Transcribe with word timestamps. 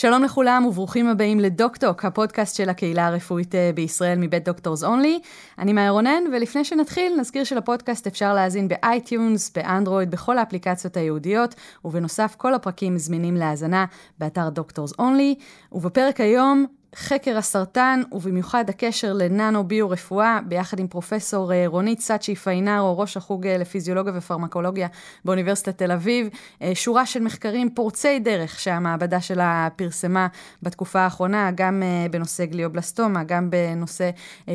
שלום 0.00 0.22
לכולם 0.22 0.66
וברוכים 0.66 1.08
הבאים 1.08 1.40
לדוקטוק, 1.40 2.04
הפודקאסט 2.04 2.56
של 2.56 2.68
הקהילה 2.68 3.06
הרפואית 3.06 3.54
אה, 3.54 3.70
בישראל 3.74 4.18
מבית 4.18 4.44
דוקטורס 4.44 4.84
אונלי. 4.84 5.20
אני 5.58 5.72
מאיה 5.72 5.90
רונן, 5.90 6.22
ולפני 6.32 6.64
שנתחיל, 6.64 7.12
נזכיר 7.20 7.44
שלפודקאסט 7.44 8.06
אפשר 8.06 8.34
להאזין 8.34 8.68
ב 8.68 8.79
iTunes, 8.79 9.52
באנדרואיד, 9.56 10.10
בכל 10.10 10.38
האפליקציות 10.38 10.96
הייעודיות, 10.96 11.54
ובנוסף, 11.84 12.34
כל 12.36 12.54
הפרקים 12.54 12.98
זמינים 12.98 13.36
להאזנה 13.36 13.84
באתר 14.18 14.48
דוקטורס 14.48 14.92
אונלי. 14.98 15.34
ובפרק 15.72 16.20
היום, 16.20 16.66
חקר 16.98 17.38
הסרטן, 17.38 18.02
ובמיוחד 18.12 18.64
הקשר 18.68 19.12
לננו-ביו-רפואה, 19.12 20.38
ביחד 20.46 20.78
עם 20.78 20.88
פרופסור 20.88 21.52
אה, 21.52 21.64
רונית 21.66 22.00
סאצ'י 22.00 22.34
פאיינרו, 22.34 22.98
ראש 22.98 23.16
החוג 23.16 23.46
אה, 23.46 23.58
לפיזיולוגיה 23.58 24.12
ופרמקולוגיה 24.16 24.88
באוניברסיטת 25.24 25.78
תל 25.78 25.92
אביב. 25.92 26.28
אה, 26.62 26.74
שורה 26.74 27.06
של 27.06 27.22
מחקרים 27.22 27.70
פורצי 27.74 28.18
דרך 28.18 28.60
שהמעבדה 28.60 29.20
שלה 29.20 29.68
פרסמה 29.76 30.26
בתקופה 30.62 31.00
האחרונה, 31.00 31.50
גם 31.54 31.82
בנושא 32.10 32.44
גליובלסטומה, 32.44 33.24
גם 33.24 33.50
בנושא 33.50 34.10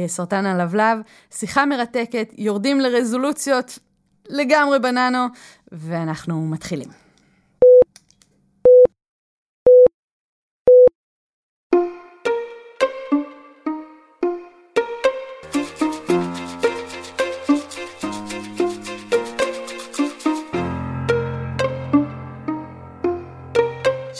סרטן 0.07 0.46
הלבלב. 0.46 0.98
שיחה 1.32 1.66
מרתקת, 1.66 2.34
יורדים 2.38 2.80
לרזולוציות 2.80 3.80
לגמרי 4.30 4.80
בננו, 4.80 5.26
ואנחנו 5.71 6.48
מתחילים. 6.48 7.02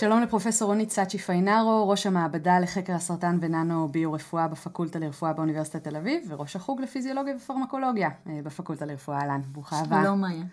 שלום 0.03 0.21
לפרופסור 0.21 0.67
רונית 0.67 0.91
סאצ'י 0.91 1.17
פיינארו, 1.17 1.89
ראש 1.89 2.05
המעבדה 2.05 2.59
לחקר 2.59 2.93
הסרטן 2.93 3.38
וננו 3.41 3.88
ביו-רפואה 3.88 4.48
בפקולטה 4.48 4.99
לרפואה 4.99 5.34
באוניברסיטת 5.34 5.84
תל 5.84 5.96
אביב, 5.96 6.26
וראש 6.27 6.55
החוג 6.55 6.82
לפיזיולוגיה 6.82 7.35
ופרמקולוגיה 7.35 8.09
אה, 8.29 8.40
בפקולטה 8.43 8.85
לרפואה, 8.85 9.18
אהלן, 9.18 9.41
ברוכה 9.51 9.79
הבאה. 9.79 10.04
שלום, 10.04 10.21
מאיה. 10.21 10.43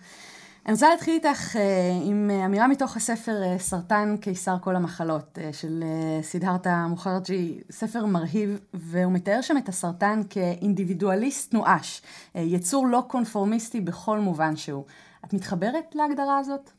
אני 0.66 0.72
רוצה 0.72 0.88
להתחיל 0.88 1.14
איתך 1.14 1.56
אה, 1.56 1.62
עם 2.04 2.30
אמירה 2.44 2.68
מתוך 2.68 2.96
הספר 2.96 3.42
אה, 3.42 3.58
סרטן 3.58 4.16
קיסר 4.20 4.56
כל 4.60 4.76
המחלות 4.76 5.38
של 5.52 5.84
סידהרתה 6.22 6.86
מוחרג'י, 6.88 7.60
ספר 7.70 8.06
מרהיב, 8.06 8.60
והוא 8.74 9.12
מתאר 9.12 9.40
שם 9.40 9.56
את 9.56 9.68
הסרטן 9.68 10.20
כאינדיבידואליסט 10.30 11.54
נואש, 11.54 12.02
יצור 12.34 12.86
לא 12.86 13.04
קונפורמיסטי 13.08 13.80
בכל 13.80 14.18
מובן 14.18 14.56
שהוא. 14.56 14.84
את 15.24 15.32
מתחברת 15.34 15.94
להגדרה 15.94 16.38
הזאת? 16.38 16.70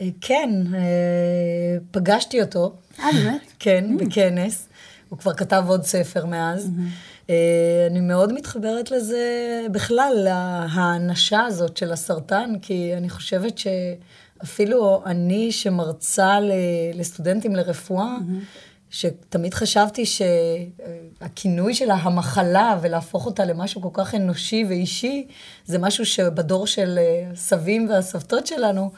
אה, 0.00 0.08
כן, 0.20 0.50
אה, 0.74 0.80
פגשתי 1.90 2.42
אותו. 2.42 2.72
אה, 2.98 3.04
באמת? 3.12 3.40
כן, 3.58 3.84
mm. 3.90 4.04
בכנס. 4.04 4.68
הוא 5.08 5.18
כבר 5.18 5.34
כתב 5.34 5.64
עוד 5.68 5.84
ספר 5.84 6.26
מאז. 6.26 6.66
Mm-hmm. 6.66 7.30
אני 7.90 8.00
מאוד 8.00 8.32
מתחברת 8.32 8.90
לזה 8.90 9.26
בכלל, 9.72 10.12
להאנשה 10.16 11.40
הזאת 11.40 11.76
של 11.76 11.92
הסרטן, 11.92 12.52
כי 12.62 12.94
אני 12.96 13.10
חושבת 13.10 13.58
שאפילו 13.58 15.02
אני 15.06 15.52
שמרצה 15.52 16.38
לסטודנטים 16.94 17.56
לרפואה, 17.56 18.16
mm-hmm. 18.18 18.90
שתמיד 18.90 19.54
חשבתי 19.54 20.04
שהכינוי 20.06 21.74
שלה, 21.74 21.94
המחלה, 21.94 22.78
ולהפוך 22.82 23.26
אותה 23.26 23.44
למשהו 23.44 23.82
כל 23.82 23.90
כך 23.92 24.14
אנושי 24.14 24.64
ואישי, 24.68 25.26
זה 25.64 25.78
משהו 25.78 26.06
שבדור 26.06 26.66
של 26.66 26.98
סבים 27.34 27.88
והסבתות 27.88 28.46
שלנו, 28.46 28.90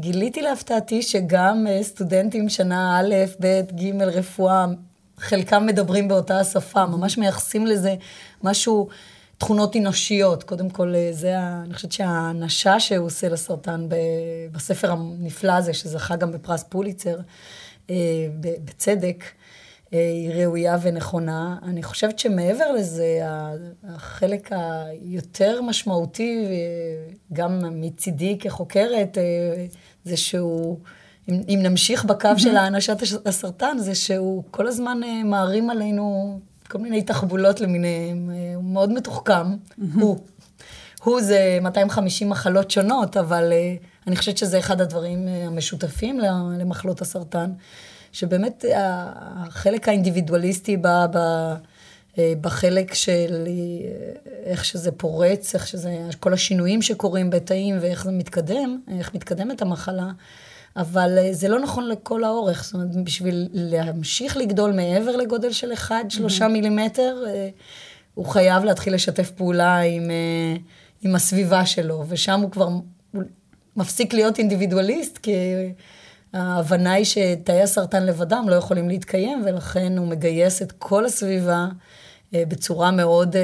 גיליתי 0.00 0.42
להפתעתי 0.42 1.02
שגם 1.02 1.66
אה, 1.70 1.82
סטודנטים 1.82 2.48
שנה 2.48 3.00
א', 3.00 3.14
ב', 3.40 3.60
ג', 3.80 4.02
רפואה, 4.02 4.66
חלקם 5.18 5.66
מדברים 5.66 6.08
באותה 6.08 6.40
השפה, 6.40 6.86
ממש 6.86 7.18
מייחסים 7.18 7.66
לזה 7.66 7.94
משהו, 8.42 8.88
תכונות 9.38 9.76
אנושיות. 9.76 10.42
קודם 10.42 10.70
כל, 10.70 10.94
אה, 10.94 11.08
זה, 11.12 11.38
אני 11.38 11.74
חושבת 11.74 11.92
שהאנשה 11.92 12.80
שהוא 12.80 13.06
עושה 13.06 13.28
לסרטן 13.28 13.86
בספר 14.52 14.92
הנפלא 14.92 15.52
הזה, 15.52 15.74
שזכה 15.74 16.16
גם 16.16 16.32
בפרס 16.32 16.62
פוליצר, 16.62 17.18
אה, 17.90 17.96
בצדק, 18.40 19.24
היא 19.90 20.30
ראויה 20.32 20.76
ונכונה. 20.82 21.56
אני 21.62 21.82
חושבת 21.82 22.18
שמעבר 22.18 22.72
לזה, 22.72 23.20
החלק 23.84 24.50
היותר 24.52 25.62
משמעותי, 25.62 26.44
גם 27.32 27.80
מצידי 27.80 28.38
כחוקרת, 28.40 29.18
זה 30.08 30.16
שהוא, 30.16 30.78
אם, 31.28 31.42
אם 31.48 31.58
נמשיך 31.62 32.04
בקו 32.04 32.28
של 32.36 32.56
האנשת 32.56 32.96
הסרטן, 33.26 33.78
זה 33.78 33.94
שהוא 33.94 34.42
כל 34.50 34.66
הזמן 34.66 35.00
אה, 35.04 35.24
מערים 35.24 35.70
עלינו 35.70 36.38
כל 36.68 36.78
מיני 36.78 37.02
תחבולות 37.02 37.60
למיניהם, 37.60 38.30
אה, 38.30 38.54
הוא 38.54 38.64
מאוד 38.64 38.92
מתוחכם, 38.92 39.46
הוא. 39.94 40.18
הוא 41.02 41.20
זה 41.20 41.58
250 41.62 42.28
מחלות 42.28 42.70
שונות, 42.70 43.16
אבל 43.16 43.52
uh, 43.52 44.06
אני 44.06 44.16
חושבת 44.16 44.38
שזה 44.38 44.58
אחד 44.58 44.80
הדברים 44.80 45.28
המשותפים 45.28 46.20
למחלות 46.58 47.00
הסרטן, 47.00 47.50
שבאמת 48.12 48.64
החלק 48.74 49.88
האינדיבידואליסטי 49.88 50.76
בא 50.76 51.06
ב, 51.12 51.18
בחלק 52.40 52.94
של 52.94 53.48
איך 54.44 54.64
שזה 54.64 54.92
פורץ, 54.92 55.54
איך 55.54 55.66
שזה, 55.66 55.98
כל 56.20 56.32
השינויים 56.32 56.82
שקורים 56.82 57.30
בתאים 57.30 57.76
ואיך 57.80 58.04
זה 58.04 58.10
מתקדם, 58.10 58.80
איך 58.98 59.14
מתקדמת 59.14 59.62
המחלה. 59.62 60.10
אבל 60.78 61.18
אה, 61.18 61.28
זה 61.32 61.48
לא 61.48 61.60
נכון 61.60 61.88
לכל 61.88 62.24
האורך, 62.24 62.64
זאת 62.64 62.74
אומרת, 62.74 63.04
בשביל 63.04 63.48
להמשיך 63.52 64.36
לגדול 64.36 64.72
מעבר 64.72 65.16
לגודל 65.16 65.52
של 65.52 65.72
1-3 65.72 65.90
mm-hmm. 65.90 66.48
מילימטר, 66.48 67.24
אה, 67.26 67.48
הוא 68.14 68.26
חייב 68.26 68.64
להתחיל 68.64 68.94
לשתף 68.94 69.30
פעולה 69.30 69.78
עם, 69.78 70.10
אה, 70.10 70.56
עם 71.02 71.14
הסביבה 71.14 71.66
שלו, 71.66 72.04
ושם 72.08 72.40
הוא 72.40 72.50
כבר 72.50 72.68
הוא 73.12 73.22
מפסיק 73.76 74.14
להיות 74.14 74.38
אינדיבידואליסט, 74.38 75.18
כי 75.18 75.32
ההבנה 76.32 76.92
היא 76.92 77.04
שתאי 77.04 77.62
הסרטן 77.62 78.06
לבדם 78.06 78.44
לא 78.48 78.54
יכולים 78.54 78.88
להתקיים, 78.88 79.42
ולכן 79.46 79.98
הוא 79.98 80.06
מגייס 80.06 80.62
את 80.62 80.72
כל 80.72 81.04
הסביבה 81.04 81.66
בצורה 82.32 82.90
מאוד... 82.90 83.36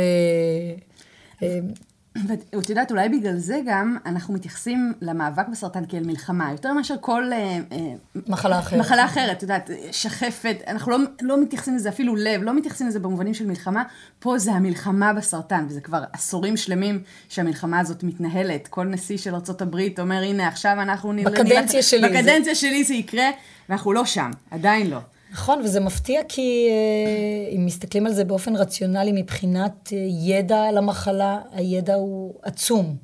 ואת 2.29 2.71
יודעת, 2.71 2.91
אולי 2.91 3.09
בגלל 3.09 3.37
זה 3.37 3.61
גם 3.67 3.97
אנחנו 4.07 4.35
מתייחסים 4.35 4.93
למאבק 5.01 5.49
בסרטן 5.49 5.87
כאל 5.89 6.05
מלחמה, 6.07 6.53
יותר 6.53 6.73
מאשר 6.73 6.95
כל... 7.01 7.33
אה, 7.33 7.59
אה, 7.73 7.79
מחלה 8.27 8.59
אחרת. 8.59 8.81
מחלה 8.81 9.05
אחרת, 9.05 9.37
את 9.37 9.43
יודעת, 9.43 9.71
שחפת, 9.93 10.57
אנחנו 10.67 10.93
לא, 10.93 10.99
לא 11.23 11.43
מתייחסים 11.43 11.77
לזה, 11.77 11.89
אפילו 11.89 12.17
לב, 12.17 12.43
לא 12.43 12.55
מתייחסים 12.55 12.89
לזה 12.89 13.01
במובנים 13.01 13.35
של 13.35 13.47
מלחמה, 13.47 13.83
פה 14.19 14.39
זה 14.39 14.53
המלחמה 14.53 15.13
בסרטן, 15.13 15.67
וזה 15.69 15.81
כבר 15.81 16.05
עשורים 16.13 16.57
שלמים 16.57 17.03
שהמלחמה 17.29 17.81
הזאת 17.81 18.03
מתנהלת. 18.03 18.69
כל 18.69 18.85
נשיא 18.85 19.17
של 19.17 19.35
ארה"ב 19.35 20.01
אומר, 20.01 20.23
הנה, 20.23 20.49
עכשיו 20.49 20.77
אנחנו 20.83 21.13
נראה... 21.13 21.33
בקדנציה 21.33 21.83
שלי. 21.83 22.09
בקדנציה 22.09 22.55
זה... 22.55 22.61
שלי 22.61 22.85
זה 22.85 22.95
יקרה, 22.95 23.31
ואנחנו 23.69 23.93
לא 23.93 24.05
שם, 24.05 24.31
עדיין 24.51 24.91
לא. 24.91 24.99
נכון, 25.35 25.61
וזה 25.65 25.81
מפתיע 25.81 26.21
כי 26.29 26.69
אה, 26.71 27.57
אם 27.57 27.67
מסתכלים 27.67 28.07
על 28.07 28.13
זה 28.13 28.25
באופן 28.25 28.57
רציונלי 28.57 29.13
מבחינת 29.15 29.93
אה, 29.93 29.99
ידע 30.21 30.63
על 30.63 30.79
המחלה, 30.79 31.39
הידע 31.53 31.95
הוא 31.95 32.35
עצום. 32.43 32.97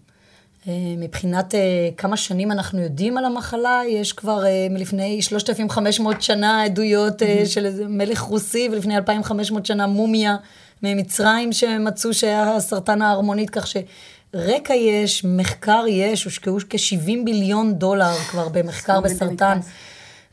אה, 0.68 0.72
מבחינת 0.98 1.54
כמה 1.96 2.16
שנים 2.16 2.52
אנחנו 2.52 2.80
יודעים 2.80 3.18
על 3.18 3.24
המחלה, 3.24 3.82
יש 3.88 4.12
כבר 4.12 4.44
מלפני 4.70 5.22
3,500 5.22 6.22
שנה 6.22 6.64
עדויות 6.64 7.22
mm-hmm. 7.22 7.46
של 7.46 7.66
איזה 7.66 7.84
מלך 7.88 8.20
רוסי, 8.20 8.68
ולפני 8.72 8.96
2,500 8.96 9.66
שנה 9.66 9.86
מומיה 9.86 10.36
ממצרים 10.82 11.52
שמצאו 11.52 12.14
שהיה 12.14 12.60
סרטן 12.60 13.02
ההרמונית, 13.02 13.50
כך 13.50 13.66
שרקע 13.66 14.74
יש, 14.74 15.24
מחקר 15.24 15.84
יש, 15.88 16.24
הושקעו 16.24 16.58
כ-70 16.70 17.24
ביליון 17.24 17.74
דולר 17.74 18.14
כבר 18.30 18.48
במחקר 18.48 19.00
בסרטן. 19.00 19.58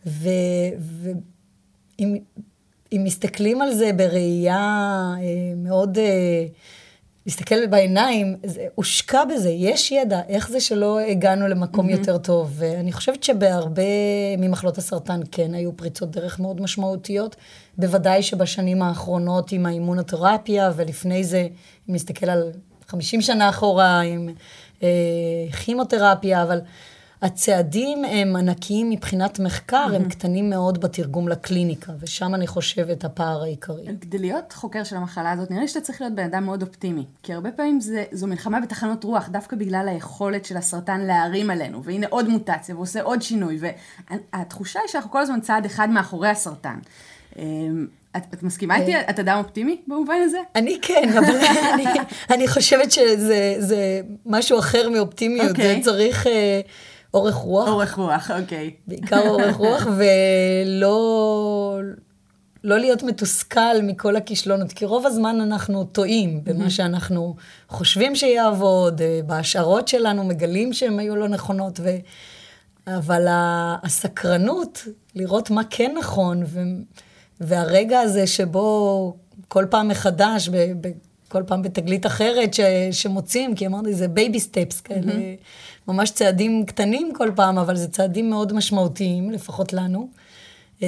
ו... 0.05 0.29
ו- 0.79 1.36
אם, 1.99 2.17
אם 2.93 3.01
מסתכלים 3.03 3.61
על 3.61 3.73
זה 3.73 3.93
בראייה 3.93 4.55
אה, 5.17 5.53
מאוד, 5.55 5.97
אה, 5.97 6.45
להסתכל 7.25 7.67
בעיניים, 7.67 8.35
זה, 8.43 8.65
הושקע 8.75 9.25
בזה, 9.25 9.49
יש 9.49 9.91
ידע, 9.91 10.21
איך 10.27 10.49
זה 10.49 10.59
שלא 10.59 10.99
הגענו 10.99 11.47
למקום 11.47 11.89
mm-hmm. 11.89 11.91
יותר 11.91 12.17
טוב. 12.17 12.53
ואני 12.55 12.91
חושבת 12.91 13.23
שבהרבה 13.23 13.81
ממחלות 14.37 14.77
הסרטן 14.77 15.19
כן 15.31 15.53
היו 15.53 15.77
פריצות 15.77 16.11
דרך 16.11 16.39
מאוד 16.39 16.61
משמעותיות. 16.61 17.35
בוודאי 17.77 18.23
שבשנים 18.23 18.81
האחרונות 18.81 19.51
עם 19.51 19.65
האימונותרפיה, 19.65 20.71
ולפני 20.75 21.23
זה, 21.23 21.47
אם 21.89 21.95
נסתכל 21.95 22.29
על 22.29 22.51
50 22.87 23.21
שנה 23.21 23.49
אחורה, 23.49 23.99
עם 23.99 24.29
אה, 24.83 24.87
כימותרפיה, 25.65 26.43
אבל... 26.43 26.59
הצעדים 27.21 28.05
הם 28.05 28.35
ענקיים 28.35 28.89
מבחינת 28.89 29.39
מחקר, 29.39 29.95
הם 29.95 30.09
קטנים 30.09 30.49
מאוד 30.49 30.81
בתרגום 30.81 31.27
לקליניקה, 31.27 31.91
ושם 31.99 32.35
אני 32.35 32.47
חושבת 32.47 33.03
הפער 33.03 33.43
העיקרי. 33.43 33.83
כדי 34.01 34.17
להיות 34.17 34.53
חוקר 34.53 34.83
של 34.83 34.95
המחלה 34.95 35.31
הזאת, 35.31 35.51
נראה 35.51 35.61
לי 35.61 35.67
שאתה 35.67 35.81
צריך 35.81 36.01
להיות 36.01 36.15
בן 36.15 36.23
אדם 36.23 36.45
מאוד 36.45 36.61
אופטימי. 36.61 37.05
כי 37.23 37.33
הרבה 37.33 37.51
פעמים 37.51 37.79
זה, 37.79 38.03
זו 38.11 38.27
מלחמה 38.27 38.59
בתחנות 38.59 39.03
רוח, 39.03 39.29
דווקא 39.29 39.55
בגלל 39.55 39.87
היכולת 39.87 40.45
של 40.45 40.57
הסרטן 40.57 41.01
להרים 41.01 41.49
עלינו, 41.49 41.83
והנה 41.83 42.07
עוד 42.09 42.27
מוטציה, 42.27 42.75
ועושה 42.75 43.01
עוד 43.01 43.21
שינוי, 43.21 43.59
והתחושה 43.59 44.79
היא 44.79 44.87
שאנחנו 44.87 45.11
כל 45.11 45.21
הזמן 45.21 45.41
צעד 45.41 45.65
אחד 45.65 45.89
מאחורי 45.89 46.29
הסרטן. 46.29 46.79
אמ, 47.37 47.87
את, 48.17 48.33
את 48.33 48.43
מסכימה 48.43 48.77
איתי? 48.77 48.99
את 49.09 49.19
אדם 49.19 49.37
אופטימי 49.37 49.81
במובן 49.87 50.17
הזה? 50.23 50.39
אני 50.55 50.79
כן, 50.81 51.09
אבל 51.17 51.35
אני, 51.73 51.85
אני 52.29 52.47
חושבת 52.47 52.91
שזה 52.91 54.01
משהו 54.25 54.59
אחר 54.59 54.89
מאופטימיות. 54.89 55.51
Okay. 55.51 55.61
זה 55.61 55.69
אוקיי. 55.69 55.81
צריך... 55.81 56.27
אה, 56.27 56.61
אורך 57.17 57.35
רוח. 57.35 57.67
אורך 57.67 57.95
רוח, 57.95 58.31
אוקיי. 58.31 58.71
בעיקר 58.87 59.29
אורך 59.29 59.55
רוח, 59.55 59.87
ולא 59.97 61.79
לא 62.63 62.79
להיות 62.79 63.03
מתוסכל 63.03 63.81
מכל 63.83 64.15
הכישלונות, 64.15 64.73
כי 64.73 64.85
רוב 64.85 65.05
הזמן 65.05 65.41
אנחנו 65.41 65.83
טועים 65.83 66.43
במה 66.43 66.69
שאנחנו 66.69 67.35
חושבים 67.69 68.15
שיעבוד, 68.15 69.01
אה, 69.01 69.19
בהשערות 69.25 69.87
שלנו 69.87 70.23
מגלים 70.23 70.73
שהן 70.73 70.99
היו 70.99 71.15
לא 71.15 71.27
נכונות, 71.27 71.79
ו... 71.83 71.89
אבל 72.87 73.25
הסקרנות, 73.83 74.83
לראות 75.15 75.51
מה 75.51 75.61
כן 75.69 75.95
נכון, 75.99 76.43
ו... 76.45 76.59
והרגע 77.41 77.99
הזה 77.99 78.27
שבו 78.27 79.17
כל 79.47 79.65
פעם 79.69 79.87
מחדש. 79.87 80.49
כל 81.27 81.43
פעם 81.47 81.61
בתגלית 81.61 82.05
אחרת 82.05 82.53
ש... 82.53 82.59
שמוצאים, 82.91 83.55
כי 83.55 83.67
אמרתי, 83.67 83.93
זה 83.93 84.07
baby 84.07 84.39
steps 84.39 84.81
כאלה. 84.81 85.11
Mm-hmm. 85.11 85.87
ממש 85.87 86.11
צעדים 86.11 86.65
קטנים 86.65 87.11
כל 87.13 87.31
פעם, 87.35 87.57
אבל 87.57 87.75
זה 87.75 87.87
צעדים 87.87 88.29
מאוד 88.29 88.53
משמעותיים, 88.53 89.31
לפחות 89.31 89.73
לנו. 89.73 90.09
אה, 90.83 90.87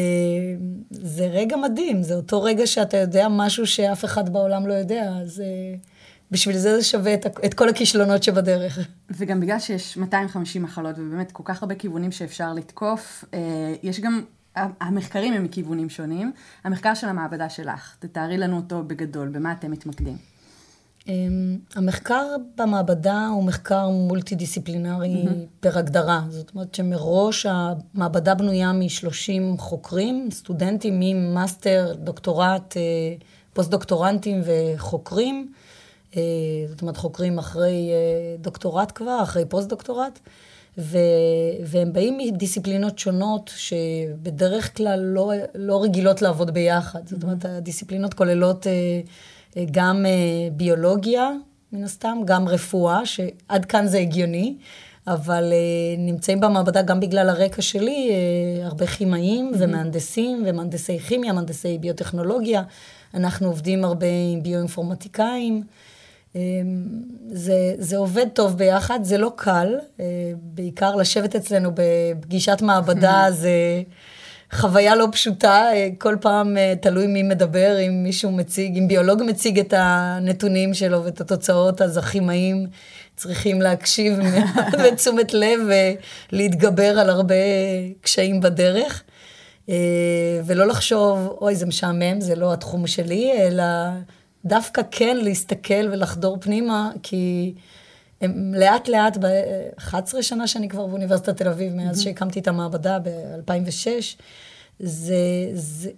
זה 0.92 1.28
רגע 1.28 1.58
מדהים, 1.58 2.04
זה 2.04 2.16
אותו 2.16 2.44
רגע 2.44 2.68
שאתה 2.68 2.98
יודע 2.98 3.28
משהו 3.30 3.68
שאף 3.68 4.06
אחד 4.06 4.30
בעולם 4.30 4.68
לא 4.68 4.74
יודע, 4.74 5.14
אז 5.22 5.42
אה, 5.42 5.76
בשביל 6.32 6.58
זה 6.58 6.76
זה 6.76 6.84
שווה 6.84 7.14
את, 7.14 7.26
את 7.46 7.54
כל 7.54 7.70
הכישלונות 7.70 8.24
שבדרך. 8.24 8.80
וגם 9.12 9.40
בגלל 9.40 9.60
שיש 9.60 9.98
250 9.98 10.64
מחלות 10.64 10.96
ובאמת 10.98 11.32
כל 11.32 11.44
כך 11.46 11.64
הרבה 11.64 11.76
כיוונים 11.76 12.12
שאפשר 12.12 12.54
לתקוף, 12.54 13.26
אה, 13.34 13.40
יש 13.84 14.00
גם, 14.00 14.22
המחקרים 14.56 15.34
הם 15.34 15.44
מכיוונים 15.44 15.90
שונים. 15.90 16.32
המחקר 16.64 16.94
של 16.94 17.08
המעבדה 17.08 17.50
שלך, 17.50 17.96
תתארי 18.00 18.38
לנו 18.38 18.56
אותו 18.56 18.84
בגדול, 18.84 19.28
במה 19.28 19.52
אתם 19.52 19.72
מתמקדים. 19.72 20.18
אמ, 21.08 21.58
המחקר 21.76 22.26
במעבדה 22.58 23.28
הוא 23.28 23.44
מחקר 23.44 23.90
מולטי-דיסציפלינרי 23.90 25.24
mm-hmm. 25.24 25.60
פר 25.60 25.78
הגדרה. 25.78 26.22
זאת 26.30 26.52
אומרת 26.56 26.76
שמראש 26.76 27.46
המעבדה 27.50 28.36
בנויה 28.36 28.72
מ-30 28.72 29.58
חוקרים, 29.58 30.30
סטודנטים 30.32 31.00
ממאסטר, 31.00 31.94
דוקטורט, 31.98 32.78
אה, 32.78 32.82
פוסט-דוקטורנטים 33.54 34.42
וחוקרים. 34.46 35.52
אה, 36.18 36.22
זאת 36.70 36.82
אומרת, 36.82 36.98
חוקרים 36.98 37.38
אחרי 37.38 37.90
אה, 37.92 38.36
דוקטורט 38.40 38.92
כבר, 38.96 39.20
אחרי 39.24 39.46
פוסט-דוקטורט. 39.46 40.20
ו, 40.78 40.98
והם 41.66 41.94
באים 41.94 42.18
מדיסציפלינות 42.18 43.00
שונות 43.00 43.52
שבדרך 43.56 44.78
כלל 44.78 45.00
לא, 45.00 45.32
לא 45.56 45.84
רגילות 45.84 46.22
לעבוד 46.22 46.52
ביחד. 46.52 47.00
Mm-hmm. 47.00 47.10
זאת 47.10 47.24
אומרת, 47.24 47.46
הדיסציפלינות 47.46 48.14
כוללות... 48.14 48.68
אה, 49.58 49.64
גם 49.72 50.06
אה, 50.06 50.12
ביולוגיה, 50.52 51.30
מן 51.72 51.84
הסתם, 51.84 52.18
גם 52.26 52.48
רפואה, 52.48 53.06
שעד 53.06 53.66
כאן 53.66 53.88
זה 53.88 53.98
הגיוני, 54.00 54.56
אבל 55.08 55.54
אה, 55.54 55.96
נמצאים 55.98 56.40
במעבדה 56.40 56.82
גם 56.82 57.00
בגלל 57.00 57.30
הרקע 57.30 57.62
שלי, 57.62 58.12
הרבה 58.64 58.88
כימאים 58.88 59.52
mm-hmm. 59.54 59.58
ומהנדסים 59.60 60.44
ומהנדסי 60.46 61.00
כימיה, 61.00 61.34
מהנדסי 61.34 61.78
ביוטכנולוגיה. 61.78 62.64
אנחנו 63.14 63.48
עובדים 63.48 63.86
הרבה 63.86 64.08
עם 64.34 64.44
ביואינפורמטיקאים. 64.44 65.64
זה, 67.32 67.74
זה 67.78 67.98
עובד 67.98 68.26
טוב 68.34 68.58
ביחד, 68.58 69.00
זה 69.04 69.18
לא 69.18 69.32
קל, 69.36 69.76
בעיקר 70.42 70.96
לשבת 70.96 71.36
אצלנו 71.36 71.72
בפגישת 71.74 72.62
מעבדה 72.62 73.26
זה... 73.30 73.52
חוויה 74.54 74.96
לא 74.96 75.08
פשוטה, 75.12 75.72
אה, 75.74 75.88
כל 75.98 76.16
פעם 76.22 76.58
אה, 76.58 76.74
תלוי 76.82 77.08
מי 77.08 77.24
מדבר, 77.24 77.78
אם 77.88 78.04
מישהו 78.04 78.32
מציג, 78.32 78.78
אם 78.78 78.88
ביולוג 78.88 79.24
מציג 79.28 79.60
את 79.60 79.74
הנתונים 79.78 80.74
שלו 80.74 81.04
ואת 81.04 81.22
התוצאות, 81.22 81.82
אז 81.82 81.98
הכימאים 81.98 82.68
צריכים 83.16 83.62
להקשיב 83.62 84.20
בתשומת 84.84 85.34
לב 85.34 85.60
ולהתגבר 86.32 87.00
על 87.00 87.10
הרבה 87.10 87.36
קשיים 88.02 88.42
בדרך. 88.42 89.04
אה, 89.70 89.76
ולא 90.46 90.68
לחשוב, 90.68 91.38
אוי, 91.42 91.56
זה 91.56 91.66
משעמם, 91.66 92.22
זה 92.22 92.36
לא 92.36 92.54
התחום 92.54 92.88
שלי, 92.88 93.32
אלא 93.38 93.64
דווקא 94.46 94.82
כן 94.92 95.18
להסתכל 95.18 95.90
ולחדור 95.92 96.38
פנימה, 96.42 96.92
כי 97.04 97.54
הם 98.22 98.54
לאט 98.54 98.88
לאט, 98.88 99.18
ב-11 99.18 100.22
שנה 100.22 100.48
שאני 100.48 100.70
כבר 100.70 100.88
באוניברסיטת 100.88 101.38
תל 101.38 101.48
אביב, 101.48 101.74
מאז 101.74 102.00
mm-hmm. 102.00 102.04
שהקמתי 102.04 102.40
את 102.40 102.48
המעבדה 102.48 102.98
ב-2006, 103.00 103.88
זה, 104.80 105.16
זה, 105.54 105.90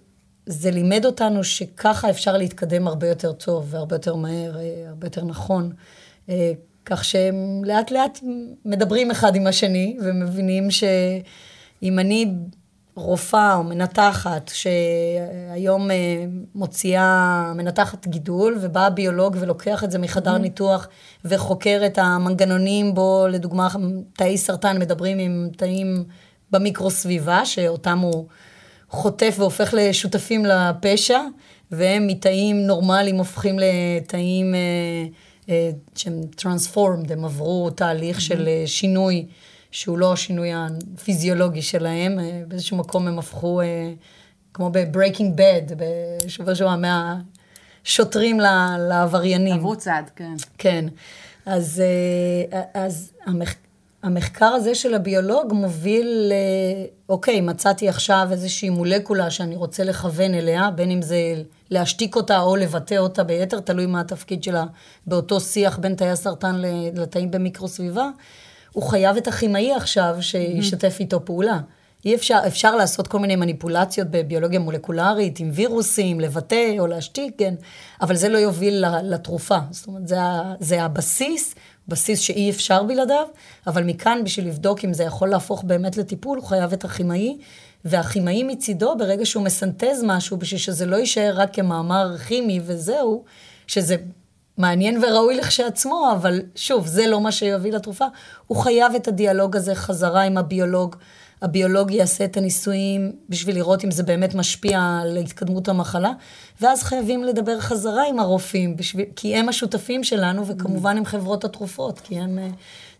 זה 0.46 0.70
לימד 0.70 1.04
אותנו 1.04 1.44
שככה 1.44 2.10
אפשר 2.10 2.36
להתקדם 2.36 2.88
הרבה 2.88 3.08
יותר 3.08 3.32
טוב 3.32 3.66
והרבה 3.70 3.96
יותר 3.96 4.14
מהר, 4.14 4.56
אה, 4.58 4.84
הרבה 4.88 5.06
יותר 5.06 5.24
נכון. 5.24 5.72
אה, 6.28 6.52
כך 6.84 7.04
שהם 7.04 7.64
לאט 7.64 7.90
לאט 7.90 8.18
מדברים 8.64 9.10
אחד 9.10 9.36
עם 9.36 9.46
השני 9.46 9.96
ומבינים 10.02 10.70
שאם 10.70 11.98
אני 11.98 12.34
רופאה 12.94 13.54
או 13.54 13.62
מנתחת 13.62 14.50
שהיום 14.54 15.90
אה, 15.90 16.24
מוציאה, 16.54 17.52
מנתחת 17.56 18.06
גידול, 18.06 18.58
ובא 18.60 18.88
ביולוג 18.88 19.36
ולוקח 19.40 19.84
את 19.84 19.90
זה 19.90 19.98
מחדר 19.98 20.34
mm-hmm. 20.34 20.38
ניתוח 20.38 20.88
וחוקר 21.24 21.82
את 21.86 21.98
המנגנונים 21.98 22.94
בו, 22.94 23.26
לדוגמה, 23.30 23.68
תאי 24.12 24.38
סרטן 24.38 24.78
מדברים 24.78 25.18
עם 25.18 25.48
תאים 25.56 26.04
במיקרוסביבה, 26.50 27.44
שאותם 27.44 27.98
הוא 27.98 28.26
חוטף 28.90 29.34
והופך 29.38 29.74
לשותפים 29.76 30.44
לפשע, 30.44 31.20
והם 31.70 32.06
מתאים 32.06 32.66
נורמליים 32.66 33.16
הופכים 33.16 33.56
לתאים 33.58 34.54
אה, 34.54 34.60
אה, 35.48 35.70
שהם 35.94 36.20
transformed, 36.40 37.12
הם 37.12 37.24
עברו 37.24 37.70
תהליך 37.70 38.16
mm-hmm. 38.16 38.20
של 38.20 38.48
שינוי. 38.66 39.26
שהוא 39.72 39.98
לא 39.98 40.12
השינוי 40.12 40.50
הפיזיולוגי 40.54 41.62
שלהם, 41.62 42.18
אה, 42.18 42.42
באיזשהו 42.48 42.76
מקום 42.76 43.08
הם 43.08 43.18
הפכו, 43.18 43.60
אה, 43.60 43.92
כמו 44.54 44.70
ב-Breaking 44.70 45.38
Bad, 45.38 45.74
בשבוע 45.76 46.54
שבוע 46.54 46.76
מהשוטרים 46.76 48.40
לעבריינים. 48.88 49.54
עברו 49.54 49.76
צעד, 49.76 50.10
כן. 50.16 50.34
כן. 50.58 50.84
אז, 51.46 51.82
אה, 52.52 52.62
אז 52.74 53.12
המח... 53.26 53.54
המחקר 54.02 54.46
הזה 54.46 54.74
של 54.74 54.94
הביולוג 54.94 55.52
מוביל. 55.52 56.32
אוקיי, 57.08 57.40
מצאתי 57.40 57.88
עכשיו 57.88 58.28
איזושהי 58.30 58.70
מולקולה 58.70 59.30
שאני 59.30 59.56
רוצה 59.56 59.84
לכוון 59.84 60.34
אליה, 60.34 60.70
בין 60.70 60.90
אם 60.90 61.02
זה 61.02 61.16
להשתיק 61.70 62.16
אותה 62.16 62.40
או 62.40 62.56
לבטא 62.56 62.94
אותה 62.94 63.24
ביתר, 63.24 63.60
תלוי 63.60 63.86
מה 63.86 64.00
התפקיד 64.00 64.42
שלה 64.42 64.64
באותו 65.06 65.40
שיח 65.40 65.78
בין 65.78 65.94
תאי 65.94 66.10
הסרטן 66.10 66.62
לתאים 66.94 67.30
במיקרוסביבה. 67.30 68.08
הוא 68.72 68.84
חייב 68.84 69.16
את 69.16 69.28
הכימאי 69.28 69.72
עכשיו 69.72 70.16
שישתף 70.20 70.96
איתו 71.00 71.24
פעולה. 71.24 71.58
אי 72.04 72.14
אפשר, 72.14 72.38
אפשר 72.46 72.76
לעשות 72.76 73.08
כל 73.08 73.18
מיני 73.18 73.36
מניפולציות 73.36 74.08
בביולוגיה 74.10 74.60
מולקולרית, 74.60 75.40
עם 75.40 75.50
וירוסים, 75.52 76.20
לבטא 76.20 76.74
או 76.78 76.86
להשתיק, 76.86 77.34
כן, 77.38 77.54
אבל 78.00 78.16
זה 78.16 78.28
לא 78.28 78.38
יוביל 78.38 78.84
לתרופה. 79.02 79.58
זאת 79.70 79.86
אומרת, 79.86 80.08
זה, 80.08 80.16
זה 80.60 80.82
הבסיס, 80.82 81.54
בסיס 81.88 82.20
שאי 82.20 82.50
אפשר 82.50 82.82
בלעדיו, 82.82 83.26
אבל 83.66 83.84
מכאן, 83.84 84.20
בשביל 84.24 84.46
לבדוק 84.46 84.84
אם 84.84 84.92
זה 84.92 85.04
יכול 85.04 85.28
להפוך 85.28 85.64
באמת 85.64 85.96
לטיפול, 85.96 86.38
הוא 86.38 86.46
חייב 86.46 86.72
את 86.72 86.84
הכימאי, 86.84 87.38
והכימאי 87.84 88.42
מצידו, 88.42 88.94
ברגע 88.98 89.26
שהוא 89.26 89.44
מסנטז 89.44 90.02
משהו, 90.06 90.36
בשביל 90.36 90.60
שזה 90.60 90.86
לא 90.86 90.96
יישאר 90.96 91.32
רק 91.36 91.54
כמאמר 91.54 92.18
כימי 92.18 92.60
וזהו, 92.64 93.24
שזה 93.66 93.96
מעניין 94.58 95.04
וראוי 95.04 95.36
לכשעצמו, 95.36 96.10
אבל 96.12 96.40
שוב, 96.54 96.86
זה 96.86 97.06
לא 97.06 97.20
מה 97.20 97.32
שיביא 97.32 97.72
לתרופה. 97.72 98.06
הוא 98.46 98.58
חייב 98.58 98.94
את 98.94 99.08
הדיאלוג 99.08 99.56
הזה 99.56 99.74
חזרה 99.74 100.22
עם 100.22 100.38
הביולוג. 100.38 100.96
הביולוג 101.42 101.90
יעשה 101.90 102.24
את 102.24 102.36
הניסויים 102.36 103.12
בשביל 103.28 103.56
לראות 103.56 103.84
אם 103.84 103.90
זה 103.90 104.02
באמת 104.02 104.34
משפיע 104.34 104.98
על 105.02 105.16
התקדמות 105.16 105.68
המחלה, 105.68 106.12
ואז 106.60 106.82
חייבים 106.82 107.24
לדבר 107.24 107.60
חזרה 107.60 108.08
עם 108.08 108.18
הרופאים, 108.18 108.76
בשביל, 108.76 109.06
כי 109.16 109.36
הם 109.36 109.48
השותפים 109.48 110.04
שלנו, 110.04 110.46
וכמובן 110.46 110.96
הם 110.96 111.04
חברות 111.04 111.44
התרופות, 111.44 112.00
כי 112.00 112.18
הם 112.18 112.38
אה, 112.38 112.48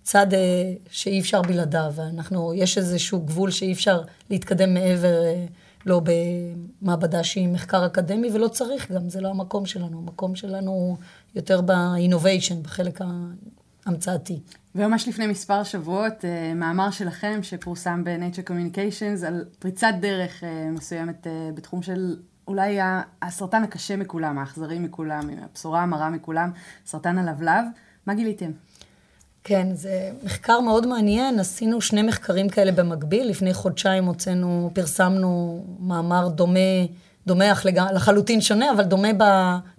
צד 0.02 0.34
אה, 0.34 0.72
שאי 0.90 1.20
אפשר 1.20 1.42
בלעדיו, 1.42 1.92
ואנחנו, 1.94 2.54
יש 2.54 2.78
איזשהו 2.78 3.20
גבול 3.20 3.50
שאי 3.50 3.72
אפשר 3.72 4.00
להתקדם 4.30 4.74
מעבר, 4.74 5.24
אה, 5.24 5.44
לא 5.86 6.00
במעבדה 6.04 7.24
שהיא 7.24 7.48
מחקר 7.48 7.86
אקדמי, 7.86 8.30
ולא 8.32 8.48
צריך 8.48 8.92
גם, 8.92 9.08
זה 9.08 9.20
לא 9.20 9.28
המקום 9.28 9.66
שלנו, 9.66 9.98
המקום 9.98 10.34
שלנו 10.34 10.96
יותר 11.34 11.60
באינוביישן, 11.60 12.62
בחלק 12.62 13.00
ההמצאתי. 13.86 14.40
וממש 14.74 15.08
לפני 15.08 15.26
מספר 15.26 15.62
שבועות, 15.62 16.24
אה, 16.24 16.54
מאמר 16.54 16.90
שלכם 16.90 17.40
שפורסם 17.42 18.04
ב-Nature 18.04 18.48
Communications 18.50 19.26
על 19.26 19.44
פריצת 19.58 19.92
דרך 20.00 20.44
אה, 20.44 20.70
מסוימת 20.70 21.26
אה, 21.26 21.50
בתחום 21.54 21.82
של 21.82 22.16
אולי 22.48 22.78
הסרטן 23.22 23.62
הקשה 23.62 23.96
מכולם, 23.96 24.38
האכזרי 24.38 24.78
מכולם, 24.78 25.30
הבשורה 25.42 25.82
המרה 25.82 26.10
מכולם, 26.10 26.50
סרטן 26.86 27.18
הלבלב. 27.18 27.64
מה 28.06 28.14
גיליתם? 28.14 28.50
כן, 29.44 29.74
זה 29.74 30.10
מחקר 30.24 30.60
מאוד 30.60 30.86
מעניין. 30.86 31.38
עשינו 31.38 31.80
שני 31.80 32.02
מחקרים 32.02 32.48
כאלה 32.48 32.72
במקביל. 32.72 33.28
לפני 33.28 33.54
חודשיים 33.54 34.04
הוצאנו, 34.04 34.70
פרסמנו 34.74 35.64
מאמר 35.80 36.28
דומה, 36.28 36.84
דומה 37.26 37.52
אך 37.52 37.66
לחלוטין 37.94 38.40
שונה, 38.40 38.70
אבל 38.70 38.84
דומה 38.84 39.08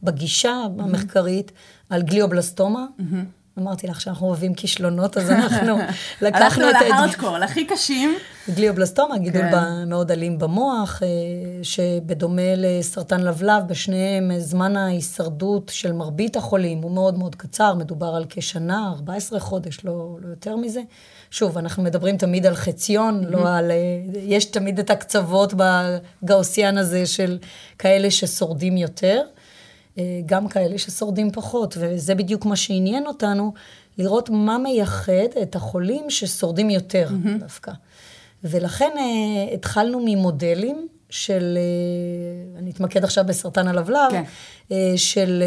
בגישה 0.04 0.54
המחקרית 0.80 1.52
על 1.90 2.02
גליובלסטומה. 2.02 2.86
Mm-hmm. 3.00 3.43
אמרתי 3.60 3.88
לך 3.88 4.02
שאנחנו 4.02 4.28
אוהבים 4.28 4.54
כישלונות, 4.54 5.18
אז 5.18 5.32
אנחנו 5.32 5.78
לקחנו 6.22 6.70
את... 6.70 6.76
הלכנו 6.76 6.90
להארדקור, 6.90 7.38
להכי 7.38 7.66
קשים. 7.66 8.16
גליובלסטומה, 8.50 9.18
גידול 9.18 9.42
כן. 9.42 9.90
מאוד 9.90 10.12
אלים 10.12 10.40
במוח, 10.40 11.04
אה, 11.04 11.08
שבדומה 11.64 12.56
לסרטן 12.58 13.22
לבלב, 13.22 13.64
בשניהם 13.68 14.32
זמן 14.38 14.78
ההישרדות 14.78 15.72
של 15.74 15.92
מרבית 15.92 16.36
החולים 16.36 16.82
הוא 16.82 16.92
מאוד 16.92 17.18
מאוד 17.18 17.36
קצר, 17.36 17.74
מדובר 17.74 18.16
על 18.16 18.26
כשנה, 18.30 18.92
14 18.96 19.40
חודש, 19.40 19.80
לא, 19.84 20.18
לא 20.22 20.28
יותר 20.28 20.56
מזה. 20.56 20.82
שוב, 21.32 21.58
אנחנו 21.58 21.84
מדברים 21.84 22.18
תמיד 22.18 22.46
על 22.46 22.56
חציון, 22.56 23.24
לא 23.24 23.56
על... 23.56 23.72
אה, 23.72 23.78
יש 24.16 24.46
תמיד 24.46 24.80
את 24.80 24.90
הקצוות 24.90 25.54
בגאוסיאן 26.24 26.78
הזה 26.78 27.06
של 27.06 27.38
כאלה 27.78 28.12
ששורדים 28.12 28.78
יותר. 28.78 29.22
אה, 29.98 30.04
גם 30.26 30.48
כאלה 30.48 30.78
ששורדים 30.78 31.32
פחות, 31.32 31.78
וזה 31.80 32.16
בדיוק 32.16 32.46
מה 32.46 32.56
שעניין 32.56 33.08
אותנו, 33.08 33.54
לראות 33.98 34.30
מה 34.30 34.58
מייחד 34.58 35.38
את 35.42 35.56
החולים 35.56 36.10
ששורדים 36.10 36.70
יותר 36.70 37.08
mm-hmm. 37.10 37.40
דווקא. 37.40 37.72
ולכן 38.44 38.90
uh, 38.96 39.54
התחלנו 39.54 40.02
ממודלים 40.06 40.88
של, 41.10 41.58
uh, 41.58 42.60
אני 42.60 42.72
אתמקד 42.72 43.04
עכשיו 43.04 43.26
בסרטן 43.28 43.68
הלבלב, 43.68 44.12
כן. 44.12 44.24
uh, 44.70 44.74
של 44.96 45.44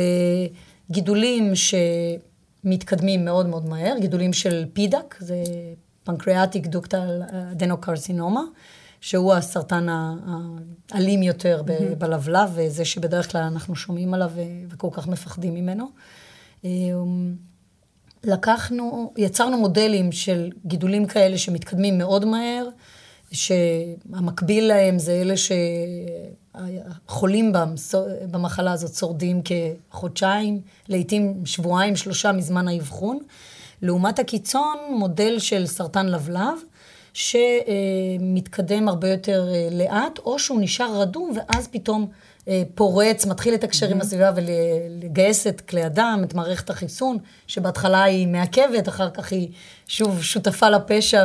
uh, 0.49 0.93
גידולים 0.93 1.53
שמתקדמים 2.65 3.25
מאוד 3.25 3.47
מאוד 3.47 3.69
מהר, 3.69 3.95
גידולים 4.01 4.33
של 4.33 4.65
פידק, 4.73 5.17
זה 5.19 5.43
פנקריאטיק 6.05 6.67
דוקטל 6.67 7.23
אדנוקרסינומה. 7.53 8.43
שהוא 9.01 9.35
הסרטן 9.35 9.87
האלים 10.91 11.23
יותר 11.23 11.63
mm-hmm. 11.67 11.95
בלבלב, 11.95 12.51
וזה 12.55 12.85
שבדרך 12.85 13.33
כלל 13.33 13.43
אנחנו 13.43 13.77
שומעים 13.77 14.15
עליו 14.15 14.31
וכל 14.69 14.89
כך 14.93 15.09
מפחדים 15.09 15.55
ממנו. 15.55 15.87
אמ, 16.65 17.35
לקחנו, 18.25 19.13
יצרנו 19.17 19.57
מודלים 19.57 20.13
של 20.13 20.51
גידולים 20.67 21.07
כאלה 21.07 21.39
שמתקדמים 21.39 21.99
מאוד 21.99 22.25
מהר, 22.25 22.69
שהמקביל 23.33 24.69
להם 24.69 24.99
זה 24.99 25.13
אלה 25.13 25.35
שחולים 27.07 27.53
במחלה 28.31 28.73
הזאת 28.73 28.95
שורדים 28.95 29.41
כחודשיים, 29.43 30.61
לעתים 30.89 31.43
שבועיים, 31.45 31.97
שלושה 31.97 32.33
מזמן 32.33 32.69
האבחון. 32.69 33.19
לעומת 33.83 34.19
הקיצון, 34.19 34.77
מודל 34.91 35.39
של 35.39 35.67
סרטן 35.67 36.07
לבלב, 36.07 36.59
שמתקדם 37.17 38.89
הרבה 38.89 39.09
יותר 39.09 39.49
אה, 39.55 39.69
לאט, 39.73 40.19
או 40.19 40.39
שהוא 40.39 40.61
נשאר 40.61 41.01
רדום 41.01 41.33
ואז 41.37 41.69
פתאום 41.69 42.07
אה, 42.49 42.63
פורץ, 42.75 43.27
מתחיל 43.27 43.55
לתקשר 43.55 43.89
עם 43.89 43.99
mm-hmm. 43.99 44.03
הסביבה 44.03 44.31
ולגייס 44.37 45.47
את 45.47 45.61
כלי 45.61 45.83
הדם, 45.83 46.21
את 46.25 46.35
מערכת 46.35 46.71
החיסון, 46.71 47.19
שבהתחלה 47.47 48.03
היא 48.03 48.29
מעכבת, 48.29 48.89
אחר 48.89 49.11
כך 49.11 49.33
היא 49.33 49.49
שוב 49.89 50.23
שותפה 50.23 50.69
לפשע 50.69 51.25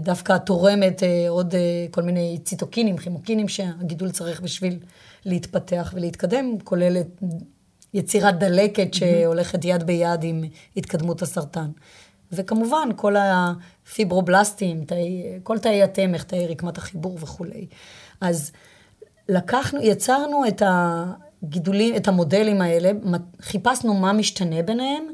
ודווקא 0.00 0.32
אה, 0.32 0.38
תורמת 0.38 1.02
עוד 1.28 1.54
כל 1.90 2.02
מיני 2.02 2.38
ציטוקינים, 2.44 2.98
חימוקינים 2.98 3.48
שהגידול 3.48 4.10
צריך 4.10 4.40
בשביל 4.40 4.78
להתפתח 5.24 5.92
ולהתקדם, 5.96 6.58
כולל 6.64 6.96
יצירת 7.94 8.38
דלקת 8.38 8.94
mm-hmm. 8.94 8.98
שהולכת 8.98 9.64
יד 9.64 9.82
ביד 9.82 10.24
עם 10.24 10.44
התקדמות 10.76 11.22
הסרטן. 11.22 11.70
וכמובן, 12.32 12.88
כל 12.96 13.14
הפיברובלסטים, 13.18 14.84
תאי, 14.84 15.22
כל 15.42 15.58
תאי 15.58 15.82
התמך, 15.82 16.22
תאי 16.22 16.46
רקמת 16.46 16.78
החיבור 16.78 17.18
וכולי. 17.20 17.66
אז 18.20 18.52
לקחנו, 19.28 19.82
יצרנו 19.82 20.48
את 20.48 20.62
הגידולים, 20.66 21.96
את 21.96 22.08
המודלים 22.08 22.60
האלה, 22.60 22.90
חיפשנו 23.40 23.94
מה 23.94 24.12
משתנה 24.12 24.62
ביניהם, 24.62 25.04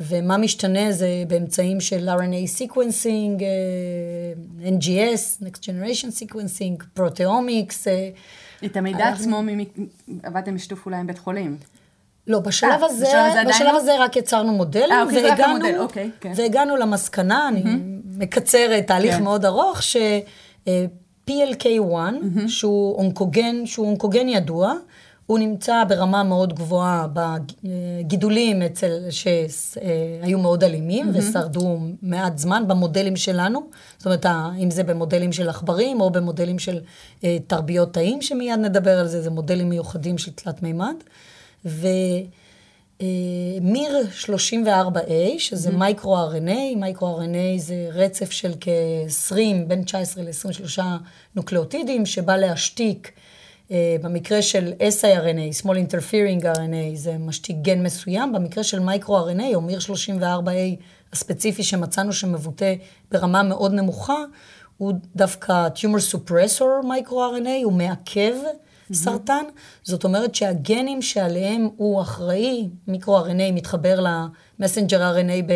ומה 0.00 0.36
משתנה 0.36 0.92
זה 0.92 1.08
באמצעים 1.28 1.80
של 1.80 2.08
RNA 2.08 2.62
sequencing, 2.62 3.42
אה, 3.42 4.68
NGS, 4.78 5.42
Next 5.42 5.58
Generation 5.58 6.08
Sequencing, 6.22 6.84
פרוטאומיקס. 6.94 7.88
אה, 7.88 8.10
את 8.64 8.76
המידע 8.76 9.08
עצמו, 9.08 9.42
עבדתם 10.22 10.54
בשיתוף 10.54 10.86
אולי 10.86 10.96
עם 10.96 11.06
בית 11.06 11.18
חולים. 11.18 11.56
לא, 12.26 12.40
בשלב 12.40 12.82
아, 12.82 12.84
הזה, 12.84 13.04
בשלב, 13.06 13.48
בשלב 13.48 13.72
לא? 13.72 13.76
הזה 13.76 13.92
רק 14.00 14.16
יצרנו 14.16 14.52
מודלים, 14.52 14.92
아, 14.92 15.02
אוקיי, 15.02 15.24
והגענו, 15.24 15.52
מודל, 15.52 15.78
אוקיי, 15.78 16.10
כן. 16.20 16.32
והגענו 16.36 16.76
למסקנה, 16.76 17.48
mm-hmm. 17.48 17.52
אני 17.52 17.62
מקצרת 18.16 18.86
תהליך 18.86 19.16
כן. 19.16 19.22
מאוד 19.22 19.44
ארוך, 19.44 19.82
ש-PLK1, 19.82 21.30
mm-hmm. 21.30 22.48
שהוא 22.48 22.96
אונקוגן, 22.96 23.66
שהוא 23.66 23.86
אונקוגן 23.86 24.28
ידוע, 24.28 24.74
הוא 25.26 25.38
נמצא 25.38 25.84
ברמה 25.88 26.22
מאוד 26.22 26.54
גבוהה 26.54 27.06
בגידולים 27.12 28.62
אצל, 28.62 28.92
שהיו 29.10 30.38
מאוד 30.38 30.64
אלימים 30.64 31.08
mm-hmm. 31.08 31.18
ושרדו 31.18 31.78
מעט 32.02 32.38
זמן 32.38 32.64
במודלים 32.68 33.16
שלנו, 33.16 33.66
זאת 33.98 34.06
אומרת, 34.06 34.26
אם 34.58 34.70
זה 34.70 34.82
במודלים 34.84 35.32
של 35.32 35.48
עכברים 35.48 36.00
או 36.00 36.10
במודלים 36.10 36.58
של 36.58 36.80
אה, 37.24 37.36
תרביות 37.46 37.92
תאים, 37.92 38.22
שמיד 38.22 38.58
נדבר 38.58 38.98
על 38.98 39.06
זה, 39.06 39.22
זה 39.22 39.30
מודלים 39.30 39.68
מיוחדים 39.68 40.18
של 40.18 40.32
תלת 40.32 40.62
מימד. 40.62 40.94
ו 41.64 41.73
miR 41.73 41.98
34A, 44.24 45.38
שזה 45.38 45.68
mm-hmm. 45.68 45.72
micro-RNA, 45.72 46.76
micro-RNA 46.76 47.58
זה 47.58 47.88
רצף 47.92 48.30
של 48.30 48.54
כ-20, 48.60 49.36
בין 49.66 49.84
19 49.84 50.24
ל-23 50.24 50.80
נוקלאוטידים, 51.34 52.06
שבא 52.06 52.36
להשתיק, 52.36 53.12
אה, 53.70 53.96
במקרה 54.02 54.42
של 54.42 54.72
siRNA, 54.78 55.62
Small 55.62 55.76
Interfering 55.88 56.42
RNA, 56.42 56.94
זה 56.94 57.18
משתיק 57.18 57.56
גן 57.62 57.82
מסוים, 57.82 58.32
במקרה 58.32 58.64
של 58.64 58.80
micro-RNA, 58.80 59.54
או 59.54 59.60
miR 59.60 59.78
34A 59.78 60.82
הספציפי 61.12 61.62
שמצאנו 61.62 62.12
שמבוטא 62.12 62.74
ברמה 63.10 63.42
מאוד 63.42 63.72
נמוכה, 63.72 64.24
הוא 64.78 64.92
דווקא 65.16 65.68
tumor 65.76 66.14
suppressor 66.14 66.86
micro-RNA, 66.86 67.64
הוא 67.64 67.72
מעכב 67.72 68.34
סרטן. 68.92 69.44
זאת 69.82 70.04
אומרת 70.04 70.34
שהגנים 70.34 71.02
שעליהם 71.02 71.68
הוא 71.76 72.02
אחראי, 72.02 72.68
מיקרו-RNA 72.88 73.52
מתחבר 73.52 74.04
ל 74.58 74.64
messenger 74.64 75.16
RNA 75.16 75.52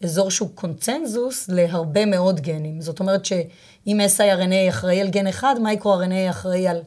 באזור 0.00 0.30
שהוא 0.30 0.48
קונצנזוס 0.54 1.48
להרבה 1.48 2.06
מאוד 2.06 2.40
גנים. 2.40 2.80
זאת 2.80 3.00
אומרת 3.00 3.24
שאם 3.24 4.00
siRNA 4.16 4.68
אחראי 4.68 5.00
על 5.00 5.08
גן 5.08 5.26
אחד, 5.26 5.54
micro-RNA 5.60 6.30
אחראי 6.30 6.68
על 6.68 6.80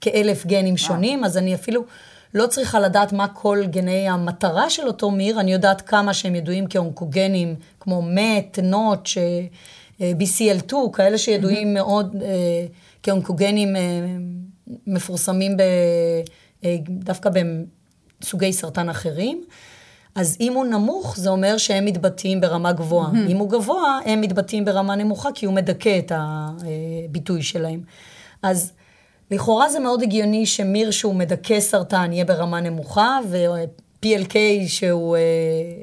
כאלף 0.00 0.46
גנים 0.46 0.76
שונים, 0.76 1.24
אז 1.24 1.38
אני 1.38 1.54
אפילו 1.54 1.82
לא 2.34 2.46
צריכה 2.46 2.80
לדעת 2.80 3.12
מה 3.12 3.28
כל 3.28 3.62
גני 3.66 4.08
המטרה 4.08 4.70
של 4.70 4.86
אותו 4.86 5.10
miR, 5.10 5.40
אני 5.40 5.52
יודעת 5.52 5.80
כמה 5.80 6.14
שהם 6.14 6.34
ידועים 6.34 6.66
כאונקוגנים, 6.66 7.54
כמו 7.80 8.02
מת, 8.02 8.58
נוטש, 8.62 9.18
BCL2, 10.00 10.74
כאלה 10.92 11.18
שידועים 11.18 11.74
מאוד 11.74 12.16
אה, 12.22 12.66
כאונקוגנים 13.02 13.76
אה, 13.76 13.80
מפורסמים 14.86 15.56
ב, 15.56 15.62
אה, 16.64 16.76
דווקא 16.88 17.30
בסוגי 18.20 18.52
סרטן 18.52 18.88
אחרים. 18.88 19.44
אז 20.14 20.36
אם 20.40 20.52
הוא 20.52 20.64
נמוך, 20.64 21.16
זה 21.16 21.30
אומר 21.30 21.58
שהם 21.58 21.84
מתבטאים 21.84 22.40
ברמה 22.40 22.72
גבוהה. 22.72 23.10
Mm-hmm. 23.12 23.30
אם 23.30 23.36
הוא 23.36 23.50
גבוה, 23.50 23.98
הם 24.04 24.20
מתבטאים 24.20 24.64
ברמה 24.64 24.96
נמוכה, 24.96 25.28
כי 25.34 25.46
הוא 25.46 25.54
מדכא 25.54 25.98
את 25.98 26.12
הביטוי 26.14 27.42
שלהם. 27.42 27.80
אז 28.42 28.72
לכאורה 29.30 29.68
זה 29.68 29.80
מאוד 29.80 30.02
הגיוני 30.02 30.46
שמיר 30.46 30.90
שהוא 30.90 31.14
מדכא 31.14 31.60
סרטן 31.60 32.12
יהיה 32.12 32.24
ברמה 32.24 32.60
נמוכה, 32.60 33.18
ו-PLK 33.28 34.34
שהוא 34.66 35.16
אה, 35.16 35.20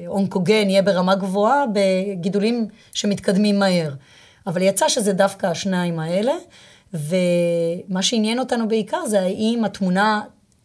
אונקוגן 0.08 0.70
יהיה 0.70 0.82
ברמה 0.82 1.16
גבוהה, 1.16 1.64
בגידולים 1.74 2.68
שמתקדמים 2.94 3.60
מהר. 3.60 3.94
אבל 4.48 4.62
יצא 4.62 4.90
שזה 4.90 5.14
דווקא 5.14 5.48
השניים 5.48 6.00
האלה. 6.00 6.34
ומה 6.94 8.02
שעניין 8.02 8.40
אותנו 8.40 8.68
בעיקר 8.68 9.06
זה 9.06 9.20
האם 9.22 9.66
התמונה, 9.66 10.22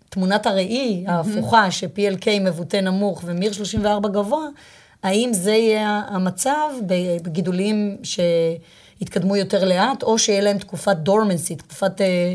תמונת 0.09 0.47
הראי 0.47 1.05
ההפוכה, 1.07 1.71
ש-PLK 1.71 2.41
מבוטא 2.41 2.77
נמוך 2.77 3.23
ומיר 3.25 3.53
34 3.53 4.09
גבוה, 4.09 4.47
האם 5.03 5.31
זה 5.33 5.53
יהיה 5.53 6.03
המצב 6.09 6.71
בגידולים 7.23 7.97
שיתקדמו 8.03 9.37
יותר 9.37 9.65
לאט, 9.65 10.03
או 10.03 10.19
שיהיה 10.19 10.41
להם 10.41 10.59
תקופת 10.59 10.97
דורמנסי, 10.97 11.57
תקופת 11.57 12.01
אה, 12.01 12.33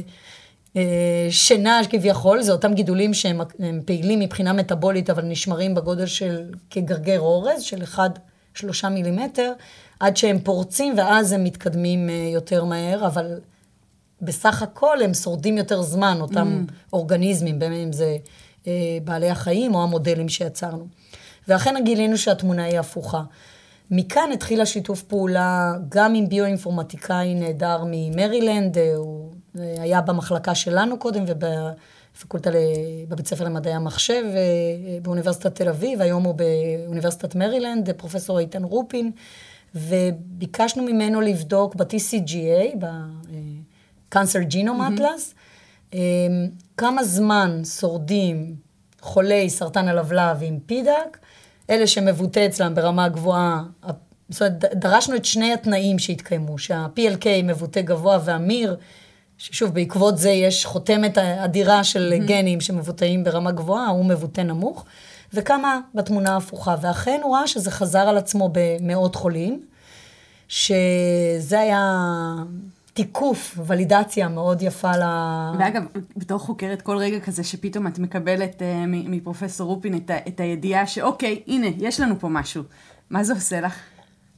אה, 0.75 1.27
שינה 1.29 1.81
כביכול, 1.89 2.41
זה 2.41 2.51
אותם 2.51 2.74
גידולים 2.74 3.13
שהם 3.13 3.41
פעילים 3.86 4.19
מבחינה 4.19 4.53
מטבולית, 4.53 5.10
אבל 5.10 5.24
נשמרים 5.24 5.75
בגודל 5.75 6.05
של 6.05 6.43
כגרגר 6.69 7.19
אורז, 7.19 7.62
של 7.62 7.84
1, 7.84 8.19
שלושה 8.53 8.89
מילימטר, 8.89 9.51
עד 10.00 10.17
שהם 10.17 10.39
פורצים 10.39 10.93
ואז 10.98 11.31
הם 11.31 11.43
מתקדמים 11.43 12.10
אה, 12.10 12.29
יותר 12.34 12.63
מהר, 12.63 13.08
אבל 13.08 13.39
בסך 14.21 14.61
הכל 14.61 15.01
הם 15.03 15.13
שורדים 15.13 15.57
יותר 15.57 15.81
זמן, 15.81 16.17
אותם 16.21 16.65
mm. 16.67 16.73
אורגניזמים, 16.93 17.59
בין 17.59 17.73
אם 17.73 17.91
זה 17.91 18.17
אה, 18.67 18.97
בעלי 19.03 19.29
החיים 19.29 19.75
או 19.75 19.83
המודלים 19.83 20.29
שיצרנו. 20.29 20.88
ואכן 21.47 21.75
גילינו 21.83 22.17
שהתמונה 22.17 22.63
היא 22.63 22.79
הפוכה. 22.79 23.21
מכאן 23.91 24.29
התחיל 24.33 24.61
השיתוף 24.61 25.03
פעולה 25.03 25.73
גם 25.89 26.15
עם 26.15 26.29
ביואינפורמטיקאי 26.29 27.35
נהדר 27.35 27.83
ממרילנד, 27.85 28.77
הוא 28.95 29.31
היה 29.55 30.01
במחלקה 30.01 30.55
שלנו 30.55 30.99
קודם 30.99 31.23
ובפקולטה, 31.27 32.49
בבית 33.07 33.27
ספר 33.27 33.43
למדעי 33.43 33.73
המחשב 33.73 34.23
באוניברסיטת 35.01 35.55
תל 35.55 35.69
אביב, 35.69 36.01
היום 36.01 36.23
הוא 36.23 36.35
באוניברסיטת 36.35 37.35
מרילנד, 37.35 37.91
פרופסור 37.91 38.39
איתן 38.39 38.63
רופין, 38.63 39.11
וביקשנו 39.75 40.83
ממנו 40.83 41.21
לבדוק 41.21 41.75
ב-TCGA, 41.75 42.75
ב-Cancer 44.15 44.53
Genome 44.53 44.99
Atlas, 44.99 45.33
mm-hmm. 45.91 45.95
כמה 46.77 47.03
זמן 47.03 47.61
שורדים 47.79 48.55
חולי 49.01 49.49
סרטן 49.49 49.87
הלבלב 49.87 50.37
עם 50.41 50.59
פידק, 50.65 51.17
אלה 51.69 51.87
שמבוטא 51.87 52.45
אצלם 52.45 52.75
ברמה 52.75 53.09
גבוהה, 53.09 53.63
זאת 54.29 54.41
אומרת, 54.41 54.65
דרשנו 54.75 55.15
את 55.15 55.25
שני 55.25 55.53
התנאים 55.53 55.99
שהתקיימו, 55.99 56.57
שה-PLK 56.57 57.25
מבוטא 57.43 57.81
גבוה 57.81 58.19
והמיר, 58.25 58.77
ששוב, 59.37 59.73
בעקבות 59.73 60.17
זה 60.17 60.29
יש 60.29 60.65
חותמת 60.65 61.17
אדירה 61.17 61.83
של 61.83 62.13
mm-hmm. 62.13 62.27
גנים 62.27 62.61
שמבוטאים 62.61 63.23
ברמה 63.23 63.51
גבוהה, 63.51 63.87
הוא 63.87 64.05
מבוטא 64.05 64.41
נמוך, 64.41 64.85
וכמה 65.33 65.79
בתמונה 65.95 66.33
ההפוכה. 66.33 66.75
ואכן 66.81 67.19
הוא 67.23 67.35
ראה 67.35 67.47
שזה 67.47 67.71
חזר 67.71 67.99
על 67.99 68.17
עצמו 68.17 68.49
במאות 68.51 69.15
חולים, 69.15 69.65
שזה 70.47 71.59
היה 71.59 71.95
תיקוף, 73.00 73.60
ולידציה 73.65 74.27
מאוד 74.27 74.62
יפה 74.62 74.91
ל... 74.98 75.03
ואגב, 75.60 75.84
בתור 76.18 76.39
חוקרת, 76.39 76.82
כל 76.82 76.98
רגע 76.98 77.20
כזה 77.20 77.44
שפתאום 77.44 77.88
את 77.88 78.00
מקבלת 78.00 78.62
uh, 78.62 78.63
מפרופסור 78.88 79.68
רופין 79.68 79.96
את, 79.98 80.12
את 80.27 80.39
הידיעה 80.39 80.88
שאוקיי, 80.88 81.41
הנה, 81.48 81.68
יש 81.77 82.00
לנו 82.00 82.20
פה 82.20 82.27
משהו. 82.29 82.63
מה 83.10 83.24
זה 83.24 83.34
עושה 83.34 83.62
לך? 83.62 83.75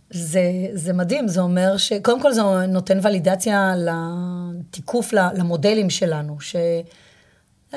זה, 0.09 0.41
זה 0.73 0.93
מדהים, 0.93 1.27
זה 1.27 1.41
אומר 1.41 1.77
ש... 1.77 1.93
קודם 1.93 2.21
כל 2.21 2.33
זה 2.33 2.41
נותן 2.67 2.99
ולידציה 3.03 3.73
לתיקוף 3.77 5.13
למודלים 5.13 5.89
שלנו, 5.89 6.41
ש... 6.41 6.55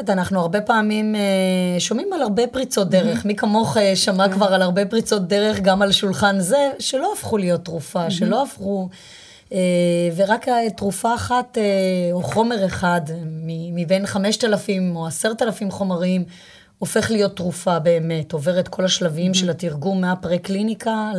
אנחנו 0.09 0.41
הרבה 0.41 0.61
פעמים 0.61 1.14
uh, 1.14 1.81
שומעים 1.81 2.12
על 2.12 2.23
הרבה 2.23 2.47
פריצות 2.47 2.91
דרך. 2.91 3.23
Mm-hmm. 3.23 3.26
מי 3.26 3.37
כמוך 3.37 3.76
uh, 3.76 3.81
שמע 3.95 4.26
mm-hmm. 4.26 4.33
כבר 4.33 4.55
על 4.55 4.62
הרבה 4.62 4.87
פריצות 4.87 5.29
דרך, 5.29 5.61
גם 5.61 5.83
על 5.83 5.93
שולחן 5.93 6.41
זה, 6.41 6.71
שלא 6.79 7.12
הפכו 7.12 7.38
להיות 7.38 7.64
תרופה, 7.64 8.07
mm-hmm. 8.07 8.11
שלא 8.11 8.43
הפכו... 8.43 8.88
אה, 9.52 9.58
ורק 10.16 10.46
תרופה 10.76 11.14
אחת 11.14 11.58
אה, 11.58 11.62
או 12.12 12.22
חומר 12.22 12.66
אחד 12.66 13.00
מבין 13.72 14.06
5,000 14.06 14.96
או 14.96 15.06
10,000 15.06 15.70
חומרים 15.70 16.24
הופך 16.78 17.10
להיות 17.10 17.36
תרופה 17.36 17.78
באמת, 17.78 18.32
עובר 18.32 18.60
את 18.60 18.68
כל 18.68 18.84
השלבים 18.84 19.32
mm-hmm. 19.32 19.34
של 19.34 19.50
התרגום 19.50 20.00
מהפרה-קליניקה 20.00 21.12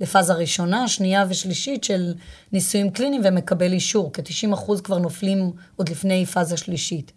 לפאזה 0.00 0.34
ראשונה, 0.34 0.88
שנייה 0.88 1.24
ושלישית 1.28 1.84
של 1.84 2.14
ניסויים 2.52 2.90
קליניים 2.90 3.22
ומקבל 3.24 3.72
אישור, 3.72 4.10
כ-90% 4.12 4.82
כבר 4.84 4.98
נופלים 4.98 5.52
עוד 5.76 5.88
לפני 5.88 6.26
פאזה 6.26 6.56
שלישית. 6.56 7.12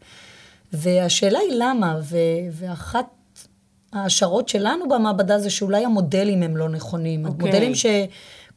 והשאלה 0.74 1.40
היא 1.40 1.58
למה, 1.60 2.00
ו- 2.04 2.18
ואחת 2.52 3.06
ההשערות 3.94 4.50
שלנו 4.50 4.88
במעבדה 4.90 5.40
זה 5.40 5.50
שאולי 5.50 5.86
המודלים 5.86 6.44
הם 6.44 6.58
לא 6.58 6.70
נכונים. 6.70 7.26
Okay. 7.26 7.30
אוקיי. 7.30 7.50
המודלים 7.50 7.76
ש... 7.76 7.86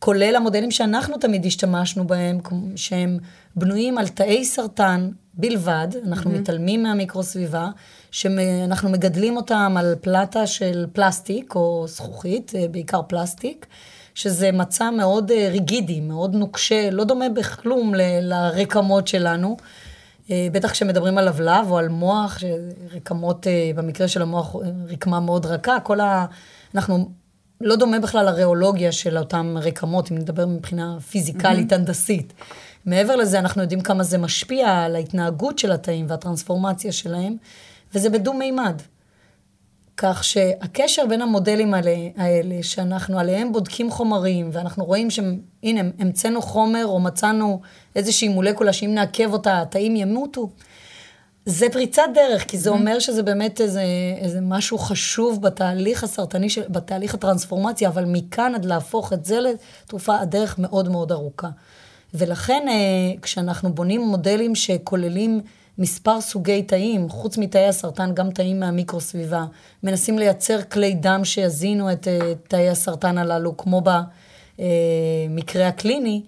כולל 0.01 0.37
המודלים 0.37 0.71
שאנחנו 0.71 1.19
תמיד 1.19 1.47
השתמשנו 1.47 2.07
בהם, 2.07 2.39
שהם 2.77 3.19
בנויים 3.57 3.99
על 3.99 4.09
תאי 4.09 4.45
סרטן 4.45 5.11
בלבד, 5.35 5.89
אנחנו 6.07 6.31
mm-hmm. 6.31 6.35
מתעלמים 6.35 6.83
מהמיקרוסביבה, 6.83 7.69
שאנחנו 8.11 8.91
מגדלים 8.91 9.37
אותם 9.37 9.75
על 9.79 9.95
פלטה 10.01 10.47
של 10.47 10.87
פלסטיק 10.93 11.55
או 11.55 11.85
זכוכית, 11.89 12.53
אה, 12.55 12.69
בעיקר 12.71 13.03
פלסטיק, 13.03 13.67
שזה 14.15 14.53
מצע 14.53 14.91
מאוד 14.91 15.31
אה, 15.31 15.49
ריגידי, 15.51 16.01
מאוד 16.01 16.35
נוקשה, 16.35 16.91
לא 16.91 17.05
דומה 17.05 17.29
בכלום 17.29 17.95
ל- 17.95 18.21
לרקמות 18.21 19.09
שלנו. 19.09 19.57
אה, 20.31 20.49
בטח 20.53 20.71
כשמדברים 20.71 21.19
על 21.19 21.29
לבלב 21.29 21.71
או 21.71 21.79
על 21.79 21.89
מוח, 21.89 22.39
רקמות, 22.95 23.47
במקרה 23.75 24.09
של 24.09 24.23
המוח, 24.23 24.57
רקמה 24.89 25.21
מאוד 25.21 25.47
רכה, 25.47 25.81
כל 25.81 26.01
ה... 26.01 26.27
אנחנו 26.75 27.09
לא 27.61 27.77
דומה 27.77 27.99
בכלל 27.99 28.27
לריאולוגיה 28.27 28.93
של 28.93 29.19
אותן 29.19 29.55
רקמות, 29.57 30.13
אם 30.13 30.19
נדבר 30.19 30.47
מבחינה 30.47 31.01
פיזיקלית, 31.01 31.73
mm-hmm. 31.73 31.75
הנדסית. 31.75 32.33
מעבר 32.87 33.17
לזה, 33.17 33.39
אנחנו 33.39 33.63
יודעים 33.63 33.81
כמה 33.81 34.03
זה 34.03 34.19
משפיע 34.19 34.79
על 34.79 34.97
ההתנהגות 34.97 35.59
של 35.59 35.73
התאים 35.73 36.07
והטרנספורמציה 36.09 36.93
שלהם, 36.93 37.37
וזה 37.95 38.11
בדו-מימד. 38.11 38.83
כך 39.97 40.25
שהקשר 40.25 41.07
בין 41.09 41.23
המודלים 41.23 41.75
האלה, 41.75 41.97
האלה, 42.17 42.63
שאנחנו 42.63 43.19
עליהם 43.19 43.53
בודקים 43.53 43.91
חומרים, 43.91 44.51
ואנחנו 44.53 44.85
רואים 44.85 45.11
שהנה, 45.11 45.81
המצאנו 45.99 46.43
חומר 46.43 46.87
או 46.87 47.01
מצאנו 47.01 47.61
איזושהי 47.97 48.29
מולקולה 48.29 48.73
שאם 48.73 48.95
נעכב 48.95 49.33
אותה, 49.33 49.63
התאים 49.63 49.97
ימותו, 49.97 50.51
זה 51.51 51.67
פריצת 51.73 52.03
דרך, 52.15 52.45
כי 52.49 52.59
זה 52.59 52.71
mm-hmm. 52.71 52.73
אומר 52.73 52.99
שזה 52.99 53.23
באמת 53.23 53.61
איזה, 53.61 53.83
איזה 54.19 54.41
משהו 54.41 54.79
חשוב 54.79 55.43
בתהליך 55.43 56.05
הסרטני, 56.05 56.51
של, 56.51 56.63
בתהליך 56.69 57.15
הטרנספורמציה, 57.15 57.89
אבל 57.89 58.05
מכאן 58.05 58.55
עד 58.55 58.65
להפוך 58.65 59.13
את 59.13 59.25
זה 59.25 59.39
לתרופה, 59.41 60.19
הדרך 60.19 60.59
מאוד 60.59 60.89
מאוד 60.89 61.13
ארוכה. 61.13 61.49
ולכן 62.15 62.67
אה, 62.69 62.75
כשאנחנו 63.23 63.73
בונים 63.73 64.01
מודלים 64.01 64.55
שכוללים 64.55 65.41
מספר 65.79 66.21
סוגי 66.21 66.63
תאים, 66.63 67.09
חוץ 67.09 67.39
מתאי 67.39 67.67
הסרטן, 67.67 68.15
גם 68.15 68.31
תאים 68.31 68.61
מהמיקרוסביבה, 68.61 69.45
מנסים 69.83 70.19
לייצר 70.19 70.63
כלי 70.63 70.95
דם 70.95 71.21
שיזינו 71.25 71.93
את 71.93 72.09
אה, 72.09 72.33
תאי 72.49 72.69
הסרטן 72.69 73.19
הללו, 73.19 73.57
כמו 73.57 73.83
במקרה 74.59 75.69
הקליני, 75.69 76.23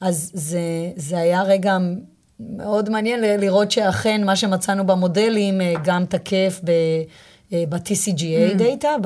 אז 0.00 0.30
זה, 0.34 0.60
זה 0.96 1.18
היה 1.18 1.42
רגע 1.42 1.78
מאוד 2.40 2.90
מעניין 2.90 3.20
לראות 3.20 3.70
שאכן 3.70 4.24
מה 4.24 4.36
שמצאנו 4.36 4.86
במודלים 4.86 5.60
אה, 5.60 5.74
גם 5.84 6.04
תקף 6.06 6.60
ב... 6.64 6.70
אה, 7.52 7.64
ב- 7.68 7.97
TCGA 7.97 8.54
mm. 8.54 8.58
data, 8.58 8.96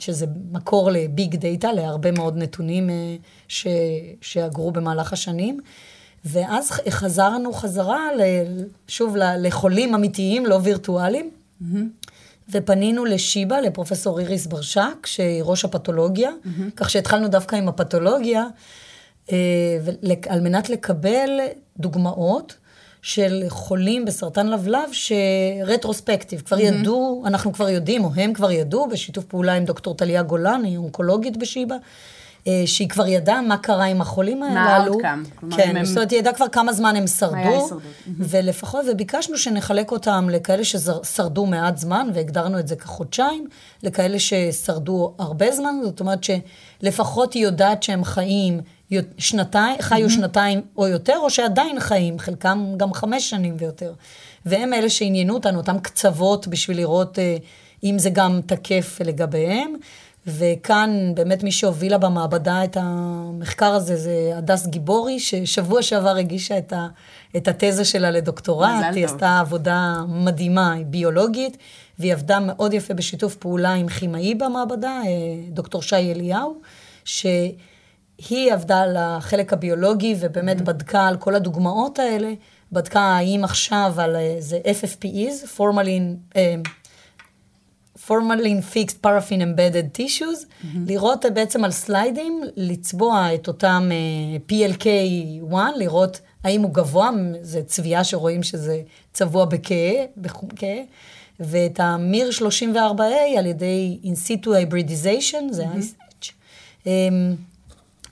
שזה 0.00 0.26
מקור 0.52 0.90
ל 0.90 1.02
big 1.02 1.36
data, 1.36 1.72
להרבה 1.72 2.12
מאוד 2.12 2.36
נתונים 2.36 2.90
אה, 2.90 3.16
ש, 3.48 3.66
שאגרו 4.20 4.70
במהלך 4.70 5.12
השנים. 5.12 5.60
ואז 6.24 6.70
חזרנו 6.88 7.52
חזרה, 7.52 8.14
ל, 8.16 8.22
שוב, 8.88 9.16
לחולים 9.16 9.94
אמיתיים, 9.94 10.46
לא 10.46 10.58
וירטואליים, 10.62 11.30
mm-hmm. 11.30 11.76
ופנינו 12.50 13.04
לשיבא, 13.04 13.60
לפרופסור 13.60 14.20
איריס 14.20 14.46
ברשק, 14.46 15.06
שהיא 15.06 15.42
ראש 15.42 15.64
הפתולוגיה, 15.64 16.30
mm-hmm. 16.30 16.62
כך 16.76 16.90
שהתחלנו 16.90 17.28
דווקא 17.28 17.56
עם 17.56 17.68
הפתולוגיה. 17.68 18.44
אה, 19.32 19.36
על 20.28 20.40
מנת 20.40 20.70
לקבל 20.70 21.30
דוגמאות 21.78 22.56
של 23.02 23.44
חולים 23.48 24.04
בסרטן 24.04 24.46
לבלב 24.46 24.88
שרטרוספקטיב, 24.92 26.40
כבר 26.40 26.56
mm-hmm. 26.56 26.60
ידעו, 26.60 27.22
אנחנו 27.26 27.52
כבר 27.52 27.68
יודעים, 27.68 28.04
או 28.04 28.10
הם 28.16 28.32
כבר 28.32 28.50
ידעו, 28.50 28.88
בשיתוף 28.88 29.24
פעולה 29.24 29.52
עם 29.52 29.64
דוקטור 29.64 29.94
טליה 29.94 30.22
גולן, 30.22 30.64
היא 30.64 30.76
אונקולוגית 30.76 31.36
בשיבא, 31.36 31.76
אה, 32.46 32.62
שהיא 32.66 32.88
כבר 32.88 33.06
ידעה 33.06 33.42
מה 33.42 33.56
קרה 33.56 33.84
עם 33.84 34.00
החולים 34.00 34.42
האלו. 34.42 34.54
מה 34.54 34.76
האוטקאם. 34.76 35.22
כן, 35.56 35.76
הם... 35.76 35.84
זאת 35.84 35.96
אומרת, 35.96 36.10
היא 36.10 36.18
ידעה 36.18 36.32
כבר 36.32 36.48
כמה 36.48 36.72
זמן 36.72 36.96
הם 36.96 37.06
שרדו. 37.06 37.68
ולפחות, 38.18 38.84
וביקשנו 38.90 39.38
שנחלק 39.38 39.92
אותם 39.92 40.28
לכאלה 40.30 40.64
ששרדו 40.64 41.46
מעט 41.46 41.76
זמן, 41.76 42.08
והגדרנו 42.14 42.58
את 42.58 42.68
זה 42.68 42.76
כחודשיים, 42.76 43.46
לכאלה 43.82 44.18
ששרדו 44.18 45.14
הרבה 45.18 45.52
זמן, 45.52 45.74
זאת 45.82 46.00
אומרת 46.00 46.18
שלפחות 46.24 47.32
היא 47.32 47.42
יודעת 47.42 47.82
שהם 47.82 48.04
חיים 48.04 48.60
שנתיים, 49.18 49.76
חיו 49.80 50.06
mm-hmm. 50.06 50.10
שנתיים 50.10 50.60
או 50.76 50.88
יותר, 50.88 51.16
או 51.22 51.30
שעדיין 51.30 51.80
חיים, 51.80 52.18
חלקם 52.18 52.74
גם 52.76 52.92
חמש 52.92 53.30
שנים 53.30 53.56
ויותר. 53.58 53.92
והם 54.46 54.72
אלה 54.72 54.90
שעניינו 54.90 55.34
אותנו, 55.34 55.58
אותם 55.58 55.78
קצוות 55.78 56.48
בשביל 56.48 56.76
לראות 56.76 57.18
אה, 57.18 57.36
אם 57.84 57.98
זה 57.98 58.10
גם 58.10 58.40
תקף 58.46 58.98
לגביהם. 59.04 59.74
וכאן 60.26 61.12
באמת 61.14 61.42
מי 61.42 61.52
שהובילה 61.52 61.98
במעבדה 61.98 62.64
את 62.64 62.76
המחקר 62.80 63.72
הזה 63.72 63.96
זה 63.96 64.32
הדס 64.34 64.66
גיבורי, 64.66 65.20
ששבוע 65.20 65.82
שעבר 65.82 66.16
הגישה 66.16 66.58
את, 66.58 66.72
ה, 66.72 66.86
את 67.36 67.48
התזה 67.48 67.84
שלה 67.84 68.10
לדוקטורט. 68.10 68.70
היא 68.94 69.06
טוב. 69.06 69.14
עשתה 69.14 69.40
עבודה 69.40 69.96
מדהימה, 70.08 70.72
היא 70.72 70.86
ביולוגית, 70.86 71.56
והיא 71.98 72.12
עבדה 72.12 72.40
מאוד 72.40 72.74
יפה 72.74 72.94
בשיתוף 72.94 73.36
פעולה 73.36 73.72
עם 73.72 73.88
כימאי 73.88 74.34
במעבדה, 74.34 75.00
אה, 75.06 75.10
דוקטור 75.48 75.82
שי 75.82 76.12
אליהו, 76.12 76.60
ש... 77.04 77.26
היא 78.28 78.52
עבדה 78.52 78.80
על 78.80 78.96
החלק 78.96 79.52
הביולוגי 79.52 80.14
ובאמת 80.20 80.58
mm-hmm. 80.60 80.64
בדקה 80.64 81.06
על 81.06 81.16
כל 81.16 81.34
הדוגמאות 81.34 81.98
האלה, 81.98 82.32
בדקה 82.72 83.00
האם 83.00 83.44
עכשיו 83.44 83.92
על 83.98 84.16
איזה 84.16 84.58
FFPEs, 84.64 85.46
פורמלין, 85.56 86.16
פורמלין 88.06 88.60
פיקסט 88.60 88.98
פרפין 88.98 89.42
אמבדד 89.42 89.88
טישוז, 89.88 90.46
לראות 90.86 91.24
בעצם 91.34 91.64
על 91.64 91.70
סליידים, 91.70 92.42
לצבוע 92.56 93.34
את 93.34 93.48
אותם 93.48 93.90
uh, 93.90 94.52
PLK1, 94.52 95.54
לראות 95.76 96.20
האם 96.44 96.62
הוא 96.62 96.74
גבוה, 96.74 97.10
זה 97.42 97.62
צביעה 97.62 98.04
שרואים 98.04 98.42
שזה 98.42 98.82
צבוע 99.12 99.44
בכהה, 99.44 100.04
בכהה, 100.16 100.78
ואת 101.40 101.80
המיר 101.80 102.30
34A 102.38 103.38
על 103.38 103.46
ידי 103.46 103.98
in 104.04 104.28
situ 104.28 104.46
hybridization, 104.46 105.52
זה 105.52 105.64
mm-hmm. 105.64 106.88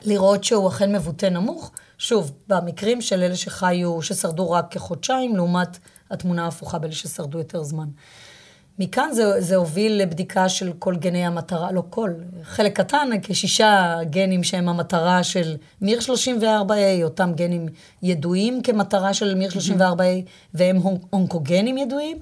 לראות 0.09 0.45
שהוא 0.45 0.69
אכן 0.69 0.97
מבוטא 0.97 1.27
נמוך. 1.27 1.71
שוב, 1.99 2.33
במקרים 2.49 3.01
של 3.01 3.23
אלה 3.23 3.37
שחיו, 3.37 4.03
ששרדו 4.03 4.51
רק 4.51 4.67
כחודשיים, 4.71 5.37
לעומת 5.37 5.79
התמונה 6.11 6.45
ההפוכה 6.45 6.79
באלה 6.79 6.93
ששרדו 6.93 7.39
יותר 7.39 7.63
זמן. 7.63 7.89
מכאן 8.79 9.09
זה, 9.13 9.41
זה 9.41 9.57
הוביל 9.57 9.93
לבדיקה 9.93 10.49
של 10.49 10.73
כל 10.79 10.97
גני 10.97 11.27
המטרה, 11.27 11.73
לא 11.73 11.83
כל, 11.91 12.11
חלק 12.43 12.77
קטן, 12.77 13.09
כשישה 13.23 13.97
גנים 14.11 14.45
שהם 14.45 14.69
המטרה 14.69 15.23
של 15.23 15.57
מיר 15.81 15.99
34A, 15.99 17.03
אותם 17.03 17.33
גנים 17.35 17.67
ידועים 18.03 18.63
כמטרה 18.63 19.15
של 19.15 19.35
מיר 19.35 19.51
34A, 19.51 20.03
והם 20.55 20.77
אונקוגנים 21.13 21.79
ידועים, 21.79 22.19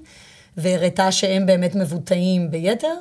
והראתה 0.56 1.12
שהם 1.12 1.46
באמת 1.46 1.74
מבוטאים 1.74 2.50
ביתר. 2.50 2.94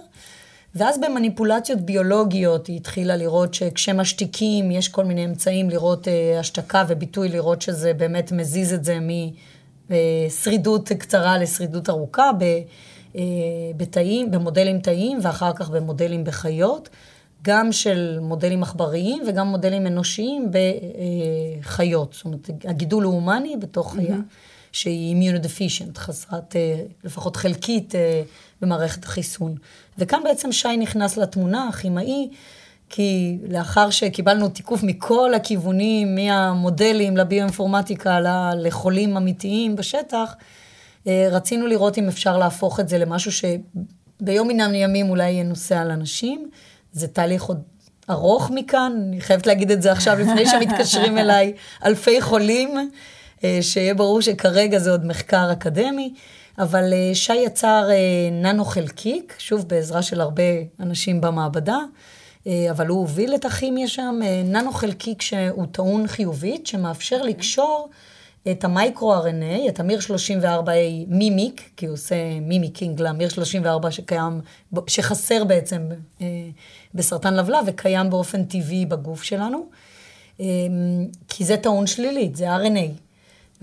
ואז 0.76 1.00
במניפולציות 1.02 1.82
ביולוגיות 1.82 2.68
היא 2.68 2.76
התחילה 2.76 3.16
לראות 3.16 3.54
שכשמשתיקים, 3.54 4.72
יש 4.72 4.88
כל 4.88 5.06
מיני 5.06 5.26
אמצעים 5.26 5.70
לראות 5.70 6.08
אה, 6.08 6.40
השתקה 6.40 6.84
וביטוי, 6.88 7.30
לראות 7.30 7.62
שזה 7.62 7.94
באמת 7.94 8.32
מזיז 8.32 8.74
את 8.74 8.86
זה 8.86 8.98
משרידות 9.90 10.92
קצרה 10.92 11.38
לשרידות 11.38 11.90
ארוכה. 11.90 12.32
ב, 12.40 12.44
אה, 13.16 13.22
בתאים, 13.78 14.32
במודלים 14.32 14.80
תאיים 14.80 15.20
ואחר 15.22 15.54
כך 15.54 15.70
במודלים 15.70 16.24
בחיות, 16.24 16.90
גם 17.42 17.72
של 17.72 18.20
מודלים 18.22 18.64
עכבריים 18.64 19.24
וגם 19.28 19.48
מודלים 19.48 19.88
אנושיים 19.88 20.52
בחיות. 21.62 22.14
זאת 22.14 22.26
אומרת, 22.26 22.50
הגידול 22.66 23.04
הוא 23.04 23.14
הומני 23.14 23.56
בתוך 23.60 23.94
חיה, 23.96 24.16
mm-hmm. 24.16 24.55
שהיא 24.76 25.16
immunodeficient, 25.16 26.00
חסרת, 26.00 26.56
אה, 26.56 26.82
לפחות 27.04 27.36
חלקית 27.36 27.96
אה, 27.96 28.22
במערכת 28.62 29.04
החיסון. 29.04 29.56
וכאן 29.98 30.20
בעצם 30.24 30.52
שי 30.52 30.78
נכנס 30.78 31.18
לתמונה, 31.18 31.68
הכימאי, 31.68 32.30
כי 32.90 33.38
לאחר 33.50 33.90
שקיבלנו 33.90 34.50
תיקוף 34.50 34.84
מכל 34.84 35.34
הכיוונים, 35.34 36.16
מהמודלים 36.16 37.18
לביואינפורמטיקה, 37.18 38.20
לחולים 38.58 39.18
אמיתיים 39.18 39.76
בשטח, 39.76 40.36
אה, 41.08 41.28
רצינו 41.32 41.68
לראות 41.68 41.98
אם 41.98 42.08
אפשר 42.08 42.38
להפוך 42.38 42.80
את 42.80 42.90
זה 42.90 42.98
למשהו 42.98 43.32
שביום 43.32 44.48
מן 44.48 44.60
הימים 44.62 45.10
אולי 45.10 45.30
ינוסע 45.30 45.82
על 45.82 45.92
אנשים. 45.92 46.50
זה 46.92 47.08
תהליך 47.08 47.44
עוד 47.44 47.62
ארוך 48.10 48.52
מכאן, 48.54 48.92
אני 49.08 49.22
חייבת 49.22 49.48
להגיד 49.48 49.72
את 49.72 49.82
זה 49.82 49.92
עכשיו 49.92 50.20
לפני 50.20 50.46
שמתקשרים 50.46 51.18
אליי 51.22 51.54
אלפי 51.86 52.22
חולים, 52.22 52.90
שיהיה 53.62 53.94
ברור 53.94 54.22
שכרגע 54.22 54.80
זה 54.80 54.92
עוד 54.92 55.06
מחקר 55.06 55.52
אקדמי. 55.52 56.14
אבל 56.58 56.94
אה, 56.94 57.16
שי 57.16 57.36
יצר 57.36 57.90
ננו 58.32 58.66
חלקיק, 58.66 59.36
שוב 59.40 59.68
בעזרה 59.68 60.02
של 60.02 60.22
הרבה 60.22 60.44
אנשים 60.80 61.22
במעבדה, 61.22 61.78
אבל 62.72 62.88
הוא 62.88 63.00
הוביל 63.00 63.36
את 63.36 63.46
הכימיה 63.46 63.88
שם, 63.88 64.20
ננו 64.46 64.72
חלקיק 64.72 65.22
שהוא 65.22 65.66
טעון 65.72 66.08
חיובית, 66.08 66.68
שמאפשר 66.68 67.22
לקשור 67.22 67.90
את 68.52 68.64
המייקרו-RNA, 68.64 69.70
את 69.70 69.80
המיר 69.80 70.00
34A 70.00 70.70
מימיק, 71.08 71.70
כי 71.78 71.86
הוא 71.86 71.94
עושה 71.94 72.16
מימיקינג 72.42 73.02
למיר 73.02 73.30
34 73.30 73.92
שקיים, 73.92 74.42
שחסר 74.88 75.44
בעצם 75.44 75.90
אה, 76.22 76.28
בסרטן 76.94 77.34
לבלב 77.34 77.64
וקיים 77.68 78.10
באופן 78.10 78.44
טבעי 78.44 78.86
בגוף 78.86 79.24
שלנו, 79.24 79.66
אה, 80.40 80.46
כי 81.28 81.46
זה 81.46 81.58
טעון 81.58 81.88
שלילית, 81.88 82.36
זה 82.36 82.56
RNA. 82.56 83.05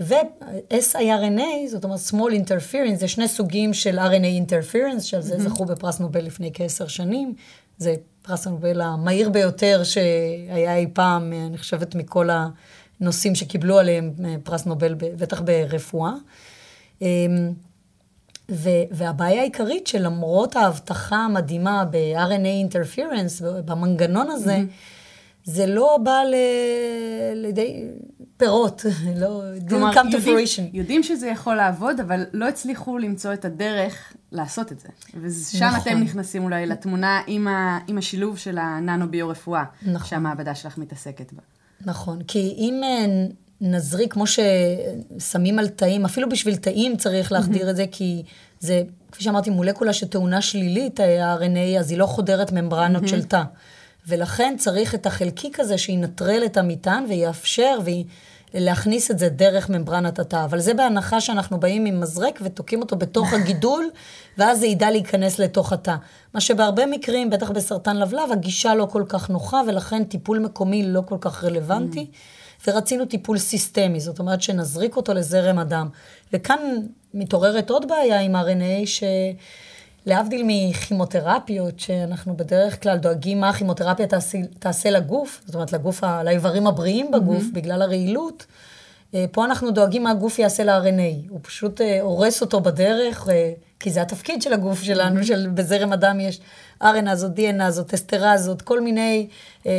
ו-siRNA, 0.07 1.69
זאת 1.71 1.83
אומרת 1.83 1.99
small 1.99 2.43
interference, 2.43 2.95
זה 2.95 3.07
שני 3.07 3.27
סוגים 3.27 3.73
של 3.73 3.99
RNA 3.99 4.49
interference, 4.49 5.01
שעל 5.01 5.21
זה 5.21 5.35
mm-hmm. 5.35 5.39
זכו 5.39 5.65
בפרס 5.65 5.99
נובל 5.99 6.25
לפני 6.25 6.51
כעשר 6.53 6.87
שנים. 6.87 7.33
זה 7.77 7.95
פרס 8.21 8.47
הנובל 8.47 8.81
המהיר 8.81 9.29
ביותר 9.29 9.81
שהיה 9.83 10.75
אי 10.75 10.87
פעם, 10.93 11.33
אני 11.47 11.57
חושבת, 11.57 11.95
מכל 11.95 12.29
ה... 12.29 12.47
נושאים 12.99 13.35
שקיבלו 13.35 13.79
עליהם 13.79 14.13
אה, 14.25 14.35
פרס 14.43 14.65
נובל, 14.65 14.93
בטח 14.93 15.41
ברפואה. 15.41 16.11
אמ, 17.01 17.53
ו- 18.51 18.83
והבעיה 18.91 19.41
העיקרית 19.41 19.87
שלמרות 19.87 20.55
ההבטחה 20.55 21.15
המדהימה 21.15 21.85
ב-RNA 21.91 22.71
interference, 22.71 23.43
במנגנון 23.65 24.31
הזה, 24.31 24.57
mm-hmm. 24.57 25.45
זה 25.45 25.65
לא 25.65 25.97
בא 26.03 26.21
לידי 27.35 27.87
פירות, 28.37 28.85
לא, 29.15 29.41
didn't 29.67 29.93
come 29.95 30.11
to 30.11 30.25
fruition. 30.25 30.61
יודעים 30.73 31.03
שזה 31.03 31.27
יכול 31.27 31.55
לעבוד, 31.55 31.99
אבל 31.99 32.23
לא 32.33 32.47
הצליחו 32.47 32.97
למצוא 32.97 33.33
את 33.33 33.45
הדרך 33.45 34.13
לעשות 34.31 34.71
את 34.71 34.79
זה. 34.79 34.87
ושם 35.21 35.65
נכון. 35.65 35.79
אתם 35.81 35.99
נכנסים 36.01 36.43
אולי 36.43 36.65
לתמונה 36.65 37.21
עם, 37.27 37.47
ה- 37.47 37.79
עם 37.87 37.97
השילוב 37.97 38.37
של 38.37 38.57
הננו-ביו-רפואה, 38.57 39.63
נכון. 39.85 40.07
שהמעבדה 40.07 40.55
שלך 40.55 40.77
מתעסקת 40.77 41.33
בה. 41.33 41.41
נכון, 41.85 42.23
כי 42.27 42.55
אם 42.57 42.81
אה, 42.83 43.05
נזריק, 43.61 44.13
כמו 44.13 44.23
ששמים 44.27 45.59
על 45.59 45.67
תאים, 45.67 46.05
אפילו 46.05 46.29
בשביל 46.29 46.55
תאים 46.55 46.97
צריך 46.97 47.31
להחדיר 47.31 47.69
את 47.69 47.75
זה, 47.75 47.85
כי 47.91 48.23
זה, 48.59 48.81
כפי 49.11 49.23
שאמרתי, 49.23 49.49
מולקולה 49.49 49.93
שטעונה 49.93 50.41
שלילית, 50.41 50.99
ה-RNA, 50.99 51.79
אז 51.79 51.91
היא 51.91 51.97
לא 51.99 52.05
חודרת 52.05 52.51
ממברנות 52.51 53.07
של 53.07 53.23
תא. 53.23 53.43
ולכן 54.07 54.55
צריך 54.57 54.95
את 54.95 55.05
החלקיק 55.05 55.59
הזה 55.59 55.77
שינטרל 55.77 56.41
את 56.45 56.57
המטען 56.57 57.05
ויאפשר 57.09 57.79
להכניס 58.53 59.11
את 59.11 59.19
זה 59.19 59.29
דרך 59.29 59.69
ממברנת 59.69 60.19
התא. 60.19 60.45
אבל 60.45 60.59
זה 60.59 60.73
בהנחה 60.73 61.21
שאנחנו 61.21 61.59
באים 61.59 61.85
עם 61.85 61.99
מזרק 61.99 62.39
ותוקעים 62.43 62.81
אותו 62.81 62.95
בתוך 62.95 63.33
הגידול, 63.41 63.89
ואז 64.37 64.59
זה 64.59 64.67
ידע 64.67 64.91
להיכנס 64.91 65.39
לתוך 65.39 65.73
התא. 65.73 65.95
מה 66.33 66.41
שבהרבה 66.41 66.85
מקרים, 66.85 67.29
בטח 67.29 67.51
בסרטן 67.51 67.97
לבלב, 67.97 68.31
הגישה 68.31 68.75
לא 68.75 68.85
כל 68.85 69.03
כך 69.07 69.29
נוחה, 69.29 69.61
ולכן 69.67 70.03
טיפול 70.03 70.39
מקומי 70.39 70.83
לא 70.83 71.01
כל 71.05 71.17
כך 71.21 71.43
רלוונטי. 71.43 72.07
Mm. 72.11 72.15
ורצינו 72.67 73.05
טיפול 73.05 73.37
סיסטמי, 73.37 73.99
זאת 73.99 74.19
אומרת 74.19 74.41
שנזריק 74.41 74.95
אותו 74.95 75.13
לזרם 75.13 75.59
הדם. 75.59 75.89
וכאן 76.33 76.59
מתעוררת 77.13 77.69
עוד 77.69 77.87
בעיה 77.87 78.19
עם 78.19 78.35
RNA, 78.35 78.85
ש... 78.85 79.03
להבדיל 80.05 80.43
מכימותרפיות, 80.45 81.79
שאנחנו 81.79 82.37
בדרך 82.37 82.83
כלל 82.83 82.97
דואגים 82.97 83.41
מה 83.41 83.49
הכימותרפיה 83.49 84.07
תעשה, 84.07 84.37
תעשה 84.59 84.89
לגוף, 84.89 85.41
זאת 85.45 85.55
אומרת 85.55 85.73
לגוף, 85.73 86.03
לאיברים 86.25 86.67
הבריאים 86.67 87.11
בגוף, 87.11 87.43
mm-hmm. 87.43 87.55
בגלל 87.55 87.81
הרעילות, 87.81 88.45
אה, 89.15 89.25
פה 89.31 89.45
אנחנו 89.45 89.71
דואגים 89.71 90.03
מה 90.03 90.11
הגוף 90.11 90.39
יעשה 90.39 90.63
ל-RNA. 90.63 91.29
הוא 91.29 91.39
פשוט 91.41 91.81
אה, 91.81 92.01
הורס 92.01 92.41
אותו 92.41 92.61
בדרך, 92.61 93.29
אה, 93.29 93.53
כי 93.79 93.91
זה 93.91 94.01
התפקיד 94.01 94.41
של 94.41 94.53
הגוף 94.53 94.83
שלנו, 94.83 95.19
mm-hmm. 95.19 95.25
של 95.25 95.47
בזרם 95.53 95.93
הדם 95.93 96.19
יש 96.19 96.39
RNA 96.83 97.15
זאת, 97.15 97.39
DNA 97.39 97.69
זאת, 97.69 97.93
אסטרה 97.93 98.37
זאת, 98.37 98.61
כל 98.61 98.81
מיני 98.81 99.27
אה, 99.65 99.71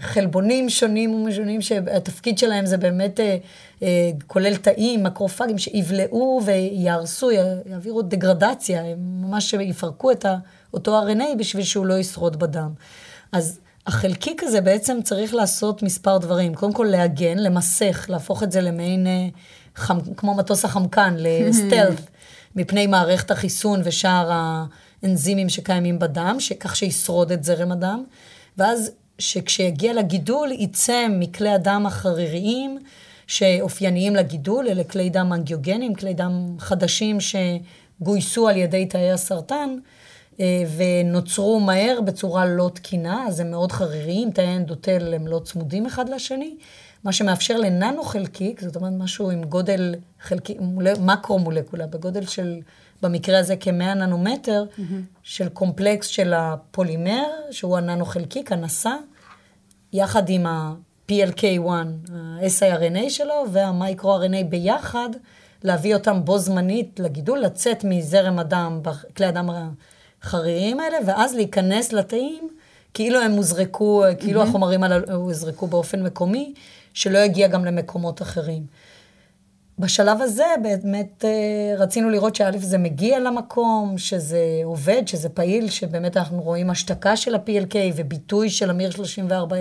חלבונים 0.00 0.70
שונים 0.70 1.14
ומשונים, 1.14 1.62
שהתפקיד 1.62 2.38
שלהם 2.38 2.66
זה 2.66 2.76
באמת 2.76 3.20
אה, 3.20 3.36
אה, 3.82 4.10
כולל 4.26 4.56
תאים, 4.56 5.02
מקרופגים, 5.02 5.58
שיבלעו 5.58 6.40
ויהרסו, 6.44 7.30
יעבירו 7.66 8.02
דגרדציה, 8.02 8.82
הם 8.84 8.98
ממש 8.98 9.52
יפרקו 9.52 10.10
את 10.10 10.26
אותו 10.74 11.02
RNA 11.02 11.36
בשביל 11.38 11.64
שהוא 11.64 11.86
לא 11.86 11.94
ישרוד 11.94 12.38
בדם. 12.38 12.70
אז 13.32 13.60
החלקיק 13.86 14.42
הזה 14.42 14.60
בעצם 14.60 14.98
צריך 15.02 15.34
לעשות 15.34 15.82
מספר 15.82 16.18
דברים. 16.18 16.54
קודם 16.54 16.72
כל 16.72 16.86
להגן, 16.90 17.38
למסך, 17.38 18.06
להפוך 18.08 18.42
את 18.42 18.52
זה 18.52 18.60
למעין, 18.60 19.06
אה, 19.06 19.28
חמ, 19.76 19.98
כמו 20.16 20.34
מטוס 20.34 20.64
החמקן, 20.64 21.14
לסטלט, 21.24 22.00
מפני 22.56 22.86
מערכת 22.86 23.30
החיסון 23.30 23.80
ושאר 23.84 24.30
האנזימים 25.04 25.48
שקיימים 25.48 25.98
בדם, 25.98 26.36
כך 26.60 26.76
שישרוד 26.76 27.32
את 27.32 27.44
זרם 27.44 27.72
הדם. 27.72 28.04
ואז 28.58 28.90
שכשיגיע 29.18 29.92
לגידול, 29.92 30.52
יצא 30.52 31.06
מכלי 31.10 31.50
הדם 31.50 31.84
החריריים, 31.86 32.78
שאופייניים 33.26 34.16
לגידול, 34.16 34.68
אלה 34.68 34.84
כלי 34.84 35.10
דם 35.10 35.32
אנגיוגנים, 35.32 35.94
כלי 35.94 36.14
דם 36.14 36.56
חדשים 36.58 37.18
שגויסו 37.20 38.48
על 38.48 38.56
ידי 38.56 38.86
תאי 38.86 39.12
הסרטן, 39.12 39.76
אה, 40.40 40.62
ונוצרו 40.76 41.60
מהר 41.60 42.00
בצורה 42.04 42.46
לא 42.46 42.70
תקינה, 42.74 43.24
אז 43.28 43.40
הם 43.40 43.50
מאוד 43.50 43.72
חריריים, 43.72 44.30
תאי 44.30 44.56
אנדוטל 44.56 45.14
הם 45.14 45.26
לא 45.26 45.40
צמודים 45.44 45.86
אחד 45.86 46.08
לשני, 46.08 46.56
מה 47.04 47.12
שמאפשר 47.12 47.56
לננו 47.56 48.02
חלקיק, 48.02 48.60
זאת 48.60 48.76
אומרת 48.76 48.92
משהו 48.98 49.30
עם 49.30 49.44
גודל 49.44 49.94
חלקיק, 50.20 50.58
מקרו-מולקולה, 51.00 51.86
בגודל 51.86 52.26
של, 52.26 52.60
במקרה 53.02 53.38
הזה 53.38 53.56
כמאה 53.56 53.94
ננומטר, 53.94 54.64
mm-hmm. 54.64 54.82
של 55.22 55.48
קומפלקס 55.48 56.06
של 56.06 56.32
הפולימר, 56.36 57.26
שהוא 57.50 57.76
הננו 57.76 58.04
חלקיק, 58.04 58.52
הנשא, 58.52 58.94
יחד 59.92 60.28
עם 60.28 60.46
ה-PLK1, 60.46 61.68
ה-siRNA 62.12 63.10
שלו, 63.10 63.44
והמייקרו-RNA 63.52 64.44
ביחד, 64.48 65.08
להביא 65.62 65.94
אותם 65.94 66.24
בו 66.24 66.38
זמנית 66.38 67.00
לגידול, 67.00 67.38
לצאת 67.38 67.84
מזרם 67.84 68.38
הדם, 68.38 68.80
כלי 69.16 69.26
הדם 69.26 69.48
החריריים 70.22 70.80
האלה, 70.80 70.96
ואז 71.06 71.34
להיכנס 71.34 71.92
לתאים, 71.92 72.48
כאילו 72.94 73.20
הם 73.20 73.32
הוזרקו, 73.32 74.04
כאילו 74.20 74.42
mm-hmm. 74.42 74.48
החומרים 74.48 74.82
האלה 74.82 75.14
הוזרקו 75.14 75.66
באופן 75.66 76.02
מקומי, 76.02 76.54
שלא 76.94 77.18
יגיע 77.18 77.48
גם 77.48 77.64
למקומות 77.64 78.22
אחרים. 78.22 78.66
בשלב 79.78 80.22
הזה 80.22 80.44
באמת 80.62 81.24
אה, 81.24 81.74
רצינו 81.78 82.10
לראות 82.10 82.36
שא' 82.36 82.58
זה 82.58 82.78
מגיע 82.78 83.20
למקום, 83.20 83.98
שזה 83.98 84.60
עובד, 84.64 85.02
שזה 85.08 85.28
פעיל, 85.28 85.68
שבאמת 85.70 86.16
אנחנו 86.16 86.42
רואים 86.42 86.70
השתקה 86.70 87.16
של 87.16 87.34
ה-PLK 87.34 87.76
וביטוי 87.96 88.50
של 88.50 88.70
אמיר 88.70 88.90
34A, 88.90 89.54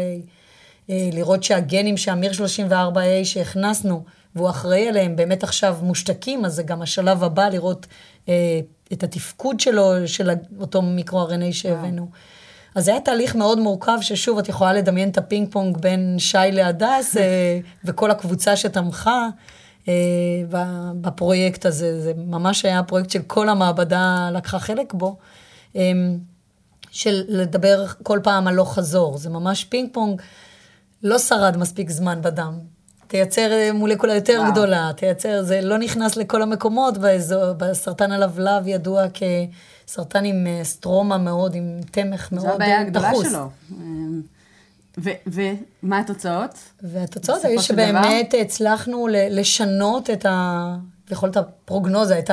אה, 0.90 1.10
לראות 1.14 1.44
שהגנים 1.44 1.98
שאמיר 1.98 2.32
34A 2.32 3.24
שהכנסנו, 3.26 4.04
והוא 4.36 4.50
אחראי 4.50 4.88
עליהם, 4.88 5.16
באמת 5.16 5.44
עכשיו 5.44 5.78
מושתקים, 5.82 6.46
אז 6.46 6.54
זה 6.54 6.64
גם 6.64 6.82
השלב 6.82 7.24
הבא 7.24 7.50
לראות 7.50 7.88
אה, 8.30 8.60
את 8.94 9.04
התפקוד 9.04 9.60
שלו, 9.60 9.92
של 10.06 10.30
אותו 10.60 10.82
מיקרו-RNA 10.82 11.52
שהבאנו. 11.52 12.08
אז 12.76 12.86
זה 12.86 12.92
היה 12.92 13.00
תהליך 13.00 13.36
מאוד 13.36 13.60
מורכב, 13.60 13.98
ששוב, 14.02 14.38
את 14.38 14.50
יכולה 14.50 14.74
לדמיין 14.74 15.10
את 15.10 15.18
הפינג 15.18 15.52
פונג 15.52 15.78
בין 15.78 16.16
שי 16.20 16.38
להדס, 16.52 17.16
וכל 17.86 18.12
הקבוצה 18.12 18.56
שתמכה. 18.56 19.30
אה, 19.88 19.94
בפרויקט 21.02 21.66
הזה. 21.66 22.02
זה 22.02 22.14
ממש 22.18 22.66
היה 22.66 22.84
פרויקט 22.84 23.10
של 23.10 23.22
כל 23.28 23.50
המעבדה 23.50 24.30
לקחה 24.34 24.60
חלק 24.60 24.94
בו, 24.94 25.18
אה, 25.76 25.92
של 26.92 27.24
לדבר 27.28 27.86
כל 28.04 28.20
פעם 28.24 28.48
הלוך 28.48 28.74
חזור. 28.74 29.18
זה 29.18 29.30
ממש 29.30 29.64
פינג 29.64 29.90
פונג, 29.94 30.22
לא 31.04 31.20
שרד 31.20 31.58
מספיק 31.58 31.90
זמן 31.90 32.22
בדם. 32.22 32.60
תייצר 33.08 33.50
מולקולה 33.74 34.16
יותר 34.16 34.40
וואו. 34.40 34.52
גדולה, 34.52 34.92
תייצר, 34.96 35.44
זה 35.44 35.62
לא 35.62 35.78
נכנס 35.78 36.16
לכל 36.16 36.42
המקומות 36.42 36.98
באזור, 36.98 37.54
בסרטן 37.54 38.12
הלבלב 38.12 38.68
ידוע 38.68 39.04
כסרטן 39.10 40.26
עם 40.26 40.48
אה, 40.48 40.64
סטרומה 40.64 41.18
מאוד, 41.18 41.56
עם 41.56 41.80
תמך 41.92 42.32
מאוד 42.32 42.46
דחוס. 42.46 42.50
זו 42.50 42.56
הבעיה 42.56 42.82
הגדולה 42.82 43.12
שלו. 43.24 43.50
ומה 44.98 46.00
התוצאות? 46.00 46.58
והתוצאות 46.82 47.46
היו 47.46 47.62
שבאמת 47.62 48.30
דבר? 48.30 48.42
הצלחנו 48.42 49.08
לשנות 49.12 50.10
את 50.10 50.26
ה... 50.26 50.76
יכולת 51.12 51.38
הפרוגנוזה, 51.38 52.20
את 52.20 52.32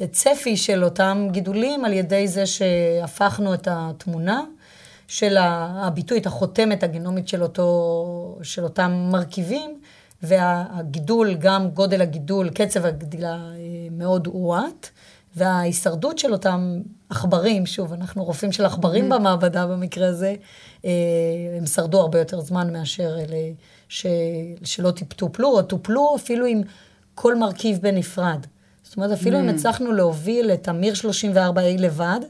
הצפי 0.00 0.56
של 0.56 0.84
אותם 0.84 1.28
גידולים 1.30 1.84
על 1.84 1.92
ידי 1.92 2.28
זה 2.28 2.46
שהפכנו 2.46 3.54
את 3.54 3.68
התמונה 3.70 4.42
של 5.08 5.36
הביטוי, 5.40 6.18
את 6.18 6.26
החותמת 6.26 6.82
הגנומית 6.82 7.28
של, 7.28 7.42
אותו, 7.42 8.38
של 8.42 8.64
אותם 8.64 9.08
מרכיבים, 9.12 9.80
והגידול, 10.22 11.34
גם 11.34 11.68
גודל 11.68 12.02
הגידול, 12.02 12.50
קצב 12.50 12.86
הגדילה 12.86 13.34
אה, 13.34 13.58
מאוד 13.90 14.26
הואט, 14.26 14.90
וההישרדות 15.36 16.18
של 16.18 16.32
אותם 16.32 16.80
עכברים, 17.08 17.66
שוב, 17.66 17.92
אנחנו 17.92 18.24
רופאים 18.24 18.52
של 18.52 18.64
עכברים 18.64 19.12
mm-hmm. 19.12 19.16
במעבדה 19.16 19.66
במקרה 19.66 20.08
הזה, 20.08 20.34
אה, 20.84 20.90
הם 21.58 21.66
שרדו 21.66 22.00
הרבה 22.00 22.18
יותר 22.18 22.40
זמן 22.40 22.72
מאשר 22.72 23.16
אלה 23.18 23.52
ש... 23.88 24.06
שלא 24.64 24.90
טופלו, 25.16 25.48
או 25.48 25.62
טופלו 25.62 26.16
אפילו 26.16 26.46
עם 26.46 26.62
כל 27.14 27.34
מרכיב 27.34 27.78
בנפרד. 27.82 28.46
זאת 28.82 28.96
אומרת, 28.96 29.10
אפילו 29.10 29.38
mm. 29.38 29.40
אם 29.40 29.48
הצלחנו 29.48 29.92
להוביל 29.92 30.50
את 30.50 30.68
אמיר 30.68 30.94
34A 30.94 31.78
לבד, 31.78 32.20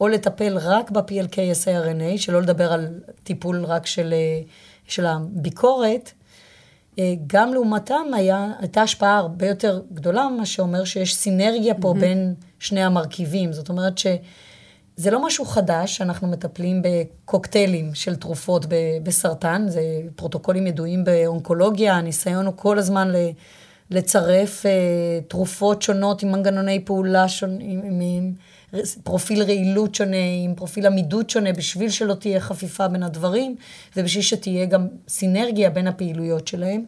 או 0.00 0.08
לטפל 0.08 0.58
רק 0.58 0.90
ב-PLK 0.90 1.34
siRNA, 1.64 2.18
שלא 2.18 2.42
לדבר 2.42 2.72
על 2.72 2.88
טיפול 3.22 3.64
רק 3.64 3.86
של, 3.86 4.12
אה, 4.12 4.40
של 4.86 5.06
הביקורת, 5.06 6.12
גם 7.26 7.54
לעומתם 7.54 8.14
היה, 8.14 8.52
הייתה 8.58 8.82
השפעה 8.82 9.18
הרבה 9.18 9.46
יותר 9.46 9.82
גדולה, 9.92 10.28
מה 10.28 10.46
שאומר 10.46 10.84
שיש 10.84 11.14
סינרגיה 11.14 11.74
פה 11.74 11.92
mm-hmm. 11.92 12.00
בין 12.00 12.34
שני 12.58 12.82
המרכיבים. 12.82 13.52
זאת 13.52 13.68
אומרת 13.68 13.98
ש... 13.98 14.06
זה 14.96 15.10
לא 15.10 15.26
משהו 15.26 15.44
חדש, 15.44 16.00
אנחנו 16.00 16.28
מטפלים 16.28 16.82
בקוקטיילים 16.82 17.94
של 17.94 18.16
תרופות 18.16 18.66
בסרטן, 19.02 19.64
זה 19.68 19.80
פרוטוקולים 20.16 20.66
ידועים 20.66 21.04
באונקולוגיה, 21.04 21.94
הניסיון 21.94 22.46
הוא 22.46 22.54
כל 22.56 22.78
הזמן 22.78 23.12
לצרף 23.90 24.66
אה, 24.66 24.72
תרופות 25.28 25.82
שונות 25.82 26.22
עם 26.22 26.32
מנגנוני 26.32 26.84
פעולה 26.84 27.28
שונים, 27.28 27.82
עם 27.84 28.00
פרופיל 29.04 29.42
רעילות 29.42 29.94
שונה, 29.94 30.16
עם 30.44 30.54
פרופיל 30.54 30.86
עמידות 30.86 31.30
שונה, 31.30 31.52
בשביל 31.52 31.90
שלא 31.90 32.14
תהיה 32.14 32.40
חפיפה 32.40 32.88
בין 32.88 33.02
הדברים, 33.02 33.56
ובשביל 33.96 34.22
שתהיה 34.22 34.66
גם 34.66 34.86
סינרגיה 35.08 35.70
בין 35.70 35.86
הפעילויות 35.86 36.48
שלהם. 36.48 36.84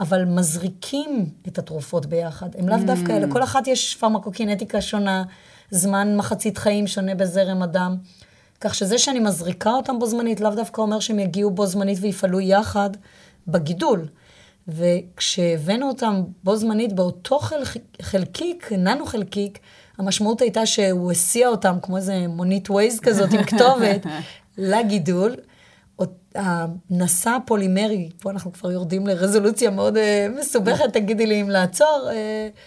אבל 0.00 0.24
מזריקים 0.24 1.30
את 1.48 1.58
התרופות 1.58 2.06
ביחד. 2.06 2.48
הם 2.58 2.68
לאו 2.68 2.76
דווקא, 2.86 3.12
mm. 3.12 3.26
לכל 3.26 3.42
אחת 3.42 3.66
יש 3.66 3.94
פרמקוקינטיקה 3.94 4.80
שונה. 4.80 5.24
זמן 5.70 6.16
מחצית 6.16 6.58
חיים 6.58 6.86
שונה 6.86 7.14
בזרם 7.14 7.62
הדם. 7.62 7.96
כך 8.60 8.74
שזה 8.74 8.98
שאני 8.98 9.20
מזריקה 9.20 9.70
אותם 9.70 9.98
בו 9.98 10.06
זמנית, 10.06 10.40
לאו 10.40 10.50
דווקא 10.50 10.80
אומר 10.80 11.00
שהם 11.00 11.18
יגיעו 11.18 11.50
בו 11.50 11.66
זמנית 11.66 11.98
ויפעלו 12.00 12.40
יחד 12.40 12.90
בגידול. 13.46 14.08
וכשהבאנו 14.68 15.88
אותם 15.88 16.22
בו 16.44 16.56
זמנית 16.56 16.92
באותו 16.92 17.38
חל... 17.38 17.62
חלקיק, 18.02 18.72
ננו 18.72 19.06
חלקיק, 19.06 19.58
המשמעות 19.98 20.40
הייתה 20.40 20.66
שהוא 20.66 21.12
הסיע 21.12 21.48
אותם 21.48 21.76
כמו 21.82 21.96
איזה 21.96 22.26
מונית 22.28 22.70
ווייז 22.70 23.00
כזאת 23.00 23.32
עם 23.32 23.42
כתובת 23.42 24.06
לגידול. 24.58 25.34
הנשא 26.34 27.30
הפולימרי, 27.30 28.10
פה 28.20 28.30
אנחנו 28.30 28.52
כבר 28.52 28.72
יורדים 28.72 29.06
לרזולוציה 29.06 29.70
מאוד 29.70 29.96
uh, 29.96 30.00
מסובכת, 30.40 30.92
תגידי 30.92 31.26
לי 31.26 31.40
אם 31.40 31.50
לעצור. 31.50 32.10
Uh, 32.10 32.58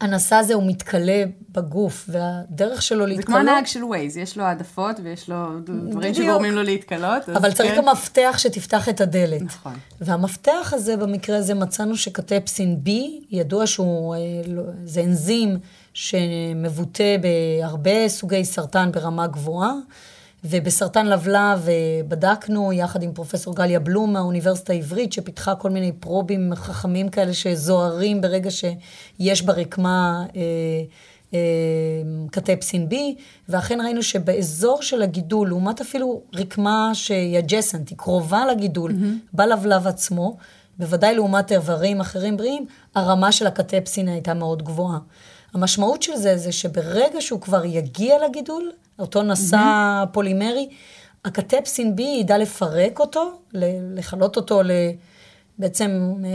הנשא 0.00 0.36
הזה 0.36 0.54
הוא 0.54 0.62
מתכלה 0.66 1.24
בגוף, 1.50 2.08
והדרך 2.08 2.82
שלו 2.82 3.06
להתכלות... 3.06 3.26
זה 3.26 3.26
כמו 3.26 3.36
הנהג 3.36 3.66
של 3.66 3.84
ווייז, 3.84 4.16
יש 4.16 4.36
לו 4.36 4.44
העדפות 4.44 4.96
ויש 5.02 5.28
לו 5.28 5.36
דברים 5.64 6.14
שגורמים 6.14 6.54
לו 6.54 6.62
להתכלות. 6.62 7.28
אבל 7.28 7.52
צריך 7.52 7.70
כן. 7.70 7.76
גם 7.76 7.88
מפתח 7.88 8.34
שתפתח 8.38 8.88
את 8.88 9.00
הדלת. 9.00 9.42
נכון. 9.42 9.74
והמפתח 10.00 10.72
הזה, 10.76 10.96
במקרה 10.96 11.36
הזה, 11.36 11.54
מצאנו 11.54 11.96
שקטפסין 11.96 12.80
B, 12.86 12.90
ידוע 13.30 13.66
שהוא, 13.66 14.14
אה, 14.14 14.20
לא, 14.46 14.62
זה 14.84 15.00
אנזים 15.00 15.58
שמבוטא 15.92 17.16
בהרבה 17.20 18.08
סוגי 18.08 18.44
סרטן 18.44 18.92
ברמה 18.92 19.26
גבוהה. 19.26 19.72
ובסרטן 20.44 21.06
לבלב 21.06 21.68
בדקנו 22.08 22.72
יחד 22.72 23.02
עם 23.02 23.12
פרופסור 23.12 23.54
גליה 23.54 23.80
בלום 23.80 24.12
מהאוניברסיטה 24.12 24.72
העברית, 24.72 25.12
שפיתחה 25.12 25.54
כל 25.54 25.70
מיני 25.70 25.92
פרובים 25.92 26.54
חכמים 26.54 27.08
כאלה 27.08 27.34
שזוהרים 27.34 28.20
ברגע 28.20 28.50
שיש 28.50 29.42
ברקמה 29.42 30.24
אה, 30.36 30.40
אה, 31.34 31.38
קטפסין 32.30 32.88
B, 32.90 32.94
ואכן 33.48 33.80
ראינו 33.80 34.02
שבאזור 34.02 34.82
של 34.82 35.02
הגידול, 35.02 35.48
לעומת 35.48 35.80
אפילו 35.80 36.22
רקמה 36.34 36.90
שהיא 36.94 37.38
adjacent, 37.38 37.88
היא 37.88 37.98
קרובה 37.98 38.46
לגידול, 38.46 38.90
mm-hmm. 38.90 39.28
בלבלב 39.32 39.86
עצמו, 39.86 40.36
בוודאי 40.78 41.14
לעומת 41.14 41.52
איברים 41.52 42.00
אחרים 42.00 42.36
בריאים, 42.36 42.66
הרמה 42.94 43.32
של 43.32 43.46
הקטפסין 43.46 44.08
הייתה 44.08 44.34
מאוד 44.34 44.62
גבוהה. 44.62 44.98
המשמעות 45.58 46.02
של 46.02 46.16
זה, 46.16 46.36
זה 46.36 46.52
שברגע 46.52 47.20
שהוא 47.20 47.40
כבר 47.40 47.64
יגיע 47.64 48.16
לגידול, 48.24 48.70
אותו 48.98 49.22
נשא 49.22 49.56
mm-hmm. 49.56 50.06
פולימרי, 50.06 50.68
הקטפסין 51.24 51.94
B 51.98 52.00
ידע 52.02 52.38
לפרק 52.38 53.00
אותו, 53.00 53.30
לכלות 53.94 54.36
אותו 54.36 54.60
בעצם 55.58 56.14
אה, 56.24 56.30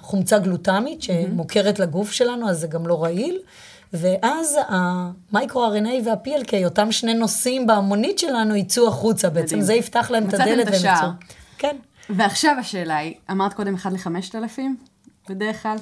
חומצה 0.00 0.38
גלוטמית 0.38 1.02
שמוכרת 1.02 1.78
mm-hmm. 1.78 1.82
לגוף 1.82 2.12
שלנו, 2.12 2.50
אז 2.50 2.60
זה 2.60 2.66
גם 2.66 2.86
לא 2.86 3.02
רעיל. 3.02 3.38
ואז 3.92 4.58
המייקרו-RNA 4.68 6.06
וה-PLK, 6.06 6.64
אותם 6.64 6.92
שני 6.92 7.14
נושאים 7.14 7.66
בהמונית 7.66 8.18
שלנו, 8.18 8.56
יצאו 8.56 8.88
החוצה. 8.88 9.30
בעצם 9.30 9.46
מדהים. 9.46 9.60
זה 9.60 9.74
יפתח 9.74 10.10
להם 10.10 10.28
את 10.28 10.34
הדלת 10.34 10.66
והם 10.66 10.94
יצאו. 10.96 11.08
כן. 11.58 11.76
ועכשיו 12.10 12.56
השאלה 12.60 12.96
היא, 12.96 13.14
אמרת 13.30 13.54
קודם 13.54 13.74
1 13.74 13.92
ל-5,000 13.92 14.60
בדרך 15.28 15.62
כלל? 15.62 15.76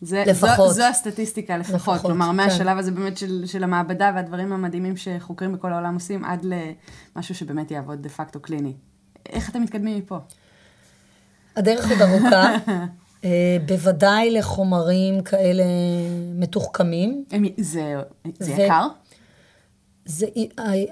זה, 0.00 0.24
לפחות. 0.26 0.68
זו, 0.68 0.74
זו 0.74 0.82
הסטטיסטיקה 0.82 1.58
לפחות. 1.58 1.74
לפחות 1.74 2.00
כלומר, 2.00 2.26
כן. 2.26 2.36
מהשלב 2.36 2.78
הזה 2.78 2.90
באמת 2.90 3.18
של, 3.18 3.46
של 3.46 3.64
המעבדה 3.64 4.12
והדברים 4.14 4.52
המדהימים 4.52 4.96
שחוקרים 4.96 5.52
בכל 5.52 5.72
העולם 5.72 5.94
עושים, 5.94 6.24
עד 6.24 6.46
למשהו 7.16 7.34
שבאמת 7.34 7.70
יעבוד 7.70 8.02
דה 8.02 8.08
פקטו 8.08 8.40
קליני. 8.40 8.72
איך 9.28 9.50
אתם 9.50 9.62
מתקדמים 9.62 9.98
מפה? 9.98 10.18
הדרך 11.56 11.90
עוד 11.90 12.02
ארוכה. 12.02 12.54
אה, 13.24 13.56
בוודאי 13.66 14.30
לחומרים 14.30 15.22
כאלה 15.22 15.64
מתוחכמים. 16.34 17.24
זה, 17.58 17.94
זה 18.38 18.52
ו... 18.56 18.60
יקר? 18.60 18.86
זה 20.04 20.26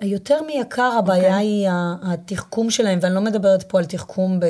היותר 0.01 0.43
מיקר, 0.43 0.93
הבעיה 0.99 1.23
okay. 1.23 1.27
אוקיי. 1.27 1.47
היא 1.47 1.69
התחכום 2.03 2.71
שלהם, 2.71 2.99
ואני 3.03 3.15
לא 3.15 3.21
מדברת 3.21 3.63
פה 3.63 3.79
על 3.79 3.85
תחכום 3.85 4.41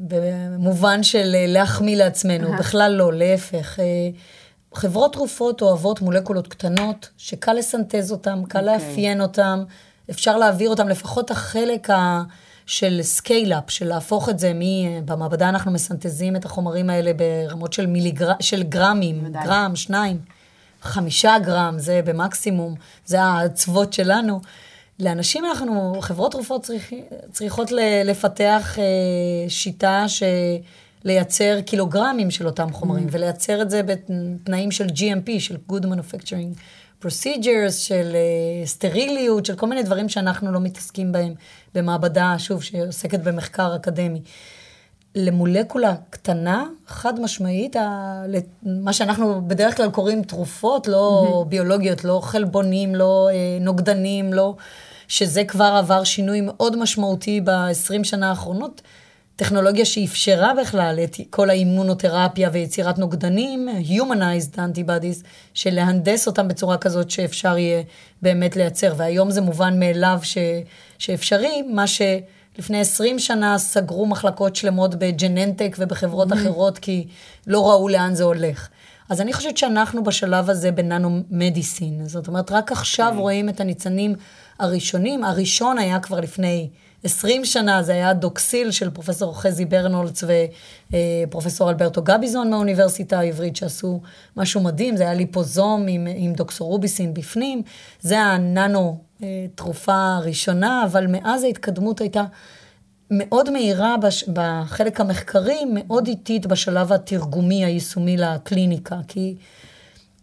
במובן 0.00 1.02
של 1.02 1.34
אה, 1.34 1.44
להחמיא 1.48 1.96
לעצמנו, 1.96 2.52
בכלל 2.58 2.92
לא, 2.92 3.12
להפך. 3.12 3.80
אה, 3.80 3.84
חברות 4.74 5.12
תרופות 5.12 5.62
אוהבות 5.62 6.00
מולקולות 6.00 6.48
קטנות, 6.48 7.08
שקל 7.18 7.52
לסנטז 7.52 8.12
אותן, 8.12 8.42
קל 8.48 8.58
okay. 8.58 8.62
אוקיי. 8.62 8.88
לאפיין 8.88 9.20
אותן, 9.20 9.62
אפשר 10.10 10.36
להעביר 10.36 10.70
אותן, 10.70 10.88
לפחות 10.88 11.30
החלק 11.30 11.90
ה... 11.90 12.22
של 12.66 12.98
scale-up, 13.02 13.70
של 13.70 13.88
להפוך 13.88 14.28
את 14.28 14.38
זה, 14.38 14.52
מ... 14.54 14.60
במעבדה 15.06 15.48
אנחנו 15.48 15.70
מסנטזים 15.70 16.36
את 16.36 16.44
החומרים 16.44 16.90
האלה 16.90 17.12
ברמות 17.12 17.72
של, 17.72 17.86
מיליגר... 17.86 18.32
של 18.40 18.62
גרמים, 18.62 19.24
ודאי. 19.24 19.44
גרם, 19.44 19.76
שניים. 19.76 20.18
חמישה 20.82 21.38
גרם, 21.44 21.74
זה 21.78 22.00
במקסימום, 22.04 22.74
זה 23.06 23.22
האצוות 23.22 23.92
שלנו. 23.92 24.40
לאנשים 25.00 25.44
אנחנו, 25.44 25.96
חברות 26.00 26.32
תרופות 26.32 26.62
צריכ, 26.62 26.92
צריכות 27.32 27.70
לפתח 28.04 28.78
אה, 28.78 28.84
שיטה 29.48 30.04
ש... 30.08 30.22
לייצר 31.04 31.60
קילוגרמים 31.60 32.30
של 32.30 32.46
אותם 32.46 32.72
חומרים, 32.72 33.06
mm. 33.06 33.10
ולייצר 33.12 33.62
את 33.62 33.70
זה 33.70 33.82
בתנאים 33.82 34.70
של 34.70 34.86
GMP, 34.86 35.30
של 35.38 35.56
Good 35.70 35.84
Manufacturing 35.84 36.58
Procedures, 37.04 37.72
של 37.72 38.12
uh, 38.12 38.66
סטריליות, 38.68 39.46
של 39.46 39.54
כל 39.54 39.66
מיני 39.66 39.82
דברים 39.82 40.08
שאנחנו 40.08 40.52
לא 40.52 40.60
מתעסקים 40.60 41.12
בהם 41.12 41.34
במעבדה, 41.74 42.34
שוב, 42.38 42.62
שעוסקת 42.62 43.20
במחקר 43.20 43.76
אקדמי. 43.76 44.20
למולקולה 45.14 45.94
קטנה, 46.10 46.66
חד 46.86 47.20
משמעית, 47.20 47.76
ה... 47.76 48.22
מה 48.62 48.92
שאנחנו 48.92 49.48
בדרך 49.48 49.76
כלל 49.76 49.90
קוראים 49.90 50.22
תרופות, 50.22 50.88
לא 50.88 51.26
mm-hmm. 51.26 51.48
ביולוגיות, 51.48 52.04
לא 52.04 52.20
חלבונים, 52.22 52.94
לא 52.94 53.28
אה, 53.32 53.58
נוגדנים, 53.60 54.32
לא... 54.32 54.54
שזה 55.10 55.44
כבר 55.44 55.74
עבר 55.78 56.04
שינוי 56.04 56.40
מאוד 56.40 56.76
משמעותי 56.76 57.40
ב-20 57.40 58.04
שנה 58.04 58.28
האחרונות. 58.28 58.82
טכנולוגיה 59.36 59.84
שאפשרה 59.84 60.52
בכלל 60.60 60.98
את 61.04 61.16
כל 61.30 61.50
האימונותרפיה 61.50 62.50
ויצירת 62.52 62.98
נוגדנים, 62.98 63.68
Humanized 63.88 64.56
Antibodies, 64.56 65.24
של 65.54 65.74
להנדס 65.74 66.26
אותם 66.26 66.48
בצורה 66.48 66.78
כזאת 66.78 67.10
שאפשר 67.10 67.58
יהיה 67.58 67.82
באמת 68.22 68.56
לייצר. 68.56 68.94
והיום 68.96 69.30
זה 69.30 69.40
מובן 69.40 69.80
מאליו 69.80 70.18
ש, 70.22 70.38
שאפשרי, 70.98 71.62
מה 71.62 71.84
שלפני 71.86 72.80
20 72.80 73.18
שנה 73.18 73.58
סגרו 73.58 74.06
מחלקות 74.06 74.56
שלמות 74.56 74.94
בג'ננטק 74.94 75.76
ובחברות 75.78 76.32
mm-hmm. 76.32 76.34
אחרות, 76.34 76.78
כי 76.78 77.06
לא 77.46 77.70
ראו 77.70 77.88
לאן 77.88 78.14
זה 78.14 78.24
הולך. 78.24 78.68
אז 79.10 79.20
אני 79.20 79.32
חושבת 79.32 79.56
שאנחנו 79.56 80.04
בשלב 80.04 80.50
הזה 80.50 80.72
בננו 80.72 81.22
מדיסין. 81.30 82.06
זאת 82.06 82.28
אומרת, 82.28 82.50
רק 82.50 82.72
עכשיו 82.72 83.08
okay. 83.08 83.14
כן. 83.14 83.18
רואים 83.18 83.48
את 83.48 83.60
הניצנים 83.60 84.14
הראשונים. 84.58 85.24
הראשון 85.24 85.78
היה 85.78 86.00
כבר 86.00 86.20
לפני... 86.20 86.70
20 87.04 87.44
שנה, 87.44 87.82
זה 87.82 87.92
היה 87.92 88.12
דוקסיל 88.12 88.70
של 88.70 88.90
פרופסור 88.90 89.40
חזי 89.40 89.64
ברנולץ 89.64 90.24
ופרופסור 91.26 91.70
אלברטו 91.70 92.02
גביזון 92.02 92.50
מהאוניברסיטה 92.50 93.18
העברית, 93.18 93.56
שעשו 93.56 94.00
משהו 94.36 94.60
מדהים, 94.60 94.96
זה 94.96 95.02
היה 95.02 95.14
ליפוזום 95.14 95.86
עם, 95.88 96.06
עם 96.16 96.32
דוקסורוביסין 96.32 97.14
בפנים, 97.14 97.62
זה 98.00 98.20
הננו 98.20 98.98
אה, 99.22 99.46
תרופה 99.54 100.16
הראשונה, 100.16 100.84
אבל 100.84 101.06
מאז 101.06 101.44
ההתקדמות 101.44 102.00
הייתה 102.00 102.24
מאוד 103.10 103.50
מהירה 103.50 103.96
בש, 103.96 104.28
בחלק 104.28 105.00
המחקרי, 105.00 105.58
מאוד 105.74 106.06
איטית 106.06 106.46
בשלב 106.46 106.92
התרגומי 106.92 107.64
היישומי 107.64 108.16
לקליניקה, 108.16 108.96
כי... 109.08 109.36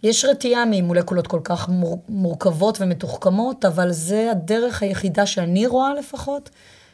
יש 0.04 0.26
רתיעה 0.26 0.63
ממולקולות 0.71 1.28
כל 1.28 1.39
כך 1.43 1.69
מור, 1.69 2.04
מורכבות 2.10 2.82
ומתוחכמות, 2.82 3.65
אבל 3.65 3.91
זה 3.91 4.32
הדרך 4.32 4.84
היחידה 4.84 5.26
שאני 5.26 5.67
רואה 5.67 5.93
לפחות, 5.93 6.50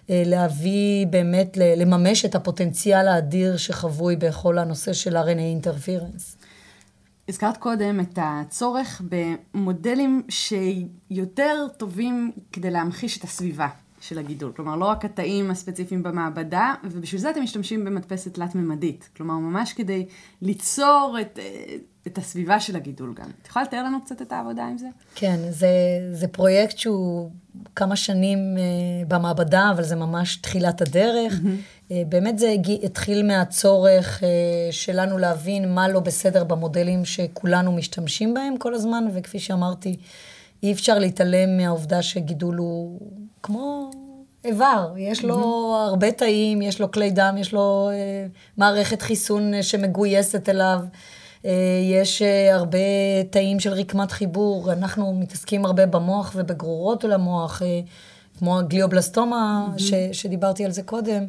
אה, 0.09 0.23
להביא 0.25 1.07
באמת, 1.07 1.57
לממש 1.57 2.25
את 2.25 2.35
הפוטנציאל 2.35 3.07
האדיר 3.07 3.57
שחבוי 3.57 4.15
בכל 4.15 4.57
הנושא 4.57 4.93
של 4.93 5.17
RNA 5.17 5.39
אינטרפירנס. 5.39 6.37
הזכרת 7.29 7.57
קודם 7.57 7.99
את 7.99 8.19
הצורך 8.21 9.01
במודלים 9.09 10.23
שיותר 10.29 11.67
טובים 11.77 12.31
כדי 12.51 12.71
להמחיש 12.71 13.17
את 13.17 13.23
הסביבה 13.23 13.67
של 14.03 14.19
הגידול. 14.19 14.51
כלומר, 14.55 14.75
לא 14.75 14.85
רק 14.85 15.05
התאים 15.05 15.51
הספציפיים 15.51 16.03
במעבדה, 16.03 16.73
ובשביל 16.83 17.21
זה 17.21 17.29
אתם 17.29 17.41
משתמשים 17.41 17.85
במדפסת 17.85 18.33
תלת-ממדית. 18.33 19.09
כלומר, 19.17 19.33
ממש 19.33 19.73
כדי 19.73 20.05
ליצור 20.41 21.17
את, 21.21 21.39
אה, 21.39 21.75
את 22.07 22.17
הסביבה 22.17 22.59
של 22.59 22.75
הגידול 22.75 23.13
גם. 23.13 23.29
את 23.41 23.47
יכולה 23.47 23.65
לתאר 23.65 23.83
לנו 23.83 24.01
קצת 24.01 24.21
את 24.21 24.31
העבודה 24.31 24.65
עם 24.65 24.77
זה? 24.77 24.87
כן, 25.15 25.39
זה, 25.49 25.67
זה 26.11 26.27
פרויקט 26.27 26.77
שהוא 26.77 27.31
כמה 27.75 27.95
שנים 27.95 28.39
uh, 28.55 29.07
במעבדה, 29.07 29.71
אבל 29.71 29.83
זה 29.83 29.95
ממש 29.95 30.35
תחילת 30.35 30.81
הדרך. 30.81 31.33
Mm-hmm. 31.33 31.93
באמת 32.09 32.39
זה 32.39 32.49
הגיע, 32.49 32.77
התחיל 32.83 33.27
מהצורך 33.27 34.23
שלנו 34.71 35.17
להבין 35.17 35.73
מה 35.73 35.87
לא 35.87 35.99
בסדר 35.99 36.43
במודלים 36.43 37.05
שכולנו 37.05 37.71
משתמשים 37.71 38.33
בהם 38.33 38.57
כל 38.57 38.73
הזמן, 38.73 39.03
וכפי 39.13 39.39
שאמרתי, 39.39 39.97
אי 40.63 40.71
אפשר 40.71 40.99
להתעלם 40.99 41.57
מהעובדה 41.57 42.01
שגידול 42.01 42.55
הוא 42.55 42.99
כמו 43.43 43.91
איבר, 44.45 44.93
יש 44.97 45.25
לו 45.25 45.35
mm-hmm. 45.35 45.89
הרבה 45.89 46.11
תאים, 46.11 46.61
יש 46.61 46.81
לו 46.81 46.91
כלי 46.91 47.11
דם, 47.11 47.35
יש 47.39 47.53
לו 47.53 47.89
uh, 47.91 48.57
מערכת 48.57 49.01
חיסון 49.01 49.61
שמגויסת 49.61 50.49
אליו. 50.49 50.79
אה, 51.45 51.51
יש 52.01 52.21
אה, 52.21 52.55
הרבה 52.55 52.77
תאים 53.29 53.59
של 53.59 53.73
רקמת 53.73 54.11
חיבור, 54.11 54.73
אנחנו 54.73 55.13
מתעסקים 55.13 55.65
הרבה 55.65 55.85
במוח 55.85 56.31
ובגרורות 56.35 57.03
למוח, 57.03 57.61
אה, 57.61 57.79
כמו 58.39 58.59
הגליובלסטומה, 58.59 59.67
mm-hmm. 59.67 59.81
ש, 59.81 59.93
שדיברתי 60.11 60.65
על 60.65 60.71
זה 60.71 60.83
קודם. 60.83 61.25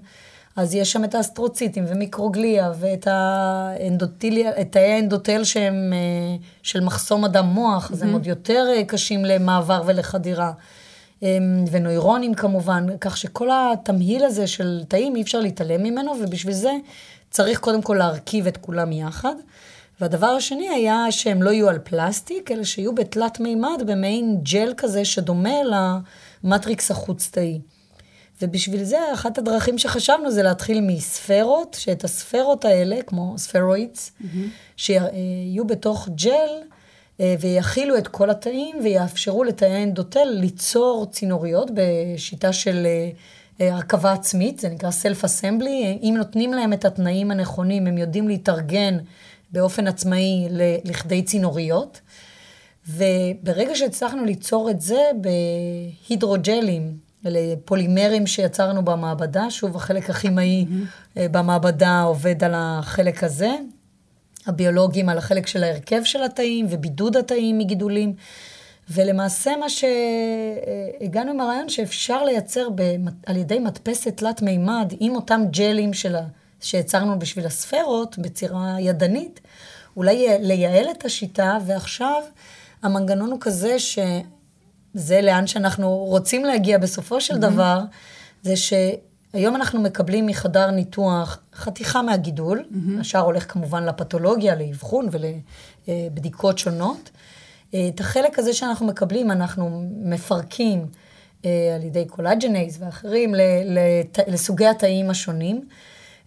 אז 0.57 0.75
יש 0.75 0.93
שם 0.93 1.05
את 1.05 1.15
האסטרוציטים 1.15 1.85
ומיקרוגליה 1.89 2.73
ואת 2.79 3.09
האנדוטיליה, 3.11 4.51
את 4.61 4.73
תאי 4.73 4.93
האנדוטל 4.93 5.45
שהם 5.45 5.93
של 6.63 6.81
מחסום 6.81 7.25
אדם 7.25 7.47
מוח, 7.47 7.91
mm-hmm. 7.91 7.93
אז 7.93 8.03
הם 8.03 8.13
עוד 8.13 8.27
יותר 8.27 8.67
קשים 8.87 9.25
למעבר 9.25 9.83
ולחדירה. 9.87 10.53
ונוירונים 11.71 12.35
כמובן, 12.35 12.87
כך 13.01 13.17
שכל 13.17 13.49
התמהיל 13.53 14.25
הזה 14.25 14.47
של 14.47 14.83
תאים 14.89 15.17
אי 15.17 15.23
אפשר 15.23 15.41
להתעלם 15.41 15.83
ממנו, 15.83 16.13
ובשביל 16.21 16.55
זה 16.55 16.73
צריך 17.31 17.59
קודם 17.61 17.83
כל 17.83 17.95
להרכיב 17.99 18.47
את 18.47 18.57
כולם 18.57 18.93
יחד. 18.93 19.35
והדבר 20.01 20.27
השני 20.27 20.69
היה 20.69 21.07
שהם 21.11 21.43
לא 21.43 21.51
יהיו 21.51 21.69
על 21.69 21.79
פלסטיק, 21.79 22.51
אלא 22.51 22.65
שיהיו 22.65 22.95
בתלת 22.95 23.41
מימד, 23.41 23.83
במעין 23.87 24.41
ג'ל 24.43 24.75
כזה 24.77 25.05
שדומה 25.05 25.55
למטריקס 26.45 26.91
החוץ-תאי. 26.91 27.61
ובשביל 28.43 28.85
זה, 28.85 28.99
אחת 29.13 29.39
הדרכים 29.39 29.79
שחשבנו 29.79 30.31
זה 30.31 30.43
להתחיל 30.43 30.81
מספרות, 30.81 31.77
שאת 31.81 32.05
הספרות 32.05 32.65
האלה, 32.65 33.03
כמו 33.07 33.35
ספרואידס, 33.39 34.11
mm-hmm. 34.11 34.27
שיהיו 34.77 35.67
בתוך 35.67 36.09
ג'ל 36.09 36.31
אה, 36.31 36.75
ויכילו 37.21 37.99
את 37.99 38.09
כל 38.09 38.31
התאים 38.31 38.77
ויאפשרו 38.83 39.45
לתאי 39.45 39.73
האנדוטל 39.73 40.25
ליצור 40.25 41.07
צינוריות 41.11 41.71
בשיטה 41.75 42.53
של 42.53 42.87
אה, 42.87 43.11
אה, 43.61 43.75
הרכבה 43.75 44.13
עצמית, 44.13 44.59
זה 44.59 44.69
נקרא 44.69 44.91
Self-Assembly. 44.91 46.03
אם 46.03 46.15
נותנים 46.19 46.53
להם 46.53 46.73
את 46.73 46.85
התנאים 46.85 47.31
הנכונים, 47.31 47.87
הם 47.87 47.99
יודעים 47.99 48.29
להתארגן 48.29 48.99
באופן 49.53 49.87
עצמאי 49.87 50.49
לכדי 50.85 51.23
צינוריות. 51.23 52.01
וברגע 52.89 53.75
שהצלחנו 53.75 54.25
ליצור 54.25 54.71
את 54.71 54.81
זה 54.81 55.01
בהידרוג'לים, 56.09 56.97
אלה 57.27 57.41
פולימרים 57.65 58.27
שיצרנו 58.27 58.85
במעבדה, 58.85 59.51
שוב, 59.51 59.77
החלק 59.77 60.11
הכימאי 60.11 60.67
mm-hmm. 60.69 61.19
במעבדה 61.31 62.03
עובד 62.03 62.45
על 62.45 62.53
החלק 62.57 63.25
הזה, 63.25 63.51
הביולוגים 64.47 65.09
על 65.09 65.19
החלק 65.19 65.47
של 65.47 65.65
ההרכב 65.65 66.05
של 66.05 66.23
התאים 66.23 66.67
ובידוד 66.71 67.17
התאים 67.17 67.59
מגידולים. 67.59 68.15
ולמעשה 68.91 69.57
מה 69.57 69.67
שהגענו 69.69 71.31
עם 71.31 71.41
הרעיון 71.41 71.69
שאפשר 71.69 72.25
לייצר 72.25 72.69
ב... 72.75 72.83
על 73.27 73.37
ידי 73.37 73.59
מדפסת 73.59 74.17
תלת 74.17 74.43
מימד 74.43 74.93
עם 75.01 75.17
אותם 75.17 75.43
ג'לים 75.51 75.93
של. 75.93 76.17
שיצרנו 76.65 77.19
בשביל 77.19 77.47
הספרות 77.47 78.19
בצירה 78.19 78.77
ידנית, 78.81 79.41
אולי 79.97 80.27
לייעל 80.41 80.91
את 80.91 81.05
השיטה, 81.05 81.59
ועכשיו 81.67 82.23
המנגנון 82.83 83.31
הוא 83.31 83.41
כזה 83.41 83.79
שזה 83.79 85.21
לאן 85.23 85.47
שאנחנו 85.47 85.97
רוצים 85.97 86.45
להגיע 86.45 86.79
בסופו 86.79 87.21
של 87.21 87.35
mm-hmm. 87.35 87.39
דבר, 87.39 87.81
זה 88.43 88.55
שהיום 89.35 89.57
אנחנו 89.57 89.83
מקבלים 89.83 90.27
מחדר 90.27 90.71
ניתוח 90.71 91.39
חתיכה 91.55 92.03
מהגידול, 92.03 92.65
mm-hmm. 92.65 93.01
השאר 93.01 93.21
הולך 93.21 93.53
כמובן 93.53 93.85
לפתולוגיה, 93.85 94.55
לאבחון 94.55 95.09
ולבדיקות 95.89 96.59
שונות. 96.59 97.11
את 97.69 98.01
החלק 98.01 98.39
הזה 98.39 98.53
שאנחנו 98.53 98.87
מקבלים, 98.87 99.31
אנחנו 99.31 99.89
מפרקים 100.03 100.87
אה, 101.45 101.51
על 101.75 101.83
ידי 101.83 102.05
collagenase 102.05 102.83
ואחרים 102.83 103.35
לסוגי 104.27 104.67
התאים 104.67 105.11
השונים. 105.11 105.65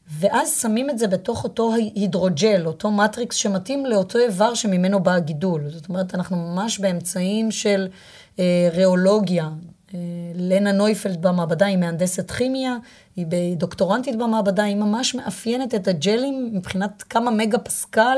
ואז 0.10 0.62
שמים 0.62 0.90
את 0.90 1.00
זה 1.00 1.08
בתוך 1.08 1.44
אותו 1.44 1.74
hydrogel, 1.74 2.64
אותו 2.66 2.92
מטריקס 2.92 3.36
שמתאים 3.36 3.86
לאותו 3.86 4.20
איבר 4.20 4.54
שממנו 4.54 5.04
בא 5.04 5.14
הגידול. 5.14 5.70
זאת 5.70 5.90
אומרת, 5.90 6.16
אנחנו 6.16 6.38
ממש 6.38 6.80
באמצעים 6.80 7.52
של 7.52 7.88
אה, 8.40 8.70
ריאולוגיה. 8.74 9.50
אה, 9.94 10.00
לנה 10.36 10.72
נויפלד 10.72 11.22
במעבדה 11.22 11.66
היא 11.66 11.78
מהנדסת 11.78 12.32
כימיה, 12.32 12.78
היא 13.16 13.26
דוקטורנטית 13.58 14.16
במעבדה, 14.16 14.64
היא 14.64 14.76
ממש 14.76 15.16
מאפיינת 15.16 15.76
את 15.76 15.88
הג'לים 15.88 16.50
מבחינת 16.54 17.04
כמה 17.10 17.32
מגה 17.32 17.58
פסקל 17.58 18.18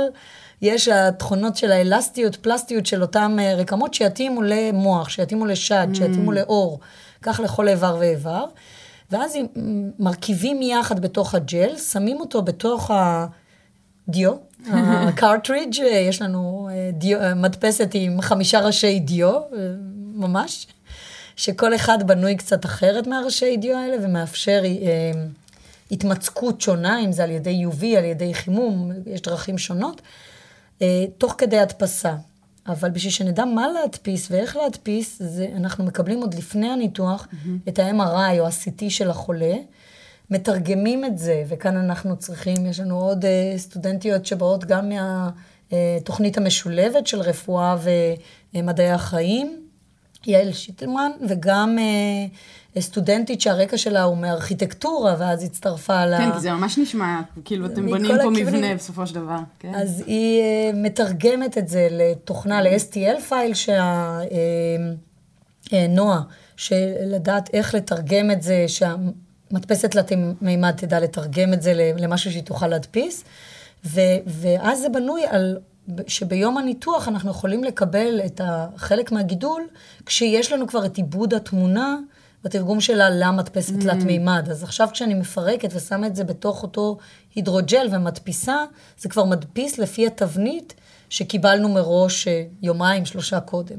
יש 0.62 0.88
התכונות 0.88 1.56
של 1.56 1.72
האלסטיות, 1.72 2.36
פלסטיות 2.36 2.86
של 2.86 3.02
אותם 3.02 3.38
אה, 3.40 3.56
רקמות 3.56 3.94
שיתאימו 3.94 4.42
למוח, 4.42 5.10
שיתאימו 5.10 5.46
לשד, 5.46 5.88
mm. 5.92 5.98
שיתאימו 5.98 6.32
לאור, 6.32 6.80
כך 7.22 7.40
לכל 7.44 7.68
איבר 7.68 7.98
ואיבר. 8.00 8.46
ואז 9.12 9.38
מרכיבים 10.00 10.62
יחד 10.62 11.00
בתוך 11.00 11.36
הג'ל, 11.36 11.78
שמים 11.78 12.20
אותו 12.20 12.42
בתוך 12.42 12.92
ה... 12.92 13.26
דיו, 14.10 14.34
הקרטריג', 14.74 15.76
יש 15.80 16.22
לנו 16.22 16.70
דיו, 16.94 17.20
מדפסת 17.36 17.90
עם 17.94 18.22
חמישה 18.22 18.60
ראשי 18.60 19.00
דיו, 19.00 19.42
ממש, 20.14 20.68
שכל 21.40 21.76
אחד 21.76 22.08
בנוי 22.08 22.36
קצת 22.36 22.66
אחרת 22.66 23.08
מהראשי 23.08 23.58
דיו 23.58 23.78
האלה, 23.78 23.98
ומאפשר 24.04 24.64
התמצקות 25.92 26.62
שונה, 26.62 27.00
אם 27.00 27.12
זה 27.12 27.24
על 27.24 27.32
ידי 27.32 27.66
UV, 27.66 27.86
על 27.98 28.04
ידי 28.04 28.34
חימום, 28.34 28.92
יש 29.06 29.22
דרכים 29.22 29.58
שונות, 29.58 30.02
תוך 31.18 31.36
כדי 31.38 31.60
הדפסה. 31.60 32.16
אבל 32.68 32.90
בשביל 32.90 33.12
שנדע 33.12 33.46
מה 33.46 33.68
להדפיס 33.68 34.32
ואיך 34.32 34.58
להדפיס, 34.58 35.22
זה, 35.24 35.48
אנחנו 35.56 35.84
מקבלים 35.84 36.22
עוד 36.22 36.34
לפני 36.34 36.70
הניתוח 36.70 37.28
mm-hmm. 37.32 37.70
את 37.70 37.80
ה-MRI 37.80 38.40
או 38.40 38.46
ה-CT 38.46 38.90
של 38.90 39.10
החולה, 39.10 39.54
מתרגמים 40.30 41.06
את 41.06 41.18
זה, 41.18 41.44
וכאן 41.48 41.78
אנחנו 41.78 42.18
צריכים, 42.18 42.66
יש 42.66 42.80
לנו 42.80 43.00
עוד 43.00 43.26
uh, 43.26 43.58
סטודנטיות 43.58 44.26
שבאות 44.26 44.66
גם 44.66 44.90
מהתוכנית 44.90 46.38
uh, 46.38 46.42
המשולבת 46.42 47.08
של 47.08 47.20
רפואה 47.20 47.76
ומדעי 48.54 48.92
החיים, 48.92 49.69
יעל 50.28 50.54
שיטלמן, 50.54 51.12
וגם 51.28 51.78
uh, 52.76 52.80
סטודנטית 52.82 53.42
שהרקע 53.42 53.78
שלה 53.78 54.04
הוא 54.04 54.18
מארכיטקטורה, 54.18 55.16
ואז 55.20 55.44
הצטרפה 55.44 56.06
ל... 56.06 56.18
כן, 56.18 56.32
כי 56.34 56.40
זה 56.40 56.52
ממש 56.52 56.78
נשמע, 56.78 57.22
כאילו 57.46 57.66
אתם 57.66 57.88
בונים 57.88 58.12
פה 58.24 58.30
מבנה 58.30 58.76
בסופו 58.76 59.08
של 59.08 59.16
דבר. 59.16 59.38
כן. 59.60 59.76
אז 59.76 60.04
היא 60.08 60.42
uh, 60.42 60.76
מתרגמת 60.76 61.58
את 61.58 61.68
זה 61.68 61.88
לתוכנה, 61.92 62.62
ל-STL 62.62 63.22
פייל, 63.30 63.54
שנועה, 65.70 66.20
uh, 66.20 66.24
שלדעת 66.58 67.50
איך 67.54 67.76
לתרגם 67.76 68.32
את 68.32 68.42
זה, 68.42 68.66
שה... 68.68 68.96
מדפסת 69.52 69.92
תלת 69.92 70.12
מימד 70.42 70.72
תדע 70.72 71.00
לתרגם 71.00 71.54
את 71.54 71.62
זה 71.62 71.74
למשהו 71.98 72.32
שהיא 72.32 72.44
תוכל 72.44 72.68
להדפיס, 72.68 73.24
ו, 73.86 74.02
ואז 74.28 74.82
זה 74.82 74.90
בנוי 74.90 75.22
על 75.30 75.58
שביום 76.08 76.58
הניתוח 76.58 77.08
אנחנו 77.08 77.32
יכולים 77.32 77.64
לקבל 77.64 78.20
את 78.26 78.42
חלק 78.78 79.12
מהגידול, 79.12 79.68
כשיש 80.06 80.52
לנו 80.52 80.68
כבר 80.68 80.86
את 80.86 80.98
עיבוד 80.98 81.34
התמונה 81.34 81.98
בתרגום 82.44 82.82
שלה 82.82 83.10
למדפסת 83.10 83.74
mm. 83.74 83.82
תלת 83.82 84.04
מימד. 84.04 84.48
אז 84.52 84.64
עכשיו 84.64 84.88
כשאני 84.94 85.14
מפרקת 85.14 85.70
ושמה 85.74 86.08
את 86.08 86.16
זה 86.16 86.24
בתוך 86.24 86.64
אותו 86.64 86.98
hydrogel 87.36 87.88
ומדפיסה, 87.92 88.64
זה 89.00 89.10
כבר 89.10 89.24
מדפיס 89.26 89.78
לפי 89.78 90.08
התבנית 90.08 90.74
שקיבלנו 91.10 91.70
מראש 91.70 92.28
אה, 92.28 92.44
יומיים, 92.62 93.06
שלושה 93.06 93.40
קודם. 93.40 93.78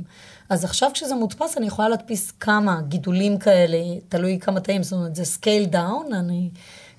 אז 0.48 0.64
עכשיו 0.64 0.90
כשזה 0.94 1.14
מודפס, 1.14 1.56
אני 1.58 1.66
יכולה 1.66 1.88
להדפיס 1.88 2.30
כמה 2.30 2.80
גידולים 2.88 3.38
כאלה, 3.38 3.78
תלוי 4.08 4.38
כמה 4.40 4.61
תאים, 4.61 4.82
זאת 4.82 4.92
אומרת, 4.92 5.14
זה 5.14 5.24
scale 5.24 5.64
down, 5.64 6.12
אני 6.12 6.50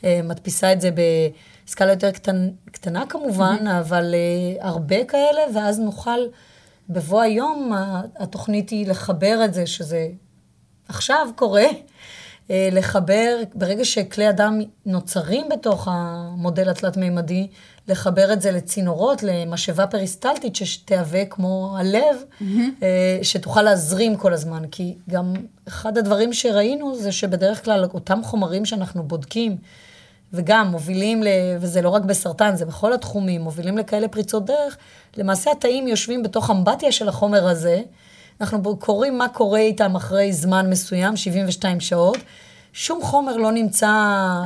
uh, 0.02 0.06
מדפיסה 0.24 0.74
את 0.74 0.82
זה 0.82 0.90
בסקאלה 1.72 1.92
יותר 1.92 2.12
קטנ, 2.12 2.50
קטנה 2.72 3.06
כמובן, 3.10 3.58
mm-hmm. 3.68 3.80
אבל 3.80 4.16
uh, 4.60 4.66
הרבה 4.66 5.06
כאלה, 5.06 5.42
ואז 5.54 5.80
נוכל, 5.80 6.20
בבוא 6.90 7.22
היום, 7.22 7.72
התוכנית 8.20 8.70
היא 8.70 8.88
לחבר 8.88 9.46
את 9.46 9.54
זה, 9.54 9.68
שזה 9.68 10.08
עכשיו 10.88 11.28
קורה, 11.36 11.66
uh, 11.68 12.52
לחבר, 12.72 13.38
ברגע 13.56 13.86
שכלי 13.86 14.30
אדם 14.30 14.60
נוצרים 14.86 15.50
בתוך 15.50 15.88
המודל 15.92 16.70
התלת-מימדי, 16.70 17.48
לחבר 17.88 18.34
את 18.34 18.42
זה 18.42 18.52
לצינורות, 18.52 19.24
למשאבה 19.24 19.88
פריסטלטית 19.88 20.56
שתהווה 20.56 21.26
כמו 21.26 21.76
הלב, 21.80 22.24
mm-hmm. 22.42 22.84
שתוכל 23.24 23.62
להזרים 23.62 24.18
כל 24.18 24.34
הזמן. 24.34 24.64
כי 24.72 24.96
גם 25.10 25.34
אחד 25.68 25.98
הדברים 25.98 26.34
שראינו 26.34 26.96
זה 26.96 27.12
שבדרך 27.12 27.66
כלל 27.66 27.86
אותם 27.94 28.20
חומרים 28.24 28.66
שאנחנו 28.66 29.04
בודקים, 29.04 29.58
וגם 30.34 30.68
מובילים, 30.68 31.24
ל... 31.24 31.28
וזה 31.60 31.82
לא 31.82 31.90
רק 31.90 32.02
בסרטן, 32.04 32.56
זה 32.56 32.66
בכל 32.66 32.94
התחומים, 32.94 33.42
מובילים 33.42 33.78
לכאלה 33.78 34.08
פריצות 34.08 34.46
דרך, 34.46 34.78
למעשה 35.18 35.52
התאים 35.52 35.88
יושבים 35.88 36.24
בתוך 36.24 36.50
אמבטיה 36.50 36.92
של 36.92 37.08
החומר 37.10 37.48
הזה, 37.48 37.82
אנחנו 38.42 38.78
קוראים 38.78 39.18
מה 39.18 39.28
קורה 39.30 39.60
איתם 39.60 39.96
אחרי 39.96 40.34
זמן 40.34 40.70
מסוים, 40.70 41.18
72 41.18 41.80
שעות. 41.80 42.18
שום 42.74 43.02
חומר 43.02 43.38
לא 43.38 43.52
נמצא... 43.52 43.88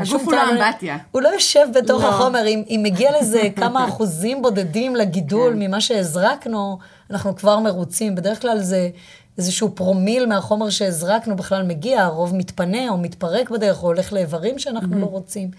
הגוף 0.01 0.23
הוא 0.25 0.33
לא 0.33 0.51
אמבטיה. 0.51 0.97
הוא 1.11 1.21
לא 1.21 1.29
יושב 1.29 1.67
בתוך 1.73 2.03
לא. 2.03 2.09
החומר. 2.09 2.47
אם, 2.47 2.63
אם 2.69 2.79
מגיע 2.83 3.21
לזה 3.21 3.41
כמה 3.59 3.87
אחוזים 3.87 4.41
בודדים 4.41 4.95
לגידול 4.95 5.53
כן. 5.53 5.59
ממה 5.59 5.81
שהזרקנו, 5.81 6.77
אנחנו 7.11 7.35
כבר 7.35 7.59
מרוצים. 7.59 8.15
בדרך 8.15 8.41
כלל 8.41 8.59
זה 8.59 8.89
איזשהו 9.37 9.75
פרומיל 9.75 10.25
מהחומר 10.25 10.69
שהזרקנו 10.69 11.35
בכלל 11.35 11.63
מגיע, 11.63 12.03
הרוב 12.03 12.35
מתפנה 12.35 12.89
או 12.89 12.97
מתפרק 12.97 13.49
בדרך, 13.49 13.83
או 13.83 13.87
הולך 13.87 14.13
לאיברים 14.13 14.59
שאנחנו. 14.59 14.99
לא 14.99 15.05
רוצים. 15.05 15.51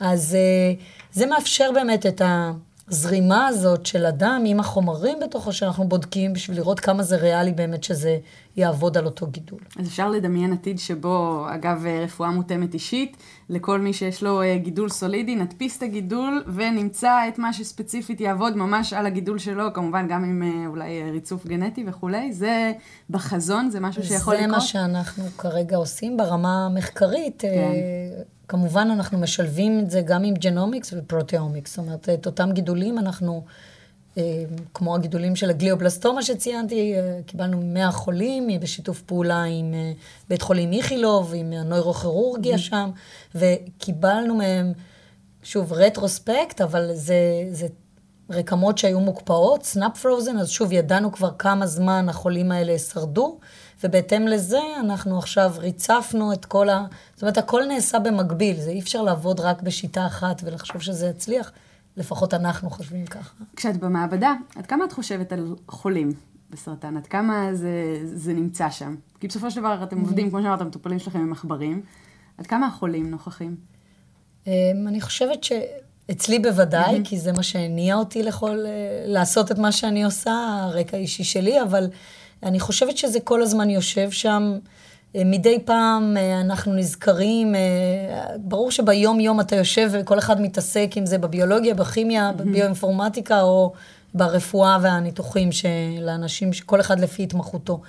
אז 0.00 0.34
אה, 0.34 0.72
זה 1.12 1.26
מאפשר 1.26 1.70
באמת 1.74 2.06
את 2.06 2.20
ה... 2.20 2.52
הזרימה 2.88 3.46
הזאת 3.46 3.86
של 3.86 4.06
אדם 4.06 4.42
עם 4.46 4.60
החומרים 4.60 5.18
בתוכו 5.22 5.52
שאנחנו 5.52 5.88
בודקים 5.88 6.32
בשביל 6.32 6.56
לראות 6.56 6.80
כמה 6.80 7.02
זה 7.02 7.16
ריאלי 7.16 7.52
באמת 7.52 7.84
שזה 7.84 8.18
יעבוד 8.56 8.98
על 8.98 9.04
אותו 9.04 9.26
גידול. 9.26 9.60
אז 9.78 9.86
אפשר 9.86 10.10
לדמיין 10.10 10.52
עתיד 10.52 10.78
שבו, 10.78 11.46
אגב, 11.54 11.84
רפואה 12.04 12.30
מותאמת 12.30 12.74
אישית, 12.74 13.16
לכל 13.48 13.80
מי 13.80 13.92
שיש 13.92 14.22
לו 14.22 14.42
אה, 14.42 14.56
גידול 14.56 14.88
סולידי, 14.88 15.34
נדפיס 15.36 15.78
את 15.78 15.82
הגידול 15.82 16.44
ונמצא 16.54 17.28
את 17.28 17.38
מה 17.38 17.52
שספציפית 17.52 18.20
יעבוד 18.20 18.56
ממש 18.56 18.92
על 18.92 19.06
הגידול 19.06 19.38
שלו, 19.38 19.72
כמובן 19.72 20.08
גם 20.08 20.24
עם 20.24 20.42
אה, 20.42 20.66
אולי 20.66 21.02
אה, 21.02 21.10
ריצוף 21.10 21.46
גנטי 21.46 21.84
וכולי. 21.86 22.32
זה 22.32 22.72
בחזון, 23.10 23.70
זה 23.70 23.80
משהו 23.80 24.02
שיכול 24.02 24.34
לקרות? 24.34 24.50
זה 24.50 24.56
מה 24.56 24.60
שאנחנו 24.60 25.24
כרגע 25.38 25.76
עושים 25.76 26.16
ברמה 26.16 26.66
המחקרית. 26.66 27.42
כן. 27.42 27.70
כמובן 28.48 28.88
אנחנו 28.92 29.18
משלבים 29.18 29.80
את 29.80 29.90
זה 29.90 30.00
גם 30.00 30.24
עם 30.24 30.34
genomics 30.34 30.94
ו 30.96 31.02
proteomics, 31.02 31.70
זאת 31.70 31.78
אומרת, 31.78 32.08
את 32.08 32.26
אותם 32.26 32.52
גידולים 32.52 32.98
אנחנו, 32.98 33.44
אה, 34.18 34.44
כמו 34.74 34.94
הגידולים 34.94 35.36
של 35.36 35.50
הגליובלסטומה 35.50 36.22
שציינתי, 36.22 36.94
אה, 36.94 37.18
קיבלנו 37.26 37.60
100 37.62 37.92
חולים 37.92 38.60
בשיתוף 38.60 39.02
פעולה 39.02 39.42
עם 39.42 39.74
אה, 39.74 39.92
בית 40.28 40.42
חולים 40.42 40.72
איכילוב, 40.72 41.32
עם 41.36 41.52
הנוירוכירורגיה 41.52 42.54
mm-hmm. 42.54 42.58
שם, 42.58 42.90
וקיבלנו 43.34 44.34
מהם, 44.34 44.72
שוב, 45.42 45.72
רטרוספקט, 45.72 46.60
אבל 46.60 46.90
זה, 46.94 47.16
זה 47.50 47.66
רקמות 48.30 48.78
שהיו 48.78 49.00
מוקפאות, 49.00 49.64
snap 49.64 49.98
frozen, 49.98 50.38
אז 50.38 50.48
שוב, 50.50 50.72
ידענו 50.72 51.12
כבר 51.12 51.30
כמה 51.38 51.66
זמן 51.66 52.08
החולים 52.08 52.52
האלה 52.52 52.78
שרדו. 52.78 53.38
ובהתאם 53.84 54.26
לזה 54.26 54.60
אנחנו 54.80 55.18
עכשיו 55.18 55.52
ריצפנו 55.58 56.32
את 56.32 56.44
כל 56.44 56.68
ה... 56.68 56.86
זאת 57.14 57.22
אומרת, 57.22 57.38
הכל 57.38 57.62
נעשה 57.68 57.98
במקביל, 57.98 58.60
זה 58.60 58.70
אי 58.70 58.80
אפשר 58.80 59.02
לעבוד 59.02 59.40
רק 59.40 59.62
בשיטה 59.62 60.06
אחת 60.06 60.40
ולחשוב 60.44 60.82
שזה 60.82 61.06
יצליח, 61.06 61.52
לפחות 61.96 62.34
אנחנו 62.34 62.70
חושבים 62.70 63.06
ככה. 63.06 63.34
כשאת 63.56 63.76
במעבדה, 63.76 64.34
עד 64.56 64.66
כמה 64.66 64.84
את 64.84 64.92
חושבת 64.92 65.32
על 65.32 65.54
חולים 65.68 66.12
בסרטן? 66.50 66.96
עד 66.96 67.06
כמה 67.06 67.48
זה, 67.52 68.00
זה 68.04 68.32
נמצא 68.32 68.70
שם? 68.70 68.94
כי 69.20 69.28
בסופו 69.28 69.50
של 69.50 69.60
דבר 69.60 69.82
אתם 69.82 70.00
עובדים, 70.00 70.30
כמו 70.30 70.42
שאמרת, 70.42 70.60
המטופלים 70.60 70.98
שלכם 70.98 71.18
עם 71.18 71.32
עכברים. 71.32 71.82
עד 72.38 72.46
כמה 72.46 72.66
החולים 72.66 73.10
נוכחים? 73.10 73.56
אמ, 74.46 74.52
אני 74.86 75.00
חושבת 75.00 75.44
שאצלי 75.44 76.38
בוודאי, 76.38 77.00
כי 77.04 77.18
זה 77.18 77.32
מה 77.32 77.42
שהניע 77.42 77.94
אותי 77.94 78.22
לכל, 78.22 78.58
אה, 78.66 79.04
לעשות 79.06 79.52
את 79.52 79.58
מה 79.58 79.72
שאני 79.72 80.04
עושה, 80.04 80.32
הרקע 80.62 80.96
האישי 80.96 81.24
שלי, 81.24 81.62
אבל... 81.62 81.88
אני 82.42 82.60
חושבת 82.60 82.96
שזה 82.96 83.20
כל 83.20 83.42
הזמן 83.42 83.70
יושב 83.70 84.10
שם. 84.10 84.58
אה, 85.16 85.22
מדי 85.24 85.58
פעם 85.64 86.16
אה, 86.16 86.40
אנחנו 86.40 86.74
נזכרים, 86.74 87.54
אה, 87.54 87.60
ברור 88.38 88.70
שביום-יום 88.70 89.40
אתה 89.40 89.56
יושב 89.56 89.90
וכל 89.92 90.18
אחד 90.18 90.40
מתעסק 90.40 90.90
עם 90.96 91.06
זה 91.06 91.18
בביולוגיה, 91.18 91.74
בכימיה, 91.74 92.30
mm-hmm. 92.30 92.42
בביואינפורמטיקה 92.42 93.42
או 93.42 93.72
ברפואה 94.14 94.78
והניתוחים 94.82 95.52
של 95.52 96.08
האנשים, 96.08 96.50
כל 96.66 96.80
אחד 96.80 97.00
לפי 97.00 97.22
התמחותו. 97.22 97.80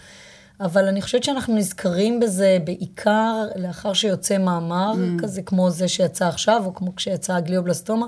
אבל 0.59 0.87
אני 0.87 1.01
חושבת 1.01 1.23
שאנחנו 1.23 1.55
נזכרים 1.55 2.19
בזה 2.19 2.57
בעיקר 2.63 3.47
לאחר 3.55 3.93
שיוצא 3.93 4.37
מאמר 4.37 4.93
mm. 4.93 5.21
כזה, 5.21 5.41
כמו 5.41 5.69
זה 5.69 5.87
שיצא 5.87 6.27
עכשיו, 6.27 6.63
או 6.65 6.75
כמו 6.75 6.95
כשיצא 6.95 7.33
הגליובלסטומה, 7.33 8.07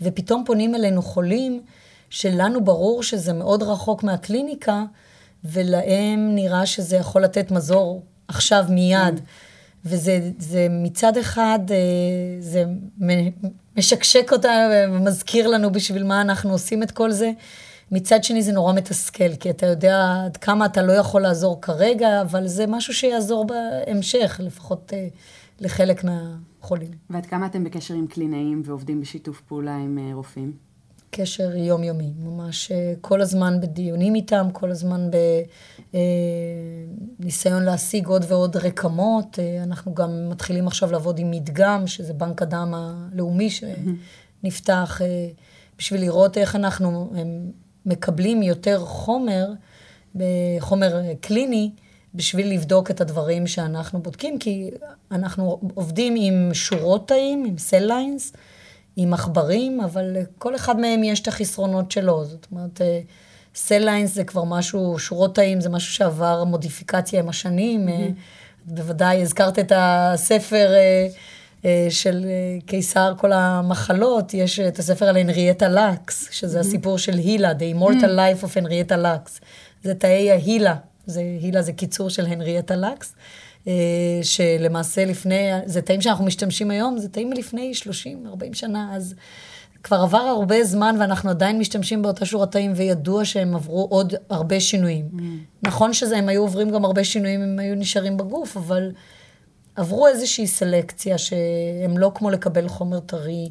ופתאום 0.00 0.42
פונים 0.46 0.74
אלינו 0.74 1.02
חולים, 1.02 1.62
שלנו 2.10 2.64
ברור 2.64 3.02
שזה 3.02 3.32
מאוד 3.32 3.62
רחוק 3.62 4.02
מהקליניקה, 4.02 4.84
ולהם 5.44 6.34
נראה 6.34 6.66
שזה 6.66 6.96
יכול 6.96 7.22
לתת 7.24 7.50
מזור 7.50 8.02
עכשיו 8.28 8.64
מיד. 8.68 9.20
וזה 9.84 10.66
מצד 10.70 11.16
אחד, 11.16 11.58
אה, 11.70 11.76
זה 12.40 12.64
משקשק 13.76 14.32
אותנו 14.32 14.52
ומזכיר 14.72 15.48
לנו 15.48 15.72
בשביל 15.72 16.04
מה 16.04 16.20
אנחנו 16.20 16.50
עושים 16.50 16.82
את 16.82 16.90
כל 16.90 17.10
זה. 17.10 17.30
מצד 17.92 18.24
שני 18.24 18.42
זה 18.42 18.52
נורא 18.52 18.72
מתסכל, 18.72 19.36
כי 19.40 19.50
אתה 19.50 19.66
יודע 19.66 20.22
עד 20.24 20.36
כמה 20.36 20.66
אתה 20.66 20.82
לא 20.82 20.92
יכול 20.92 21.22
לעזור 21.22 21.60
כרגע, 21.60 22.22
אבל 22.22 22.46
זה 22.46 22.66
משהו 22.66 22.94
שיעזור 22.94 23.46
בהמשך, 23.46 24.40
לפחות 24.44 24.92
אה, 24.92 25.08
לחלק 25.60 26.04
מהחולים. 26.04 26.90
ועד 27.10 27.26
כמה 27.26 27.46
אתם 27.46 27.64
בקשר 27.64 27.94
עם 27.94 28.06
קלינאים 28.06 28.62
ועובדים 28.64 29.00
בשיתוף 29.00 29.40
פעולה 29.40 29.76
עם 29.76 29.98
אה, 29.98 30.14
רופאים? 30.14 30.52
קשר 31.10 31.56
יומיומי, 31.56 32.12
ממש 32.18 32.72
אה, 32.72 32.94
כל 33.00 33.20
הזמן 33.20 33.60
בדיונים 33.60 34.14
איתם, 34.14 34.48
כל 34.52 34.70
הזמן 34.70 35.10
בניסיון 37.20 37.60
אה, 37.60 37.66
להשיג 37.66 38.06
עוד 38.06 38.24
ועוד 38.28 38.56
רקמות. 38.56 39.38
אה, 39.38 39.62
אנחנו 39.62 39.94
גם 39.94 40.28
מתחילים 40.30 40.66
עכשיו 40.66 40.92
לעבוד 40.92 41.18
עם 41.18 41.30
מדגם, 41.30 41.86
שזה 41.86 42.12
בנק 42.12 42.42
הדם 42.42 42.74
הלאומי 42.74 43.48
שנפתח 43.50 45.00
בשביל 45.78 46.00
לראות 46.00 46.38
איך 46.38 46.56
אנחנו 46.56 47.12
מקבלים 47.86 48.42
יותר 48.42 48.84
חומר, 48.84 49.52
חומר 50.60 51.00
קליני, 51.20 51.70
בשביל 52.14 52.52
לבדוק 52.52 52.90
את 52.90 53.00
הדברים 53.00 53.46
שאנחנו 53.46 54.02
בודקים, 54.02 54.38
כי 54.38 54.70
אנחנו 55.10 55.60
עובדים 55.74 56.14
עם 56.18 56.54
שורות 56.54 57.08
תאים, 57.08 57.44
עם 57.44 57.58
cell 57.58 57.86
lines, 57.86 58.32
עם 58.96 59.14
עכברים, 59.14 59.80
אבל 59.80 60.04
לכל 60.04 60.54
אחד 60.54 60.80
מהם 60.80 61.04
יש 61.04 61.20
את 61.20 61.28
החסרונות 61.28 61.92
שלו. 61.92 62.24
זאת 62.24 62.46
אומרת, 62.52 62.80
cell 63.54 63.78
lines 63.78 64.14
זה 64.14 64.24
כבר 64.24 64.44
משהו, 64.44 64.98
שורות 64.98 65.34
תאים 65.34 65.60
זה 65.60 65.68
משהו 65.68 65.92
שעבר 65.92 66.44
מודיפיקציה 66.44 67.20
עם 67.20 67.28
השנים. 67.28 67.88
Mm-hmm. 67.88 68.12
בוודאי 68.66 69.22
הזכרת 69.22 69.58
את 69.58 69.72
הספר 69.76 70.74
אה, 70.74 71.06
אה, 71.64 71.86
של 71.90 72.26
קיסר 72.66 73.12
כל 73.18 73.32
המחלות, 73.32 74.34
יש 74.34 74.60
את 74.60 74.78
הספר 74.78 75.06
על 75.06 75.16
הנריאטה 75.16 75.68
לקס, 75.68 76.28
שזה 76.30 76.58
mm-hmm. 76.58 76.60
הסיפור 76.60 76.98
של 76.98 77.12
HeLa, 77.12 77.52
The 77.52 77.78
Immortal 77.78 78.02
mm-hmm. 78.02 78.42
Life 78.42 78.44
of 78.44 78.48
הנריאטה 78.56 78.96
לקס. 78.96 79.40
זה 79.82 79.94
תאי 79.94 80.30
ההילה, 80.30 80.74
זה, 81.06 81.20
הילה 81.20 81.62
זה 81.62 81.72
קיצור 81.72 82.10
של 82.10 82.26
הנריאטה 82.26 82.76
לקס. 82.76 83.14
שלמעשה 84.22 85.04
לפני, 85.04 85.48
זה 85.66 85.82
תאים 85.82 86.00
שאנחנו 86.00 86.24
משתמשים 86.24 86.70
היום, 86.70 86.98
זה 86.98 87.08
תאים 87.08 87.30
מלפני 87.30 87.72
30-40 87.82 88.54
שנה, 88.54 88.96
אז 88.96 89.14
כבר 89.82 89.96
עבר 89.96 90.18
הרבה 90.18 90.64
זמן 90.64 90.96
ואנחנו 91.00 91.30
עדיין 91.30 91.58
משתמשים 91.58 92.02
באותה 92.02 92.26
שורת 92.26 92.52
תאים, 92.52 92.72
וידוע 92.76 93.24
שהם 93.24 93.54
עברו 93.54 93.86
עוד 93.90 94.14
הרבה 94.30 94.60
שינויים. 94.60 95.08
Mm. 95.12 95.22
נכון 95.62 95.92
שהם 95.92 96.28
היו 96.28 96.42
עוברים 96.42 96.70
גם 96.70 96.84
הרבה 96.84 97.04
שינויים 97.04 97.42
אם 97.42 97.48
הם 97.48 97.58
היו 97.58 97.74
נשארים 97.74 98.16
בגוף, 98.16 98.56
אבל 98.56 98.92
עברו 99.76 100.06
איזושהי 100.06 100.46
סלקציה 100.46 101.18
שהם 101.18 101.98
לא 101.98 102.12
כמו 102.14 102.30
לקבל 102.30 102.68
חומר 102.68 103.00
טרי 103.00 103.50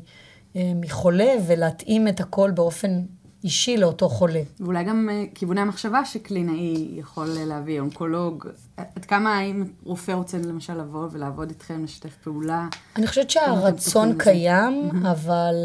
אה, 0.55 0.72
מחולה 0.76 1.34
ולהתאים 1.47 2.07
את 2.07 2.20
הכל 2.20 2.51
באופן 2.51 3.01
אישי 3.46 3.78
לאותו 3.78 4.10
חולה. 4.10 4.41
ואולי 4.60 4.84
גם 4.84 5.10
uh, 5.10 5.36
כיווני 5.36 5.62
המחשבה 5.62 6.06
שקלינאי 6.06 6.88
יכול 7.00 7.28
להביא, 7.48 7.80
אונקולוג. 7.80 8.48
עד 8.78 9.06
כמה 9.06 9.38
האם 9.38 9.66
רופא 9.84 10.12
רוצה 10.12 10.38
למשל 10.38 10.74
לבוא 10.74 11.08
ולעבוד 11.12 11.50
איתכם, 11.50 11.84
לשתף 11.84 12.16
פעולה? 12.24 12.68
אני 12.96 13.08
חושבת 13.08 13.30
שהרצון 13.30 14.18
קיים. 14.18 14.89
אבל 15.12 15.56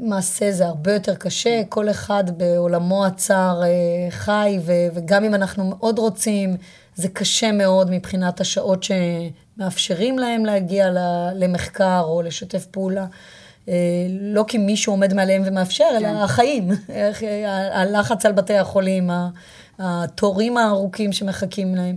למעשה 0.00 0.52
זה 0.52 0.66
הרבה 0.66 0.92
יותר 0.92 1.14
קשה. 1.14 1.62
כל 1.68 1.90
אחד 1.90 2.24
בעולמו 2.38 3.06
הצר 3.06 3.60
uh, 3.62 4.12
חי, 4.12 4.58
ו- 4.66 4.94
וגם 4.94 5.24
אם 5.24 5.34
אנחנו 5.34 5.64
מאוד 5.64 5.98
רוצים, 5.98 6.56
זה 6.94 7.08
קשה 7.08 7.52
מאוד 7.52 7.90
מבחינת 7.90 8.40
השעות 8.40 8.82
שמאפשרים 8.82 10.18
להם 10.18 10.44
להגיע 10.44 10.90
למחקר 11.34 12.00
או 12.04 12.22
לשתף 12.22 12.66
פעולה. 12.66 13.06
אה, 13.70 13.76
לא 14.08 14.44
כי 14.48 14.58
מישהו 14.58 14.92
עומד 14.92 15.14
מעליהם 15.14 15.42
ומאפשר, 15.46 15.88
אלא 15.96 16.08
כן. 16.08 16.16
החיים, 16.16 16.70
הלחץ 17.72 18.26
על 18.26 18.32
בתי 18.32 18.56
החולים, 18.56 19.10
התורים 19.78 20.56
הארוכים 20.56 21.12
שמחכים 21.12 21.74
להם. 21.74 21.96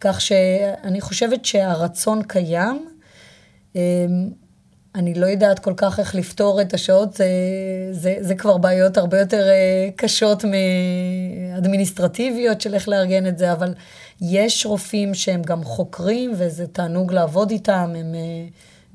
כך 0.00 0.20
שאני 0.20 1.00
חושבת 1.00 1.44
שהרצון 1.44 2.22
קיים. 2.22 2.88
אה, 3.76 3.80
אני 4.94 5.14
לא 5.14 5.26
יודעת 5.26 5.58
כל 5.58 5.74
כך 5.76 6.00
איך 6.00 6.14
לפתור 6.14 6.60
את 6.60 6.74
השעות, 6.74 7.14
זה, 7.14 7.28
זה, 7.90 8.16
זה 8.20 8.34
כבר 8.34 8.56
בעיות 8.56 8.98
הרבה 8.98 9.20
יותר 9.20 9.48
אה, 9.48 9.88
קשות 9.96 10.44
מאדמיניסטרטיביות 11.54 12.60
של 12.60 12.74
איך 12.74 12.88
לארגן 12.88 13.26
את 13.26 13.38
זה, 13.38 13.52
אבל 13.52 13.74
יש 14.20 14.66
רופאים 14.66 15.14
שהם 15.14 15.42
גם 15.42 15.64
חוקרים, 15.64 16.32
וזה 16.36 16.66
תענוג 16.66 17.12
לעבוד 17.12 17.50
איתם, 17.50 17.92
הם... 17.96 18.14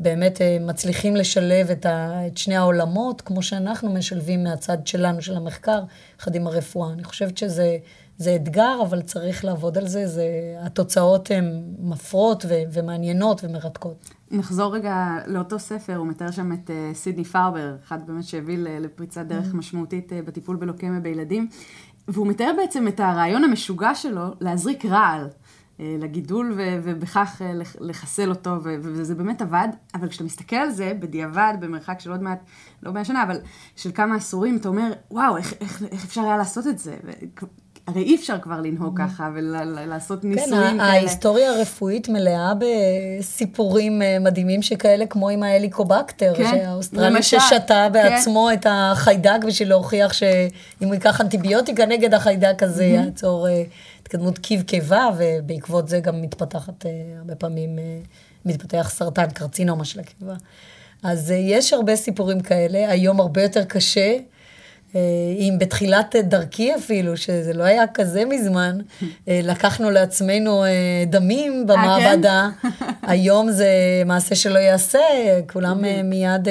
באמת 0.01 0.41
אה, 0.41 0.57
מצליחים 0.61 1.15
לשלב 1.15 1.69
את, 1.71 1.85
ה, 1.85 2.27
את 2.27 2.37
שני 2.37 2.55
העולמות, 2.55 3.21
כמו 3.21 3.43
שאנחנו 3.43 3.93
משלבים 3.93 4.43
מהצד 4.43 4.87
שלנו, 4.87 5.21
של 5.21 5.35
המחקר, 5.35 5.83
יחד 6.19 6.35
עם 6.35 6.47
הרפואה. 6.47 6.93
אני 6.93 7.03
חושבת 7.03 7.37
שזה 7.37 7.77
זה 8.17 8.35
אתגר, 8.35 8.79
אבל 8.81 9.01
צריך 9.01 9.45
לעבוד 9.45 9.77
על 9.77 9.87
זה. 9.87 10.07
זה 10.07 10.23
התוצאות 10.59 11.31
הן 11.31 11.63
מפרות 11.79 12.45
ו, 12.49 12.53
ומעניינות 12.73 13.41
ומרתקות. 13.43 14.09
נחזור 14.31 14.75
רגע 14.75 15.17
לאותו 15.27 15.59
ספר, 15.59 15.95
הוא 15.95 16.07
מתאר 16.07 16.31
שם 16.31 16.51
את 16.53 16.69
uh, 16.69 16.95
סידני 16.95 17.23
פרבר, 17.23 17.75
אחד 17.83 18.07
באמת 18.07 18.23
שהביא 18.23 18.57
לפריצת 18.57 19.25
דרך 19.25 19.51
mm-hmm. 19.51 19.55
משמעותית 19.55 20.11
uh, 20.11 20.15
בטיפול 20.27 20.55
בלוקמיה 20.55 20.99
בילדים. 20.99 21.47
והוא 22.07 22.27
מתאר 22.27 22.51
בעצם 22.57 22.87
את 22.87 22.99
הרעיון 22.99 23.43
המשוגע 23.43 23.95
שלו 23.95 24.23
להזריק 24.39 24.85
רעל 24.85 25.27
לגידול 25.81 26.53
ו- 26.57 26.79
ובכך 26.83 27.41
אה, 27.41 27.51
לחסל 27.79 28.29
אותו, 28.29 28.49
ו- 28.63 28.75
וזה 28.81 29.15
באמת 29.15 29.41
עבד, 29.41 29.67
אבל 29.95 30.09
כשאתה 30.09 30.23
מסתכל 30.23 30.55
על 30.55 30.69
זה 30.69 30.93
בדיעבד, 30.99 31.53
במרחק 31.59 31.99
של 31.99 32.11
עוד 32.11 32.23
מעט, 32.23 32.39
לא 32.83 32.91
מאה 32.91 33.05
שנה, 33.05 33.23
אבל 33.23 33.39
של 33.75 33.91
כמה 33.91 34.15
עשורים, 34.15 34.57
אתה 34.57 34.67
אומר, 34.69 34.91
וואו, 35.11 35.37
איך, 35.37 35.53
איך, 35.61 35.83
איך 35.91 36.05
אפשר 36.05 36.21
היה 36.21 36.37
לעשות 36.37 36.67
את 36.67 36.79
זה? 36.79 36.95
הרי 37.87 38.03
אי 38.03 38.15
אפשר 38.15 38.39
כבר 38.39 38.61
לנהוג 38.61 39.01
mm-hmm. 39.01 39.03
ככה 39.03 39.29
ולעשות 39.35 40.23
ניסויים 40.23 40.63
כן, 40.63 40.77
כאלה. 40.77 40.83
ההיסטוריה 40.83 41.51
הרפואית 41.51 42.09
מלאה 42.09 42.53
בסיפורים 43.19 44.01
אה, 44.01 44.17
מדהימים 44.19 44.61
שכאלה, 44.61 45.05
כמו 45.05 45.29
עם 45.29 45.43
ההליקובקטר, 45.43 46.33
כן, 46.35 46.51
שהאוסטרלי 46.51 47.23
ששתה 47.23 47.87
כן. 47.87 47.91
בעצמו 47.93 48.49
את 48.53 48.65
החיידק 48.69 49.43
בשביל 49.47 49.69
להוכיח 49.69 50.13
שאם 50.13 50.87
הוא 50.87 50.93
ייקח 50.93 51.21
אנטיביוטיקה 51.21 51.85
נגד 51.85 52.13
החיידק 52.13 52.63
הזה, 52.63 52.83
mm-hmm. 52.83 53.05
יעצור 53.05 53.47
התקדמות 54.11 54.37
קיב 54.37 54.61
קיבה, 54.61 55.09
ובעקבות 55.17 55.87
זה 55.87 55.99
גם 55.99 56.21
מתפתחת 56.21 56.85
אה, 56.85 56.91
הרבה 57.17 57.35
פעמים, 57.35 57.79
אה, 57.79 57.83
מתפתח 58.45 58.89
סרטן, 58.93 59.29
קרצינומה 59.29 59.85
של 59.85 59.99
הקיבה. 59.99 60.33
אז 61.03 61.31
אה, 61.31 61.35
יש 61.35 61.73
הרבה 61.73 61.95
סיפורים 61.95 62.39
כאלה, 62.39 62.91
היום 62.91 63.19
הרבה 63.19 63.43
יותר 63.43 63.63
קשה. 63.63 64.17
אם 65.39 65.55
בתחילת 65.59 66.15
דרכי 66.23 66.75
אפילו, 66.75 67.17
שזה 67.17 67.53
לא 67.53 67.63
היה 67.63 67.83
כזה 67.93 68.25
מזמן, 68.25 68.77
לקחנו 69.27 69.89
לעצמנו 69.89 70.63
דמים 71.07 71.67
במעבדה, 71.67 72.49
כן? 72.61 72.67
היום 73.11 73.51
זה 73.51 73.69
מעשה 74.05 74.35
שלא 74.35 74.59
ייעשה, 74.59 74.99
כולם 75.51 75.81
מיד 76.03 76.47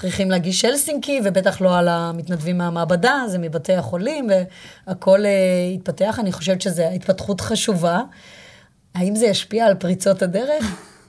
צריכים 0.00 0.30
להגיש 0.30 0.64
הלסינקי, 0.64 1.20
ובטח 1.24 1.60
לא 1.60 1.78
על 1.78 1.88
המתנדבים 1.88 2.58
מהמעבדה, 2.58 3.22
זה 3.28 3.38
מבתי 3.38 3.74
החולים, 3.74 4.30
והכול 4.86 5.20
uh, 5.20 5.74
התפתח. 5.74 6.18
אני 6.18 6.32
חושבת 6.32 6.60
שזו 6.60 6.82
התפתחות 6.82 7.40
חשובה. 7.40 8.00
האם 8.94 9.16
זה 9.16 9.26
ישפיע 9.26 9.66
על 9.66 9.74
פריצות 9.74 10.22
הדרך? 10.22 10.64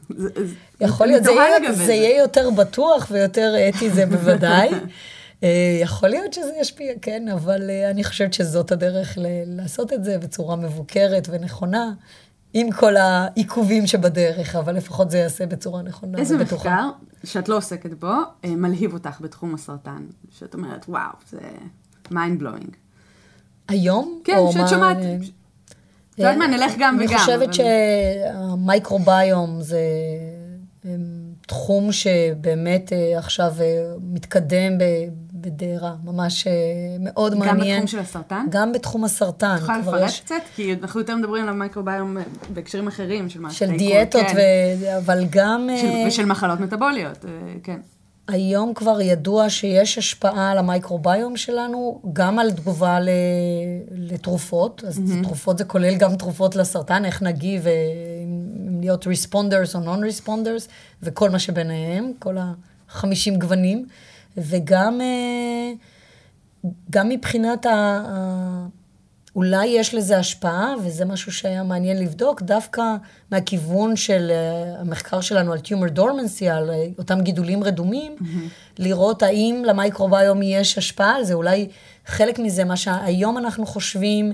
יכול 0.81 1.07
להיות, 1.07 1.23
זה 1.23 1.31
יהיה, 1.31 1.73
זה 1.73 1.93
יהיה 1.93 2.17
יותר 2.17 2.49
בטוח 2.49 3.07
ויותר 3.11 3.55
אתי, 3.69 3.89
זה 3.89 4.05
בוודאי. 4.05 4.69
uh, 4.69 5.43
יכול 5.83 6.09
להיות 6.09 6.33
שזה 6.33 6.51
ישפיע, 6.61 6.93
כן, 7.01 7.27
אבל 7.27 7.61
uh, 7.61 7.91
אני 7.91 8.03
חושבת 8.03 8.33
שזאת 8.33 8.71
הדרך 8.71 9.17
לעשות 9.45 9.93
את 9.93 10.03
זה 10.03 10.17
בצורה 10.17 10.55
מבוקרת 10.55 11.27
ונכונה. 11.31 11.91
עם 12.59 12.71
כל 12.71 12.97
העיכובים 12.97 13.87
שבדרך, 13.87 14.55
אבל 14.55 14.75
לפחות 14.75 15.11
זה 15.11 15.17
יעשה 15.17 15.45
בצורה 15.45 15.81
נכונה 15.81 16.17
איזה 16.17 16.35
ובטוחה. 16.35 16.69
איזה 16.69 16.87
מחקר 16.87 16.89
שאת 17.23 17.49
לא 17.49 17.57
עוסקת 17.57 17.93
בו, 17.93 18.13
אה, 18.45 18.55
מלהיב 18.55 18.93
אותך 18.93 19.21
בתחום 19.21 19.55
הסרטן, 19.55 20.05
שאת 20.31 20.53
אומרת, 20.53 20.85
וואו, 20.89 21.11
זה 21.29 21.39
mind 22.09 22.41
blowing. 22.41 22.71
היום? 23.67 24.21
כן, 24.23 24.37
שאת 24.51 24.69
שומעת. 24.69 24.97
את 24.97 26.19
יודעת 26.19 26.37
מה, 26.37 26.47
נלך 26.47 26.73
גם 26.79 26.97
וגם. 26.99 27.09
אני 27.09 27.17
חושבת 27.17 27.53
שהמייקרוביום 27.53 29.61
זה 29.61 29.79
תחום 31.47 31.91
שבאמת 31.91 32.93
אה, 32.93 33.17
עכשיו 33.17 33.53
אה, 33.59 33.65
מתקדם 34.01 34.77
בדהרה, 35.41 35.95
ממש 36.03 36.47
אה, 36.47 36.53
מאוד 36.99 37.33
גם 37.33 37.39
מעניין. 37.39 37.79
גם 37.79 37.85
בתחום 37.85 37.87
של 37.87 37.99
הסרטן? 37.99 38.45
גם 38.49 38.73
בתחום 38.73 39.03
הסרטן. 39.03 39.55
את 39.55 39.61
יכולה 39.61 39.77
לפרט 39.77 40.09
יש... 40.09 40.19
קצת? 40.19 40.35
כי 40.55 40.73
אנחנו 40.81 40.99
יותר 40.99 41.15
מדברים 41.15 41.43
על 41.43 41.49
המייקרוביום 41.49 42.17
בהקשרים 42.53 42.87
אחרים, 42.87 43.29
של 43.29 43.39
מערכת 43.39 43.57
של 43.57 43.77
דיאטות, 43.77 44.25
כן. 44.27 44.37
ו... 44.37 44.97
אבל 44.97 45.25
גם... 45.29 45.69
של... 45.81 46.07
ושל 46.07 46.25
מחלות 46.25 46.59
מטבוליות, 46.59 47.25
כן. 47.63 47.79
היום 48.27 48.73
כבר 48.73 49.01
ידוע 49.01 49.49
שיש 49.49 49.97
השפעה 49.97 50.51
על 50.51 50.57
המייקרוביום 50.57 51.37
שלנו, 51.37 52.01
גם 52.13 52.39
על 52.39 52.51
תגובה 52.51 52.97
לתרופות, 53.91 54.83
אז 54.87 54.97
mm-hmm. 54.97 55.23
תרופות 55.23 55.57
זה 55.57 55.63
כולל 55.63 55.95
גם 55.95 56.15
תרופות 56.15 56.55
לסרטן, 56.55 57.05
איך 57.05 57.21
נגיב, 57.21 57.65
אם 57.67 58.79
להיות 58.79 59.07
responders 59.07 59.75
או 59.75 59.79
non-responders, 59.79 60.69
וכל 61.03 61.29
מה 61.29 61.39
שביניהם, 61.39 62.11
כל 62.19 62.37
החמישים 62.89 63.39
גוונים, 63.39 63.85
וגם 64.37 65.01
גם 66.89 67.09
מבחינת 67.09 67.65
ה... 67.65 68.67
אולי 69.37 69.67
יש 69.67 69.95
לזה 69.95 70.17
השפעה, 70.17 70.73
וזה 70.83 71.05
משהו 71.05 71.31
שהיה 71.31 71.63
מעניין 71.63 71.99
לבדוק, 71.99 72.41
דווקא 72.41 72.81
מהכיוון 73.31 73.95
של 73.95 74.31
uh, 74.31 74.81
המחקר 74.81 75.21
שלנו 75.21 75.53
על 75.53 75.59
טיומר 75.59 75.87
דורמנסי, 75.87 76.49
על 76.49 76.69
uh, 76.69 76.73
אותם 76.97 77.21
גידולים 77.21 77.63
רדומים, 77.63 78.15
mm-hmm. 78.19 78.79
לראות 78.79 79.23
האם 79.23 79.63
למייקרוביום 79.65 80.41
יש 80.41 80.77
השפעה 80.77 81.15
על 81.15 81.23
זה, 81.23 81.33
אולי 81.33 81.67
חלק 82.05 82.39
מזה, 82.39 82.63
מה 82.63 82.77
שהיום 82.77 83.37
אנחנו 83.37 83.65
חושבים, 83.65 84.33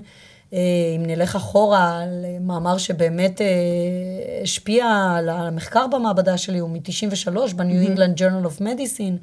אם 0.53 1.03
נלך 1.07 1.35
אחורה 1.35 2.01
על 2.01 2.25
מאמר 2.41 2.77
שבאמת 2.77 3.41
השפיע 4.43 4.85
על 5.17 5.29
המחקר 5.29 5.87
במעבדה 5.87 6.37
שלי, 6.37 6.59
הוא 6.59 6.69
מ-93, 6.69 7.29
ב-New 7.55 7.63
mm-hmm. 7.63 7.97
England 7.97 8.19
Journal 8.19 8.57
of 8.57 8.61
Medicine, 8.61 9.17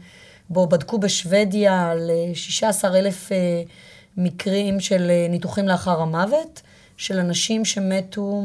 בו 0.51 0.67
בדקו 0.67 0.99
בשוודיה 0.99 1.91
על 1.91 2.11
16 2.35 2.99
אלף 2.99 3.33
מקרים 4.17 4.81
של 4.81 5.11
ניתוחים 5.31 5.69
לאחר 5.69 6.01
המוות, 6.01 6.63
של 6.97 7.19
אנשים 7.19 7.65
שמתו 7.65 8.43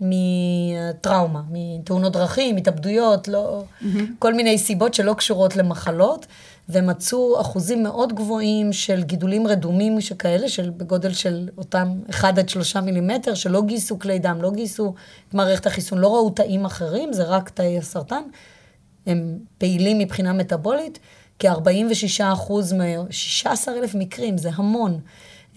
מטראומה, 0.00 1.42
מתאונות 1.50 2.12
דרכים, 2.12 2.56
התאבדויות, 2.56 3.28
לא, 3.28 3.62
mm-hmm. 3.62 3.86
כל 4.18 4.34
מיני 4.34 4.58
סיבות 4.58 4.94
שלא 4.94 5.14
קשורות 5.14 5.56
למחלות, 5.56 6.26
ומצאו 6.68 7.40
אחוזים 7.40 7.82
מאוד 7.82 8.12
גבוהים 8.12 8.72
של 8.72 9.02
גידולים 9.02 9.46
רדומים 9.46 10.00
שכאלה, 10.00 10.48
של 10.48 10.70
בגודל 10.70 11.12
של 11.12 11.48
אותם 11.58 11.88
1 12.10 12.38
עד 12.38 12.48
3 12.48 12.76
מילימטר, 12.76 13.34
שלא 13.34 13.62
גייסו 13.62 13.98
כלי 13.98 14.18
דם, 14.18 14.42
לא 14.42 14.50
גייסו 14.50 14.94
את 15.28 15.34
מערכת 15.34 15.66
החיסון, 15.66 15.98
לא 15.98 16.14
ראו 16.14 16.30
תאים 16.30 16.64
אחרים, 16.64 17.12
זה 17.12 17.24
רק 17.24 17.50
תאי 17.50 17.78
הסרטן. 17.78 18.22
הם 19.06 19.38
פעילים 19.58 19.98
מבחינה 19.98 20.32
מטבולית, 20.32 20.98
כ-46 21.38 22.22
אחוז, 22.32 22.72
מ-16 22.72 23.68
אלף 23.68 23.94
מקרים, 23.94 24.38
זה 24.38 24.50
המון. 24.54 25.00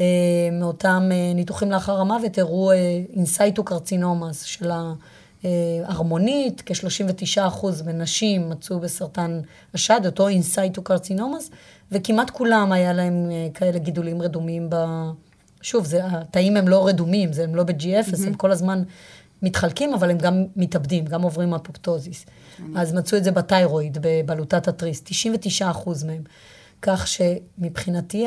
אה, 0.01 0.05
מאותם 0.51 1.09
אה, 1.11 1.33
ניתוחים 1.35 1.71
לאחר 1.71 1.99
המוות 1.99 2.37
הראו 2.37 2.71
in 3.13 3.30
situ 3.30 3.63
אה, 3.71 4.33
של 4.33 4.71
הערמונית, 5.43 6.63
כ-39% 6.65 7.65
מנשים 7.85 8.49
מצאו 8.49 8.79
בסרטן 8.79 9.41
השד, 9.73 10.01
אותו 10.05 10.27
in 10.27 10.45
situ 10.45 10.81
carcinomas, 10.81 11.51
וכמעט 11.91 12.29
כולם 12.29 12.71
היה 12.71 12.93
להם 12.93 13.31
כאלה 13.53 13.77
גידולים 13.77 14.21
רדומים 14.21 14.69
ב... 14.69 14.75
שוב, 15.61 15.85
זה, 15.85 16.05
התאים 16.05 16.57
הם 16.57 16.67
לא 16.67 16.87
רדומים, 16.87 17.33
זה, 17.33 17.43
הם 17.43 17.55
לא 17.55 17.63
ב-G0, 17.63 18.11
mm-hmm. 18.11 18.27
הם 18.27 18.33
כל 18.33 18.51
הזמן 18.51 18.83
מתחלקים, 19.41 19.93
אבל 19.93 20.09
הם 20.09 20.17
גם 20.17 20.43
מתאבדים, 20.55 21.05
גם 21.05 21.21
עוברים 21.21 21.53
אפופטוזיס. 21.53 22.25
אז 22.75 22.93
מצאו 22.93 23.17
את 23.17 23.23
זה 23.23 23.31
ב 23.31 23.39
thyroid, 23.39 23.97
בבלוטת 24.01 24.67
התריס, 24.67 25.01
99 25.03 25.71
מהם. 26.05 26.23
כך 26.81 27.07
שמבחינתי 27.07 28.25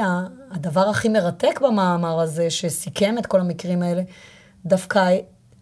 הדבר 0.50 0.88
הכי 0.88 1.08
מרתק 1.08 1.60
במאמר 1.60 2.20
הזה, 2.20 2.50
שסיכם 2.50 3.18
את 3.18 3.26
כל 3.26 3.40
המקרים 3.40 3.82
האלה, 3.82 4.02
דווקא 4.66 5.16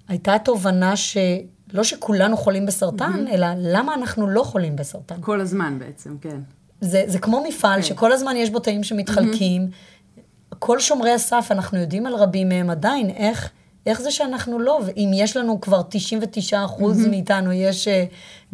הייתה 0.09 0.37
תובנה 0.45 0.97
שלא 0.97 1.85
שכולנו 1.85 2.37
חולים 2.37 2.67
בסרטן, 2.67 3.27
mm-hmm. 3.27 3.35
אלא 3.35 3.47
למה 3.59 3.95
אנחנו 3.95 4.27
לא 4.27 4.43
חולים 4.43 4.77
בסרטן. 4.77 5.14
כל 5.21 5.41
הזמן 5.41 5.79
בעצם, 5.79 6.17
כן. 6.21 6.41
זה, 6.81 7.05
זה 7.07 7.19
כמו 7.19 7.45
מפעל 7.49 7.81
כן. 7.81 7.87
שכל 7.87 8.12
הזמן 8.12 8.37
יש 8.37 8.51
בו 8.51 8.59
תאים 8.59 8.85
שמתחלקים. 8.85 9.62
Mm-hmm. 9.62 10.57
כל 10.59 10.81
שומרי 10.81 11.12
הסף, 11.12 11.49
אנחנו 11.51 11.79
יודעים 11.79 12.07
על 12.07 12.14
רבים 12.14 12.49
מהם 12.49 12.71
עדיין, 12.71 13.11
איך, 13.11 13.51
איך 13.87 14.01
זה 14.01 14.11
שאנחנו 14.11 14.59
לא, 14.59 14.80
ואם 14.87 15.11
יש 15.14 15.37
לנו 15.37 15.61
כבר 15.61 15.82
99 15.89 16.64
אחוז 16.64 17.05
mm-hmm. 17.05 17.09
מאיתנו, 17.09 17.53
יש 17.53 17.89
uh, 17.89 17.91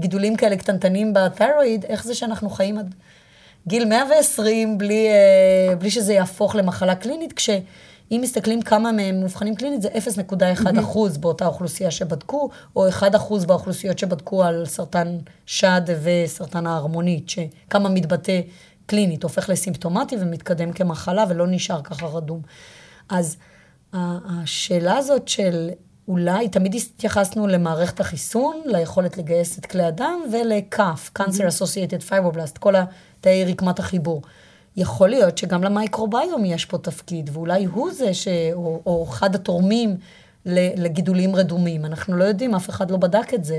גידולים 0.00 0.36
כאלה 0.36 0.56
קטנטנים 0.56 1.12
בתיירואיד, 1.12 1.84
איך 1.84 2.04
זה 2.04 2.14
שאנחנו 2.14 2.50
חיים 2.50 2.78
עד... 2.78 2.94
גיל 3.66 3.84
120 3.84 4.78
בלי, 4.78 5.08
אה, 5.08 5.76
בלי 5.76 5.90
שזה 5.90 6.12
יהפוך 6.12 6.54
למחלה 6.54 6.94
קלינית, 6.94 7.32
כשאם 7.32 8.20
מסתכלים 8.20 8.62
כמה 8.62 8.92
מהם 8.92 9.20
מאובחנים 9.20 9.54
קלינית, 9.54 9.82
זה 9.82 9.88
0.1 9.88 10.80
אחוז 10.80 11.16
באותה 11.16 11.46
אוכלוסייה 11.46 11.90
שבדקו, 11.90 12.50
או 12.76 12.88
1 12.88 13.14
אחוז 13.14 13.44
באוכלוסיות 13.44 13.98
שבדקו 13.98 14.44
על 14.44 14.66
סרטן 14.66 15.18
שד 15.46 15.82
וסרטן 16.02 16.66
ההרמונית, 16.66 17.28
שכמה 17.28 17.88
מתבטא 17.88 18.40
קלינית, 18.86 19.22
הופך 19.22 19.48
לסימפטומטי 19.48 20.16
ומתקדם 20.20 20.72
כמחלה 20.72 21.24
ולא 21.28 21.46
נשאר 21.46 21.82
ככה 21.82 22.06
רדום. 22.06 22.40
אז 23.08 23.36
השאלה 23.92 24.96
הזאת 24.96 25.28
של 25.28 25.70
אולי, 26.08 26.48
תמיד 26.48 26.74
התייחסנו 26.74 27.46
למערכת 27.46 28.00
החיסון, 28.00 28.62
ליכולת 28.64 29.18
לגייס 29.18 29.58
את 29.58 29.66
כלי 29.66 29.82
הדם, 29.82 30.20
ולקאף, 30.32 31.10
Cancer 31.18 31.22
Associated 31.22 32.10
Fibroblast, 32.10 32.58
כל 32.58 32.74
תאי 33.20 33.44
רקמת 33.44 33.78
החיבור. 33.78 34.22
יכול 34.76 35.08
להיות 35.08 35.38
שגם 35.38 35.64
למייקרוביום 35.64 36.44
יש 36.44 36.64
פה 36.64 36.78
תפקיד, 36.78 37.30
ואולי 37.32 37.64
הוא 37.64 37.90
זה 37.92 38.14
ש... 38.14 38.28
או, 38.52 38.82
או 38.86 39.06
אחד 39.08 39.34
התורמים 39.34 39.96
לגידולים 40.46 41.36
רדומים. 41.36 41.84
אנחנו 41.84 42.16
לא 42.16 42.24
יודעים, 42.24 42.54
אף 42.54 42.70
אחד 42.70 42.90
לא 42.90 42.96
בדק 42.96 43.34
את 43.34 43.44
זה. 43.44 43.56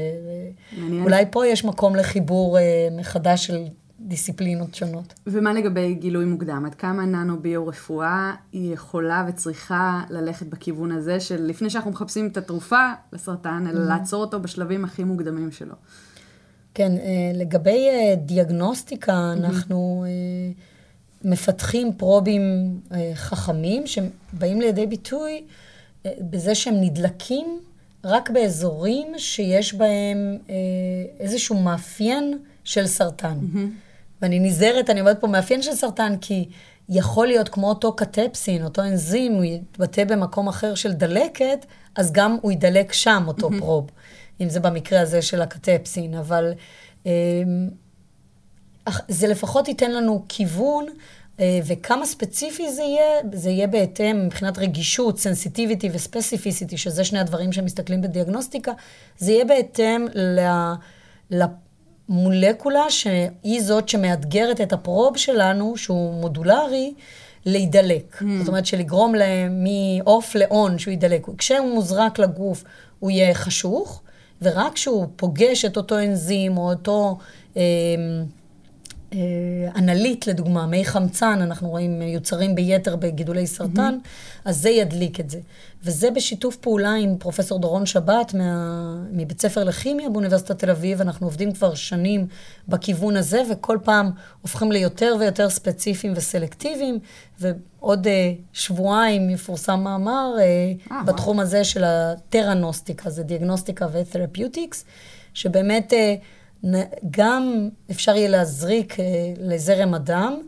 מעניין. 0.77 1.03
אולי 1.03 1.25
פה 1.31 1.47
יש 1.47 1.65
מקום 1.65 1.95
לחיבור 1.95 2.57
אה, 2.57 2.88
מחדש 2.91 3.45
של 3.45 3.65
דיסציפלינות 4.04 4.76
שונות. 4.76 5.14
ומה 5.28 5.54
לגבי 5.54 5.93
גילוי 5.93 6.26
מוקדם? 6.26 6.66
עד 6.66 6.76
כמה 6.76 7.06
ננו-ביו-רפואה 7.06 8.36
היא 8.51 8.74
יכולה 8.74 9.26
וצריכה 9.30 10.04
ללכת 10.10 10.45
בכיוון 10.45 10.91
הזה 10.91 11.20
של 11.20 11.43
לפני 11.43 11.70
שאנחנו 11.70 11.91
מחפשים 11.91 12.28
את 12.28 12.38
התרופה 12.38 12.91
לסרטן, 13.14 13.66
אלא 13.70 13.80
mm-hmm. 13.80 13.89
לעצור 13.89 14.22
אותו 14.22 14.39
בשלבים 14.39 14.86
הכי 14.86 15.04
מוקדמים 15.04 15.51
שלו? 15.51 15.76
כן, 16.74 16.91
אה, 16.97 17.32
לגבי 17.34 17.88
אה, 17.89 18.16
דיאגנוסטיקה, 18.16 19.34
אנחנו 19.34 20.06
אה, 20.08 20.51
מפתחים 21.32 21.93
פרובים 21.93 22.41
חכמים 23.14 23.84
שבאים 23.88 24.62
לידי 24.62 24.86
ביטוי 24.86 25.43
בזה 26.06 26.56
שהם 26.56 26.76
נדלקים 26.82 27.60
רק 28.04 28.30
באזורים 28.30 29.08
שיש 29.18 29.74
בהם 29.74 30.38
איזשהו 31.20 31.62
מאפיין 31.62 32.38
של 32.64 32.88
סרטן. 32.88 33.38
Mm-hmm. 33.39 33.92
ואני 34.24 34.39
נזהרת, 34.39 34.89
אני 34.89 34.99
אומרת 34.99 35.21
פה 35.21 35.28
מאפיין 35.28 35.61
של 35.61 35.76
סרטן, 35.76 36.13
כי 36.21 36.45
יכול 36.89 37.28
להיות 37.28 37.49
כמו 37.49 37.69
אותו 37.69 37.95
קטפסין, 37.95 38.63
אותו 38.63 38.82
אנזים, 38.82 39.34
הוא 39.34 39.43
יתבטא 39.43 40.03
במקום 40.03 40.47
אחר 40.47 40.76
של 40.76 40.93
דלקת, 40.93 41.65
אז 41.95 42.11
גם 42.11 42.38
הוא 42.41 42.51
ידלק 42.51 42.93
שם, 42.93 43.24
אותו 43.28 43.49
mm-hmm. 43.49 43.59
פרוב. 43.59 43.89
אם 44.41 44.49
זה 44.49 44.59
במקרה 44.59 45.01
הזה 45.01 45.21
של 45.21 45.41
הקטפסין, 45.41 46.13
אבל 46.13 46.53
אמ, 47.05 47.11
זה 49.07 49.28
לפחות 49.28 49.67
ייתן 49.67 49.91
לנו 49.91 50.26
כיוון, 50.30 50.86
אה, 51.39 51.59
וכמה 51.65 52.05
ספציפי 52.05 52.71
זה 52.71 52.82
יהיה, 52.82 53.21
זה 53.34 53.49
יהיה 53.49 53.67
בהתאם 53.67 54.26
מבחינת 54.26 54.57
רגישות, 54.57 55.19
סנסיטיביטי 55.19 55.89
וספציפיסיטי, 55.93 56.78
שזה 56.78 57.03
שני 57.03 57.19
הדברים 57.19 57.51
שמסתכלים 57.51 58.01
בדיאגנוסטיקה, 58.01 58.71
זה 59.17 59.32
יהיה 59.32 59.45
בהתאם 59.45 60.05
למולקולה 62.10 62.89
שהיא 62.89 63.62
זאת 63.62 63.89
שמאתגרת 63.89 64.62
את 64.62 64.74
הפרוב 64.74 65.18
שלנו, 65.18 65.78
שהוא 65.78 66.14
מודולרי, 66.14 66.93
להידלק. 67.45 68.18
Mm. 68.22 68.26
זאת 68.39 68.47
אומרת, 68.47 68.66
שלגרום 68.66 69.16
להם 69.16 69.64
מ-off 69.64 70.36
ל-on 70.36 70.78
שהוא 70.78 70.91
יידלק. 70.91 71.28
כשהוא 71.38 71.74
מוזרק 71.74 72.20
לגוף, 72.20 72.64
הוא 72.99 73.12
יהיה 73.12 73.34
חשוך, 73.34 74.01
ורק 74.41 74.74
כשהוא 74.74 75.06
פוגש 75.16 75.66
את 75.66 75.78
אותו 75.78 75.99
אנזים 75.99 76.58
או 76.58 76.70
אותו 76.70 77.18
אה, 77.58 77.62
אה, 79.14 79.20
אנליט, 79.76 80.28
לדוגמה, 80.28 80.66
מי 80.66 80.86
חמצן, 80.86 81.39
אנחנו 81.41 81.70
רואים 81.70 82.01
יוצרים 82.01 82.55
ביתר 82.55 82.95
בגידולי 82.95 83.47
סרטן, 83.47 83.97
mm-hmm. 84.03 84.41
אז 84.45 84.61
זה 84.61 84.70
ידליק 84.70 85.20
את 85.20 85.30
זה. 85.30 85.39
וזה 85.84 86.11
בשיתוף 86.11 86.55
פעולה 86.55 86.93
עם 86.93 87.18
פרופסור 87.18 87.59
דורון 87.59 87.86
שבת 87.86 88.34
מה, 88.34 88.95
מבית 89.11 89.41
ספר 89.41 89.64
לכימיה 89.64 90.09
באוניברסיטת 90.09 90.59
תל 90.59 90.70
אביב. 90.70 91.01
אנחנו 91.01 91.28
עובדים 91.28 91.51
כבר 91.51 91.76
שנים 91.76 92.28
בכיוון 92.68 93.18
הזה, 93.18 93.41
וכל 93.51 93.78
פעם 93.84 94.11
הופכים 94.41 94.72
ליותר 94.72 95.16
ויותר 95.20 95.49
ספציפיים 95.49 96.14
וסלקטיביים. 96.16 96.99
ועוד 97.39 98.07
uh, 98.07 98.09
שבועיים 98.53 99.30
יפורסם 99.30 99.80
מאמר 99.80 100.34
uh, 100.38 100.91
אה, 100.91 101.03
בתחום. 101.03 101.39
הזה 101.39 101.64
של 101.64 101.84
הטרנוסטיקה, 101.84 103.09
זה 103.09 103.24
דיאגנוסטיקה 103.24 103.88
ותרפיוטיקס, 103.91 104.86
שבאמת 105.34 105.93
uh, 105.93 105.95
גם 107.11 107.70
אפשר 107.91 108.16
יהיה 108.16 108.30
להזריק 108.30 108.93
uh, 108.93 109.03
לזרם 109.39 109.93
הדם. 109.93 110.41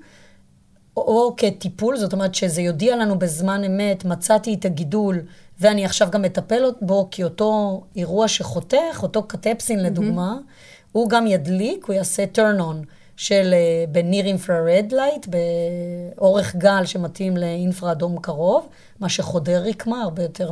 או 0.97 1.33
כטיפול, 1.37 1.97
זאת 1.97 2.13
אומרת 2.13 2.35
שזה 2.35 2.61
יודיע 2.61 2.95
לנו 2.95 3.19
בזמן 3.19 3.63
אמת, 3.63 4.05
מצאתי 4.05 4.53
את 4.53 4.65
הגידול 4.65 5.21
ואני 5.59 5.85
עכשיו 5.85 6.07
גם 6.11 6.21
מטפל 6.21 6.63
בו, 6.81 7.07
כי 7.11 7.23
אותו 7.23 7.81
אירוע 7.95 8.27
שחותך, 8.27 8.99
אותו 9.03 9.23
קטפסין 9.23 9.83
לדוגמה, 9.83 10.35
mm-hmm. 10.39 10.89
הוא 10.91 11.09
גם 11.09 11.27
ידליק, 11.27 11.85
הוא 11.85 11.93
יעשה 11.93 12.23
turn 12.35 12.59
on 12.59 12.87
של 13.17 13.53
uh, 13.53 13.89
ב 13.89 13.97
near 13.97 14.25
infrared 14.25 14.85
light, 14.91 15.27
באורך 15.27 16.55
גל 16.55 16.85
שמתאים 16.85 17.37
לאינפרה 17.37 17.91
אדום 17.91 18.19
קרוב, 18.21 18.67
מה 18.99 19.09
שחודר 19.09 19.63
רקמה 19.65 20.01
הרבה 20.01 20.23
יותר 20.23 20.51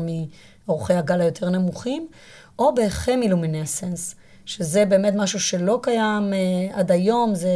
מאורכי 0.67 0.93
הגל 0.93 1.21
היותר 1.21 1.49
נמוכים, 1.49 2.07
או 2.59 2.75
ב 2.75 2.83
chemiluminescence. 2.83 4.15
שזה 4.45 4.85
באמת 4.85 5.13
משהו 5.15 5.39
שלא 5.39 5.79
קיים 5.81 6.33
uh, 6.33 6.77
עד 6.77 6.91
היום, 6.91 7.35
זה 7.35 7.49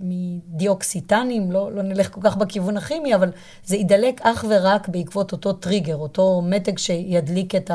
מדיאוקסטנים, 0.00 1.52
לא, 1.52 1.72
לא 1.72 1.82
נלך 1.82 2.12
כל 2.12 2.20
כך 2.24 2.36
בכיוון 2.36 2.76
הכימי, 2.76 3.14
אבל 3.14 3.30
זה 3.64 3.76
יידלק 3.76 4.20
אך 4.22 4.44
ורק 4.48 4.88
בעקבות 4.88 5.32
אותו 5.32 5.52
טריגר, 5.52 5.96
אותו 5.96 6.42
מתג 6.44 6.78
שידליק 6.78 7.54
את 7.54 7.70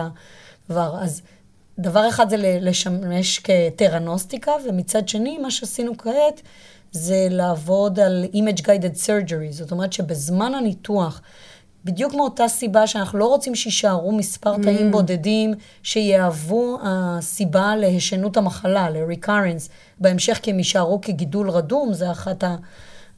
הדבר. 0.70 0.98
אז 1.02 1.22
דבר 1.80 2.10
אחד 2.10 2.30
זה 2.30 2.36
לשמש 2.40 3.40
כתרנוסטיקה, 3.40 4.52
ומצד 4.68 5.08
שני, 5.08 5.38
מה 5.38 5.52
שעשינו 5.52 5.98
כעת, 5.98 6.42
זה 6.92 7.28
לעבוד 7.30 8.00
על 8.00 8.26
image 8.34 8.62
guided 8.62 9.06
surgery, 9.06 9.52
זאת 9.52 9.72
אומרת 9.72 9.94
שבזמן 9.94 10.54
הניתוח, 10.54 11.22
בדיוק 11.86 12.14
מאותה 12.14 12.48
סיבה 12.48 12.88
שאנחנו 12.88 13.20
לא 13.20 13.26
רוצים 13.26 13.56
שיישארו 13.56 14.12
מספר 14.12 14.56
mm. 14.56 14.64
תאים 14.64 14.92
בודדים 14.92 15.54
שיהוו 15.84 16.78
הסיבה 16.84 17.76
להישנות 17.76 18.38
המחלה, 18.38 18.90
ל-recurrence, 18.90 19.70
בהמשך 20.00 20.40
כי 20.42 20.52
הם 20.52 20.58
יישארו 20.58 21.02
כגידול 21.02 21.50
רדום, 21.50 21.94
זה 21.94 22.12
אחת 22.12 22.44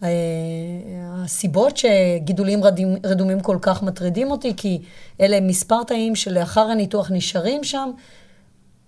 הסיבות 0.02 1.78
שגידולים 1.78 2.64
רדים, 2.64 2.96
רדומים 3.06 3.40
כל 3.40 3.58
כך 3.62 3.84
מטרידים 3.84 4.32
אותי, 4.32 4.54
כי 4.58 4.82
אלה 5.22 5.42
מספר 5.42 5.84
תאים 5.84 6.16
שלאחר 6.16 6.62
הניתוח 6.62 7.12
נשארים 7.12 7.64
שם, 7.64 7.92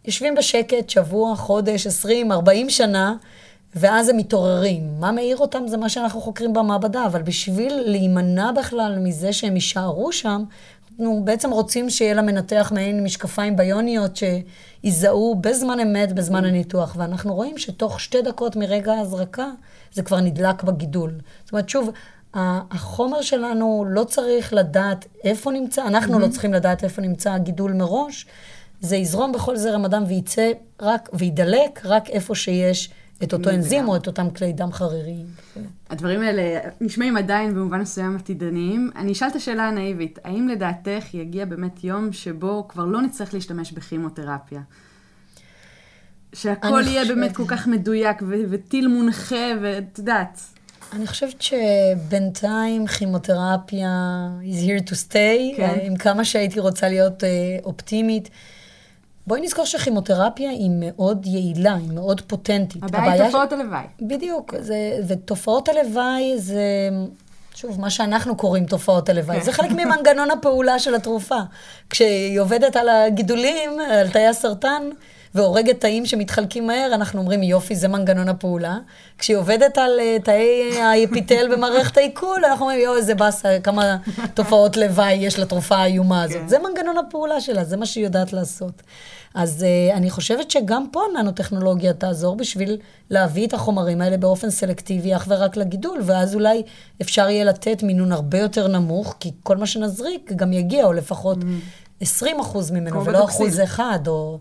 יושבים 0.05 0.35
בשקט 0.35 0.89
שבוע, 0.89 1.35
חודש, 1.35 1.87
עשרים, 1.87 2.31
ארבעים 2.31 2.69
שנה, 2.69 3.15
ואז 3.75 4.09
הם 4.09 4.17
מתעוררים. 4.17 4.99
מה 4.99 5.11
מעיר 5.11 5.37
אותם 5.37 5.67
זה 5.67 5.77
מה 5.77 5.89
שאנחנו 5.89 6.21
חוקרים 6.21 6.53
במעבדה, 6.53 7.05
אבל 7.05 7.21
בשביל 7.21 7.73
להימנע 7.85 8.51
בכלל 8.51 8.99
מזה 8.99 9.33
שהם 9.33 9.55
יישארו 9.55 10.11
שם, 10.11 10.43
אנחנו 10.99 11.21
בעצם 11.23 11.51
רוצים 11.51 11.89
שיהיה 11.89 12.13
למנתח 12.13 12.71
מעין 12.75 13.03
משקפיים 13.03 13.55
ביוניות 13.55 14.11
שיזהו 14.15 15.35
בזמן 15.41 15.79
אמת, 15.79 16.13
בזמן 16.13 16.45
הניתוח. 16.45 16.95
ואנחנו 16.97 17.35
רואים 17.35 17.57
שתוך 17.57 17.99
שתי 17.99 18.21
דקות 18.21 18.55
מרגע 18.55 18.93
ההזרקה, 18.93 19.47
זה 19.93 20.03
כבר 20.03 20.19
נדלק 20.19 20.63
בגידול. 20.63 21.13
זאת 21.43 21.53
אומרת, 21.53 21.69
שוב, 21.69 21.89
החומר 22.33 23.21
שלנו 23.21 23.85
לא 23.89 24.03
צריך 24.03 24.53
לדעת 24.53 25.05
איפה 25.23 25.51
נמצא, 25.51 25.87
אנחנו 25.87 26.15
mm-hmm. 26.15 26.21
לא 26.21 26.27
צריכים 26.27 26.53
לדעת 26.53 26.83
איפה 26.83 27.01
נמצא 27.01 27.33
הגידול 27.33 27.73
מראש. 27.73 28.25
זה 28.81 28.95
יזרום 28.95 29.31
בכל 29.31 29.57
זרם 29.57 29.85
הדם 29.85 30.03
וייצא 30.07 30.51
רק, 30.81 31.09
וידלק 31.13 31.81
רק 31.85 32.09
איפה 32.09 32.35
שיש 32.35 32.89
את 33.23 33.33
אותו 33.33 33.49
אנזים 33.49 33.87
או 33.87 33.95
את 33.95 34.07
אותם 34.07 34.29
כלי 34.29 34.53
דם 34.53 34.71
חריריים. 34.71 35.25
הדברים 35.89 36.21
האלה 36.21 36.59
נשמעים 36.81 37.17
עדיין 37.17 37.53
במובן 37.53 37.81
מסוים 37.81 38.15
עתידניים. 38.15 38.91
אני 38.95 39.11
אשאל 39.11 39.27
את 39.27 39.35
השאלה 39.35 39.67
הנאיבית, 39.67 40.19
האם 40.23 40.47
לדעתך 40.47 41.13
יגיע 41.13 41.45
באמת 41.45 41.83
יום 41.83 42.13
שבו 42.13 42.67
כבר 42.67 42.85
לא 42.85 43.01
נצטרך 43.01 43.33
להשתמש 43.33 43.71
בכימותרפיה? 43.71 44.61
שהכל 46.33 46.81
יהיה 46.85 47.01
חושב... 47.01 47.13
באמת 47.13 47.35
כל 47.35 47.43
כך 47.47 47.67
מדויק 47.67 48.17
וטיל 48.49 48.87
מונחה 48.87 49.47
ואת 49.61 49.97
יודעת. 49.99 50.41
אני 50.93 51.07
חושבת 51.07 51.41
שבינתיים 51.41 52.87
כימותרפיה 52.87 54.27
is 54.41 54.65
here 54.67 54.89
to 54.89 54.93
stay, 54.93 55.57
כן. 55.57 55.77
עם 55.81 55.95
כמה 55.95 56.25
שהייתי 56.25 56.59
רוצה 56.59 56.89
להיות 56.89 57.23
uh, 57.23 57.25
אופטימית. 57.63 58.29
בואי 59.27 59.41
נזכור 59.41 59.65
שכימותרפיה 59.65 60.49
היא 60.49 60.69
מאוד 60.73 61.25
יעילה, 61.25 61.75
היא 61.75 61.91
מאוד 61.91 62.21
פוטנטית. 62.21 62.83
הבעיה 62.83 63.13
היא 63.13 63.23
תופעות 63.23 63.53
הלוואי. 63.53 63.83
בדיוק, 64.01 64.53
זה, 64.59 64.75
ותופעות 65.07 65.69
הלוואי 65.69 66.33
זה, 66.37 66.89
שוב, 67.55 67.81
מה 67.81 67.89
שאנחנו 67.89 68.35
קוראים 68.35 68.65
תופעות 68.65 69.09
הלוואי. 69.09 69.41
זה 69.41 69.51
חלק 69.51 69.71
ממנגנון 69.71 70.31
הפעולה 70.31 70.79
של 70.79 70.95
התרופה. 70.95 71.39
כשהיא 71.89 72.39
עובדת 72.39 72.75
על 72.75 72.89
הגידולים, 72.89 73.79
על 73.79 74.09
תאי 74.09 74.27
הסרטן, 74.27 74.83
והורגת 75.35 75.79
תאים 75.79 76.05
שמתחלקים 76.05 76.67
מהר, 76.67 76.91
אנחנו 76.93 77.19
אומרים, 77.19 77.43
יופי, 77.43 77.75
זה 77.75 77.87
מנגנון 77.87 78.29
הפעולה. 78.29 78.77
כשהיא 79.17 79.37
עובדת 79.37 79.77
על 79.77 79.91
uh, 79.99 80.23
תאי 80.23 80.79
האפיטל 80.81 81.47
במערכת 81.55 81.97
העיכול, 81.97 82.45
אנחנו 82.45 82.65
אומרים, 82.65 82.79
יואו, 82.79 82.97
איזה 82.97 83.15
באסה, 83.15 83.57
כמה 83.63 83.97
תופעות 84.33 84.77
לוואי 84.77 85.13
יש 85.13 85.39
לתרופה 85.39 85.75
האיומה 85.75 86.23
הזאת. 86.23 86.37
כן. 86.37 86.47
זה 86.47 86.57
מנגנון 86.59 86.97
הפעולה 86.97 87.41
שלה, 87.41 87.63
זה 87.63 87.77
מה 87.77 87.85
שהיא 87.85 88.03
יודעת 88.03 88.33
לעשות. 88.33 88.81
אז 89.33 89.65
uh, 89.65 89.97
אני 89.97 90.09
חושבת 90.09 90.51
שגם 90.51 90.85
פה 90.91 91.01
ננו-טכנולוגיה 91.17 91.93
תעזור 91.93 92.35
בשביל 92.35 92.77
להביא 93.09 93.47
את 93.47 93.53
החומרים 93.53 94.01
האלה 94.01 94.17
באופן 94.17 94.49
סלקטיבי 94.49 95.15
אך 95.15 95.25
ורק 95.29 95.57
לגידול, 95.57 95.99
ואז 96.05 96.35
אולי 96.35 96.63
אפשר 97.01 97.29
יהיה 97.29 97.43
לתת 97.43 97.83
מינון 97.83 98.11
הרבה 98.11 98.39
יותר 98.39 98.67
נמוך, 98.67 99.15
כי 99.19 99.31
כל 99.43 99.57
מה 99.57 99.67
שנזריק 99.67 100.31
גם 100.35 100.53
יגיע, 100.53 100.85
או 100.85 100.93
לפחות 100.93 101.37
mm. 101.37 102.01
20 102.01 102.39
אחוז 102.39 102.71
ממנו, 102.71 103.05
ולא 103.05 103.25
אחוז 103.25 103.59
אחד, 103.59 103.99
או, 104.07 104.39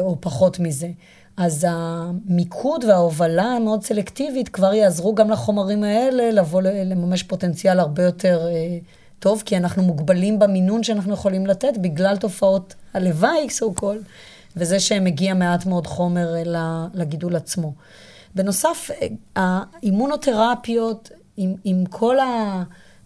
או 0.00 0.16
פחות 0.20 0.58
מזה. 0.58 0.88
אז 1.36 1.66
המיקוד 1.68 2.84
וההובלה 2.84 3.44
המאוד 3.44 3.84
סלקטיבית 3.84 4.48
כבר 4.48 4.74
יעזרו 4.74 5.14
גם 5.14 5.30
לחומרים 5.30 5.84
האלה 5.84 6.30
לבוא 6.30 6.62
לממש 6.62 7.22
פוטנציאל 7.22 7.80
הרבה 7.80 8.02
יותר 8.02 8.48
uh, 8.48 8.84
טוב, 9.18 9.42
כי 9.44 9.56
אנחנו 9.56 9.82
מוגבלים 9.82 10.38
במינון 10.38 10.82
שאנחנו 10.82 11.14
יכולים 11.14 11.46
לתת 11.46 11.72
בגלל 11.80 12.16
תופעות 12.16 12.74
הלוואי, 12.94 13.46
so 13.58 13.80
called, 13.80 14.04
וזה 14.56 14.80
שמגיע 14.80 15.34
מעט 15.34 15.66
מאוד 15.66 15.86
חומר 15.86 16.34
לגידול 16.94 17.36
עצמו. 17.36 17.72
בנוסף, 18.34 18.90
האימונותרפיות, 19.36 21.10
עם, 21.36 21.54
עם 21.64 21.84
כל 21.86 22.18
ה... 22.18 22.62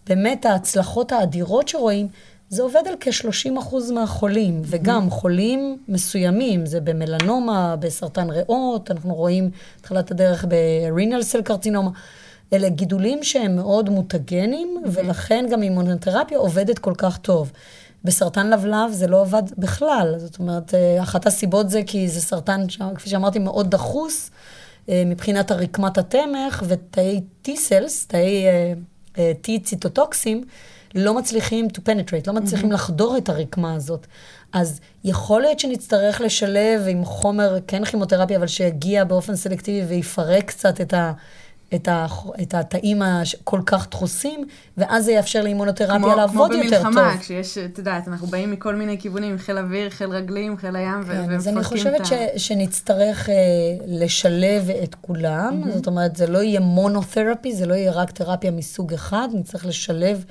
באמת 0.07 0.45
ההצלחות 0.45 1.11
האדירות 1.11 1.67
שרואים, 1.67 2.07
זה 2.49 2.63
עובד 2.63 2.81
על 2.87 2.95
כ-30% 2.99 3.93
מהחולים, 3.93 4.61
וגם 4.65 5.09
חולים 5.09 5.77
מסוימים, 5.87 6.65
זה 6.65 6.81
במלנומה, 6.81 7.75
בסרטן 7.75 8.29
ריאות, 8.29 8.91
אנחנו 8.91 9.15
רואים 9.15 9.49
התחלת 9.79 10.11
הדרך 10.11 10.45
ברינל 10.49 11.23
סל 11.23 11.41
קרצינומה. 11.41 11.89
אלה 12.53 12.69
גידולים 12.69 13.23
שהם 13.23 13.55
מאוד 13.55 13.89
מוטגנים, 13.89 14.83
ולכן 14.85 15.45
גם 15.51 15.63
אימונותרפיה 15.63 16.37
עובדת 16.37 16.79
כל 16.79 16.93
כך 16.97 17.17
טוב. 17.17 17.51
בסרטן 18.03 18.49
לבלב 18.49 18.91
זה 18.91 19.07
לא 19.07 19.21
עבד 19.21 19.43
בכלל. 19.57 20.15
זאת 20.17 20.39
אומרת, 20.39 20.73
אה, 20.73 21.03
אחת 21.03 21.27
הסיבות 21.27 21.69
זה 21.69 21.81
כי 21.87 22.07
זה 22.09 22.21
סרטן, 22.21 22.61
כפי 22.95 23.09
שאמרתי, 23.09 23.39
מאוד 23.39 23.71
דחוס 23.71 24.31
אה, 24.89 25.03
מבחינת 25.05 25.51
הרקמת 25.51 25.97
התמך, 25.97 26.63
ותאי 26.67 27.21
T-cells, 27.47 28.07
תאי 28.07 28.45
אה, 29.17 29.31
T 29.43 29.63
ציטוטוקסים, 29.63 30.43
לא 30.95 31.13
מצליחים 31.13 31.67
to 31.73 31.79
penetrate, 31.79 32.27
לא 32.27 32.33
מצליחים 32.33 32.71
mm-hmm. 32.71 32.73
לחדור 32.73 33.17
את 33.17 33.29
הרקמה 33.29 33.73
הזאת. 33.73 34.07
אז 34.53 34.79
יכול 35.03 35.41
להיות 35.41 35.59
שנצטרך 35.59 36.21
לשלב 36.21 36.81
עם 36.87 37.05
חומר, 37.05 37.57
כן 37.67 37.85
כימותרפיה, 37.85 38.37
אבל 38.37 38.47
שיגיע 38.47 39.03
באופן 39.03 39.35
סלקטיבי 39.35 39.85
ויפרק 39.85 40.43
קצת 40.43 40.81
את 40.81 40.93
ה... 40.93 41.11
את, 41.75 41.87
ה, 41.87 42.05
את 42.41 42.53
התאים 42.53 43.01
הכל 43.01 43.59
כך 43.65 43.87
דחוסים, 43.91 44.47
ואז 44.77 45.05
זה 45.05 45.11
יאפשר 45.11 45.41
לאימונותרפיה 45.41 45.95
כמו, 45.95 46.15
לעבוד 46.15 46.51
יותר 46.51 46.69
טוב. 46.69 46.81
כמו 46.81 46.91
במלחמה, 46.91 47.17
כשיש, 47.19 47.57
את 47.57 47.77
יודעת, 47.77 48.07
אנחנו 48.07 48.27
באים 48.27 48.51
מכל 48.51 48.75
מיני 48.75 48.99
כיוונים, 48.99 49.37
חיל 49.37 49.57
אוויר, 49.57 49.89
חיל 49.89 50.09
רגלים, 50.09 50.57
חיל 50.57 50.75
הים, 50.75 51.03
כן, 51.03 51.09
ומפרקים 51.09 51.27
את 51.27 51.31
ה... 51.31 51.35
אז 51.35 51.47
אני 51.47 51.63
חושבת 51.63 52.05
ש, 52.05 52.13
שנצטרך 52.47 53.29
uh, 53.29 53.31
לשלב 53.87 54.69
את 54.83 54.95
כולם, 55.01 55.63
mm-hmm. 55.63 55.71
זאת 55.71 55.87
אומרת, 55.87 56.15
זה 56.15 56.27
לא 56.27 56.37
יהיה 56.37 56.59
מונותרפי, 56.59 57.55
זה 57.55 57.65
לא 57.65 57.73
יהיה 57.73 57.91
רק 57.91 58.11
תרפיה 58.11 58.51
מסוג 58.51 58.93
אחד, 58.93 59.27
נצטרך 59.33 59.65
לשלב 59.65 60.25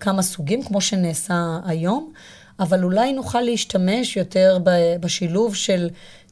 כמה 0.00 0.22
סוגים, 0.22 0.62
כמו 0.62 0.80
שנעשה 0.80 1.58
היום. 1.66 2.12
אבל 2.60 2.84
אולי 2.84 3.12
נוכל 3.12 3.40
להשתמש 3.40 4.16
יותר 4.16 4.58
בשילוב 5.00 5.54
של 5.54 5.88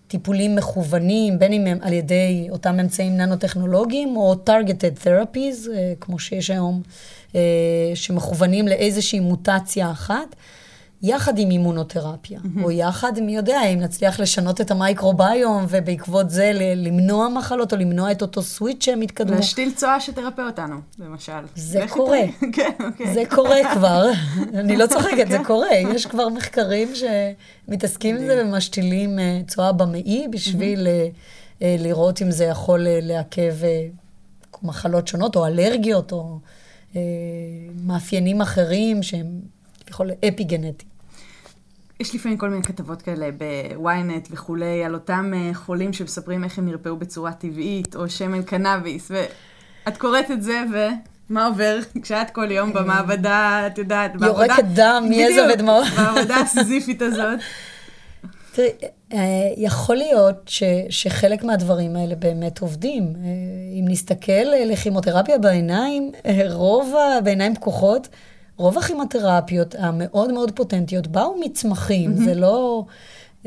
טיפולים 0.09 0.57
מכוונים, 0.57 1.39
בין 1.39 1.53
אם 1.53 1.67
הם 1.67 1.79
על 1.81 1.93
ידי 1.93 2.49
אותם 2.51 2.81
אמצעים 2.81 3.17
ננו-טכנולוגיים, 3.17 4.17
או 4.17 4.35
targeted 4.35 5.05
therapies, 5.05 5.71
אה, 5.75 5.93
כמו 6.01 6.19
שיש 6.19 6.51
היום, 6.51 6.83
אה, 7.35 7.41
שמכוונים 7.95 8.69
לאיזושהי 8.69 9.21
מוטציה 9.21 9.91
אחת. 9.91 10.37
יחד 11.07 11.39
עם 11.39 11.51
אימונותרפיה, 11.51 12.41
mm-hmm. 12.41 12.63
או 12.63 12.71
יחד, 12.71 13.21
מי 13.21 13.37
יודע, 13.37 13.63
אם 13.65 13.81
נצליח 13.81 14.21
לשנות 14.21 14.61
את 14.61 14.71
המייקרוביום, 14.71 15.67
ובעקבות 15.69 16.31
זה 16.31 16.51
למנוע 16.77 17.29
מחלות, 17.29 17.73
או 17.73 17.79
למנוע 17.79 18.13
את 18.13 18.23
אותו 18.23 18.43
סוויץ' 18.43 18.85
שהם 18.85 19.01
התקדמו. 19.01 19.37
להשתיל 19.37 19.73
צואה 19.73 20.01
שתרפא 20.01 20.43
אותנו, 20.43 20.77
למשל. 20.99 21.33
זה 21.55 21.85
קורה. 21.89 22.21
כן, 22.53 22.71
אוקיי. 22.85 23.15
זה 23.15 23.23
קורה 23.31 23.57
כבר. 23.75 24.11
אני 24.61 24.77
לא 24.77 24.87
צוחקת, 24.87 25.31
זה 25.31 25.39
קורה. 25.47 25.75
יש 25.75 26.07
כבר 26.07 26.29
מחקרים 26.29 26.89
שמתעסקים 26.95 28.17
עם 28.17 28.27
זה 28.27 28.43
ומשתילים 28.45 29.19
אה, 29.19 29.41
צואה 29.47 29.73
במעי, 29.73 30.29
בשביל 30.31 30.87
mm-hmm. 30.87 31.65
לראות 31.65 32.23
אם 32.23 32.31
זה 32.31 32.45
יכול 32.45 32.87
לעכב 32.91 33.55
מחלות 34.63 35.09
שונות, 35.09 35.37
או 35.37 35.47
אלרגיות, 35.47 36.13
או 36.13 36.39
מאפיינים 37.85 38.41
אחרים 38.41 39.03
שהם... 39.03 39.41
כביכול 39.87 40.11
אפי 40.29 40.45
גנטי. 40.45 40.85
יש 42.01 42.15
לפעמים 42.15 42.39
כל 42.39 42.49
מיני 42.49 42.63
כתבות 42.63 43.03
כאלה 43.03 43.29
בוויינט 43.33 44.29
וכולי, 44.31 44.85
על 44.85 44.95
אותם 44.95 45.33
אה, 45.37 45.55
חולים 45.55 45.93
שמספרים 45.93 46.45
איך 46.45 46.59
הם 46.59 46.67
נרפאו 46.67 46.97
בצורה 46.97 47.33
טבעית, 47.33 47.97
או 47.97 48.09
שמן 48.09 48.43
קנאביס, 48.43 49.11
ואת 49.11 49.97
קוראת 49.97 50.31
את 50.31 50.43
זה, 50.43 50.63
ומה 51.31 51.47
עובר 51.47 51.79
כשאת 52.03 52.31
כל 52.31 52.51
יום 52.51 52.73
במעבדה, 52.73 53.63
את 53.67 53.79
יודעת, 53.79 54.17
בעבודה... 54.17 54.45
יורקת 54.47 54.65
דם, 54.75 55.09
יזע 55.13 55.47
ודמעות. 55.55 55.87
בעבודה 55.97 56.37
הסיזיפית 56.37 57.03
הזאת. 57.03 57.39
תראי, 58.55 58.69
אה, 59.13 59.19
יכול 59.57 59.97
להיות 59.97 60.37
ש, 60.47 60.63
שחלק 60.89 61.45
מהדברים 61.45 61.97
האלה 61.97 62.15
באמת 62.15 62.59
עובדים. 62.59 63.03
אה, 63.03 63.31
אם 63.81 63.85
נסתכל 63.89 64.47
לכימותרפיה 64.67 65.39
בעיניים, 65.39 66.13
רוב, 66.51 66.95
בעיניים 67.25 67.55
פקוחות, 67.55 68.09
רוב 68.57 68.79
הכימותרפיות 68.79 69.75
המאוד 69.79 70.33
מאוד 70.33 70.51
פוטנטיות 70.51 71.07
באו 71.07 71.37
מצמחים, 71.41 72.13
mm-hmm. 72.13 72.25
זה 72.25 72.35
לא... 72.35 72.85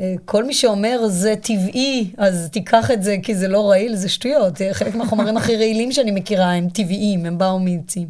אה, 0.00 0.14
כל 0.24 0.44
מי 0.44 0.54
שאומר 0.54 1.08
זה 1.08 1.34
טבעי, 1.42 2.10
אז 2.18 2.48
תיקח 2.52 2.90
את 2.90 3.02
זה 3.02 3.16
כי 3.22 3.34
זה 3.34 3.48
לא 3.48 3.70
רעיל, 3.70 3.96
זה 3.96 4.08
שטויות. 4.08 4.62
אה, 4.62 4.74
חלק 4.74 4.94
מהחומרים 4.94 5.36
הכי 5.36 5.56
רעילים 5.56 5.92
שאני 5.92 6.10
מכירה 6.10 6.52
הם 6.52 6.68
טבעיים, 6.68 7.26
הם 7.26 7.38
באו 7.38 7.58
מעצים. 7.58 8.08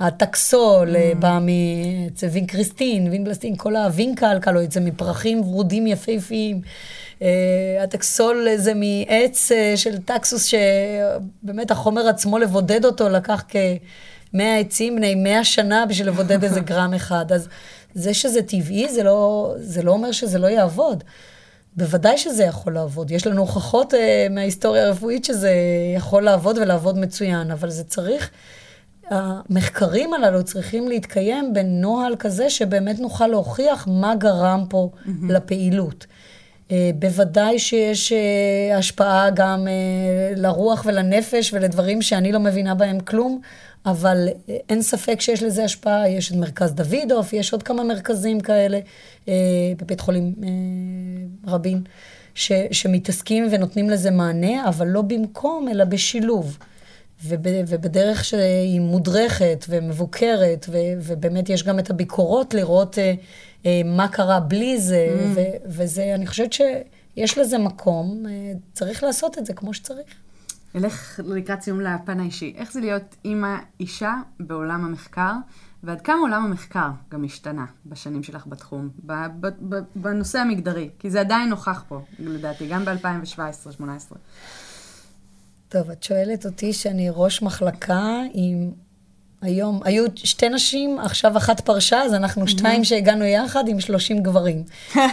הטקסול 0.00 0.96
אה. 0.96 1.12
בא 1.18 1.38
מצווין 1.42 2.46
קריסטין, 2.46 3.08
וין 3.10 3.24
בלסטין, 3.24 3.56
כל 3.56 3.76
הווינקלקל, 3.76 4.56
או 4.56 4.62
יצא 4.62 4.80
מפרחים 4.80 5.40
ורודים 5.40 5.86
יפהפיים. 5.86 6.60
הטקסול 7.82 8.48
זה 8.56 8.72
מעץ 8.74 9.50
של 9.76 9.98
טקסוס, 9.98 10.44
שבאמת 10.44 11.70
החומר 11.70 12.08
עצמו, 12.08 12.38
לבודד 12.38 12.84
אותו, 12.84 13.08
לקח 13.08 13.44
כ-100 14.36 14.60
עצים 14.60 14.96
בני 14.96 15.14
100 15.14 15.44
שנה 15.44 15.86
בשביל 15.86 16.08
לבודד 16.08 16.44
איזה 16.44 16.60
גרם 16.70 16.94
אחד. 16.94 17.32
אז 17.32 17.48
זה 17.94 18.14
שזה 18.14 18.42
טבעי, 18.42 18.88
זה 18.88 19.02
לא, 19.02 19.52
זה 19.58 19.82
לא 19.82 19.92
אומר 19.92 20.12
שזה 20.12 20.38
לא 20.38 20.46
יעבוד. 20.46 21.04
בוודאי 21.76 22.18
שזה 22.18 22.44
יכול 22.44 22.74
לעבוד. 22.74 23.10
יש 23.10 23.26
לנו 23.26 23.40
הוכחות 23.40 23.94
uh, 23.94 23.96
מההיסטוריה 24.30 24.86
הרפואית 24.86 25.24
שזה 25.24 25.52
יכול 25.96 26.22
לעבוד 26.22 26.58
ולעבוד 26.58 26.98
מצוין, 26.98 27.50
אבל 27.50 27.70
זה 27.70 27.84
צריך, 27.84 28.30
המחקרים 29.10 30.14
הללו 30.14 30.44
צריכים 30.44 30.88
להתקיים 30.88 31.52
בנוהל 31.52 32.16
כזה 32.18 32.50
שבאמת 32.50 32.98
נוכל 32.98 33.26
להוכיח 33.26 33.88
מה 33.90 34.14
גרם 34.14 34.64
פה 34.68 34.90
mm-hmm. 34.94 35.10
לפעילות. 35.28 36.06
Uh, 36.68 36.72
בוודאי 36.98 37.58
שיש 37.58 38.12
uh, 38.12 38.76
השפעה 38.78 39.30
גם 39.30 39.66
uh, 39.66 40.38
לרוח 40.38 40.82
ולנפש 40.86 41.54
ולדברים 41.54 42.02
שאני 42.02 42.32
לא 42.32 42.40
מבינה 42.40 42.74
בהם 42.74 43.00
כלום, 43.00 43.40
אבל 43.86 44.28
אין 44.68 44.82
ספק 44.82 45.20
שיש 45.20 45.42
לזה 45.42 45.64
השפעה. 45.64 46.08
יש 46.08 46.32
את 46.32 46.36
מרכז 46.36 46.72
דוידוף, 46.72 47.32
יש 47.32 47.52
עוד 47.52 47.62
כמה 47.62 47.84
מרכזים 47.84 48.40
כאלה 48.40 48.80
אה, 49.28 49.34
בבית 49.78 50.00
חולים 50.00 50.34
אה, 50.42 50.48
רבין, 51.52 51.82
ש, 52.34 52.52
שמתעסקים 52.70 53.48
ונותנים 53.50 53.90
לזה 53.90 54.10
מענה, 54.10 54.68
אבל 54.68 54.86
לא 54.86 55.02
במקום, 55.02 55.68
אלא 55.68 55.84
בשילוב. 55.84 56.58
וב, 57.24 57.46
ובדרך 57.68 58.24
שהיא 58.24 58.80
מודרכת 58.80 59.64
ומבוקרת, 59.68 60.66
ו, 60.68 60.78
ובאמת 61.00 61.48
יש 61.48 61.62
גם 61.62 61.78
את 61.78 61.90
הביקורות 61.90 62.54
לראות 62.54 62.98
אה, 62.98 63.14
אה, 63.66 63.82
מה 63.84 64.08
קרה 64.08 64.40
בלי 64.40 64.78
זה, 64.78 65.08
mm. 65.08 65.22
ו, 65.34 65.40
וזה, 65.64 66.14
אני 66.14 66.26
חושבת 66.26 66.52
שיש 66.52 67.38
לזה 67.38 67.58
מקום, 67.58 68.24
אה, 68.28 68.52
צריך 68.72 69.02
לעשות 69.02 69.38
את 69.38 69.46
זה 69.46 69.54
כמו 69.54 69.74
שצריך. 69.74 70.25
נלך 70.74 71.20
לקראת 71.24 71.60
סיום 71.60 71.80
לפן 71.80 72.20
האישי. 72.20 72.54
איך 72.56 72.72
זה 72.72 72.80
להיות 72.80 73.16
אימא 73.24 73.56
אישה 73.80 74.14
בעולם 74.40 74.84
המחקר, 74.84 75.32
ועד 75.82 76.00
כמה 76.00 76.20
עולם 76.20 76.44
המחקר 76.44 76.90
גם 77.10 77.24
השתנה 77.24 77.66
בשנים 77.86 78.22
שלך 78.22 78.46
בתחום, 78.46 78.88
בנושא 79.96 80.38
המגדרי? 80.38 80.90
כי 80.98 81.10
זה 81.10 81.20
עדיין 81.20 81.48
נוכח 81.48 81.84
פה, 81.88 82.00
לדעתי, 82.18 82.68
גם 82.68 82.84
ב-2017-2018. 82.84 84.14
טוב, 85.68 85.90
את 85.90 86.02
שואלת 86.02 86.46
אותי 86.46 86.72
שאני 86.72 87.08
ראש 87.10 87.42
מחלקה 87.42 88.20
עם 88.32 88.70
היום, 89.42 89.80
היו 89.84 90.04
שתי 90.14 90.48
נשים, 90.48 90.98
עכשיו 90.98 91.36
אחת 91.36 91.60
פרשה, 91.60 92.02
אז 92.02 92.14
אנחנו 92.14 92.48
שתיים 92.48 92.84
שהגענו 92.84 93.24
יחד 93.24 93.68
עם 93.68 93.80
שלושים 93.80 94.22
גברים. 94.22 94.62
אה, 94.96 95.06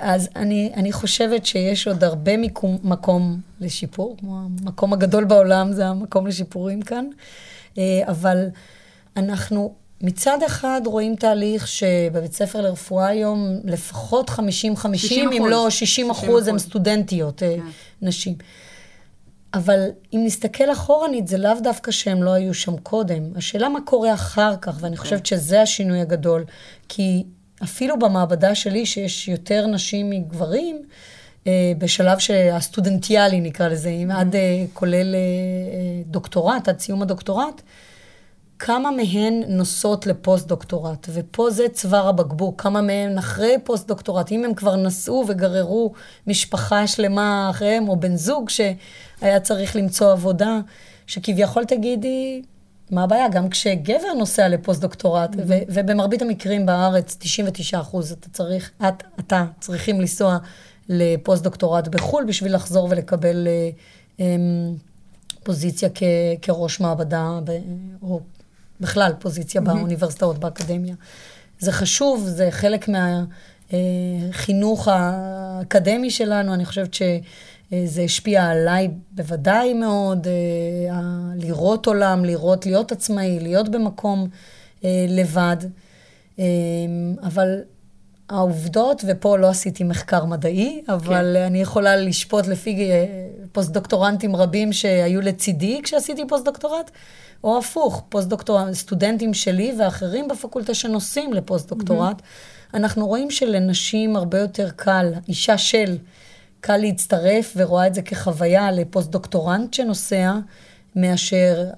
אז 0.00 0.28
אני, 0.36 0.72
אני 0.76 0.92
חושבת 0.92 1.46
שיש 1.46 1.88
עוד 1.88 2.04
הרבה 2.04 2.36
מיקום, 2.36 2.78
מקום 2.82 3.40
לשיפור, 3.60 4.16
כמו 4.20 4.40
המקום 4.62 4.92
הגדול 4.92 5.24
בעולם 5.24 5.72
זה 5.72 5.86
המקום 5.86 6.26
לשיפורים 6.26 6.82
כאן, 6.82 7.06
אה, 7.78 7.82
אבל 8.06 8.46
אנחנו 9.16 9.74
מצד 10.00 10.38
אחד 10.46 10.80
רואים 10.86 11.16
תהליך 11.16 11.68
שבבית 11.68 12.32
ספר 12.32 12.60
לרפואה 12.60 13.06
היום 13.06 13.60
לפחות 13.64 14.30
50-50, 14.30 14.40
אם 15.12 15.46
לא 15.48 15.70
60 15.70 16.10
אחוז, 16.10 16.48
הם 16.48 16.58
סטודנטיות, 16.58 17.42
אה, 17.42 17.56
כן. 17.56 17.62
נשים. 18.02 18.34
אבל 19.54 19.88
אם 20.14 20.20
נסתכל 20.24 20.72
אחורנית, 20.72 21.28
זה 21.28 21.38
לאו 21.38 21.60
דווקא 21.62 21.90
שהם 21.90 22.22
לא 22.22 22.30
היו 22.30 22.54
שם 22.54 22.76
קודם. 22.76 23.22
השאלה 23.36 23.68
מה 23.68 23.80
קורה 23.80 24.14
אחר 24.14 24.56
כך, 24.60 24.76
ואני 24.80 24.96
חושבת 24.96 25.18
כן. 25.18 25.24
שזה 25.24 25.62
השינוי 25.62 26.00
הגדול. 26.00 26.44
כי 26.88 27.24
אפילו 27.62 27.98
במעבדה 27.98 28.54
שלי, 28.54 28.86
שיש 28.86 29.28
יותר 29.28 29.66
נשים 29.66 30.10
מגברים, 30.10 30.82
אה, 31.46 31.72
בשלב 31.78 32.18
הסטודנטיאלי 32.52 33.40
נקרא 33.40 33.68
לזה, 33.68 33.88
אם 33.88 34.10
עד 34.10 34.36
אה, 34.36 34.64
כולל 34.72 35.14
אה, 35.14 35.20
דוקטורט, 36.06 36.68
עד 36.68 36.78
סיום 36.80 37.02
הדוקטורט, 37.02 37.62
כמה 38.58 38.90
מהן 38.90 39.42
נוסעות 39.48 40.06
לפוסט-דוקטורט, 40.06 41.06
ופה 41.12 41.50
זה 41.50 41.68
צוואר 41.72 42.08
הבקבוק, 42.08 42.62
כמה 42.62 42.80
מהן 42.80 43.18
אחרי 43.18 43.56
פוסט-דוקטורט, 43.64 44.32
אם 44.32 44.44
הם 44.44 44.54
כבר 44.54 44.76
נסעו 44.76 45.24
וגררו 45.28 45.92
משפחה 46.26 46.86
שלמה 46.86 47.48
אחריהם, 47.50 47.88
או 47.88 47.96
בן 47.96 48.16
זוג 48.16 48.50
שהיה 48.50 49.40
צריך 49.40 49.76
למצוא 49.76 50.12
עבודה, 50.12 50.58
שכביכול 51.06 51.64
תגידי, 51.64 52.42
מה 52.90 53.02
הבעיה? 53.02 53.28
גם 53.28 53.48
כשגבר 53.48 54.12
נוסע 54.18 54.48
לפוסט-דוקטורט, 54.48 55.34
mm-hmm. 55.34 55.38
ו- 55.46 55.62
ובמרבית 55.68 56.22
המקרים 56.22 56.66
בארץ, 56.66 57.16
99 57.20 57.80
אחוז, 57.80 58.12
אתה 58.12 58.28
צריך, 58.28 58.70
את, 58.88 59.02
אתה, 59.20 59.44
צריכים 59.60 60.00
לנסוע 60.00 60.38
לפוסט-דוקטורט 60.88 61.88
בחו"ל 61.88 62.24
בשביל 62.24 62.54
לחזור 62.54 62.88
ולקבל 62.90 63.46
אה, 63.46 63.70
אה, 64.20 64.36
פוזיציה 65.42 65.88
כ- 65.94 66.02
כראש 66.42 66.80
מעבדה, 66.80 67.38
ב- 67.44 67.58
או 68.02 68.20
בכלל 68.84 69.12
פוזיציה 69.18 69.60
mm-hmm. 69.60 69.64
באוניברסיטאות, 69.64 70.38
באקדמיה. 70.38 70.94
זה 71.58 71.72
חשוב, 71.72 72.24
זה 72.26 72.48
חלק 72.50 72.88
מהחינוך 73.72 74.88
האקדמי 74.90 76.10
שלנו, 76.10 76.54
אני 76.54 76.64
חושבת 76.64 76.94
שזה 76.94 78.02
השפיע 78.04 78.44
עליי 78.44 78.88
בוודאי 79.10 79.74
מאוד, 79.74 80.26
אה, 80.26 80.32
לראות 81.36 81.86
עולם, 81.86 82.24
לראות, 82.24 82.66
להיות 82.66 82.92
עצמאי, 82.92 83.40
להיות 83.40 83.68
במקום 83.68 84.28
אה, 84.84 85.06
לבד. 85.08 85.56
אה, 86.38 86.44
אבל 87.22 87.60
העובדות, 88.28 89.04
ופה 89.08 89.38
לא 89.38 89.48
עשיתי 89.48 89.84
מחקר 89.84 90.24
מדעי, 90.24 90.82
אבל 90.88 91.36
כן. 91.38 91.42
אני 91.42 91.60
יכולה 91.60 91.96
לשפוט 91.96 92.46
לפי 92.46 92.90
פוסט-דוקטורנטים 93.52 94.36
רבים 94.36 94.72
שהיו 94.72 95.20
לצידי 95.20 95.80
כשעשיתי 95.82 96.22
פוסט-דוקטורט. 96.28 96.90
או 97.44 97.58
הפוך, 97.58 98.02
פוסט-דוקטורט, 98.08 98.72
סטודנטים 98.72 99.34
שלי 99.34 99.74
ואחרים 99.78 100.28
בפקולטה 100.28 100.74
שנוסעים 100.74 101.32
לפוסט-דוקטורט, 101.32 102.20
mm-hmm. 102.20 102.74
אנחנו 102.76 103.06
רואים 103.06 103.30
שלנשים 103.30 104.16
הרבה 104.16 104.38
יותר 104.38 104.70
קל, 104.70 105.12
אישה 105.28 105.58
של, 105.58 105.98
קל 106.60 106.76
להצטרף 106.76 107.52
ורואה 107.56 107.86
את 107.86 107.94
זה 107.94 108.02
כחוויה 108.02 108.72
לפוסט-דוקטורנט 108.72 109.74
שנוסע, 109.74 110.32
מאשר 110.96 111.70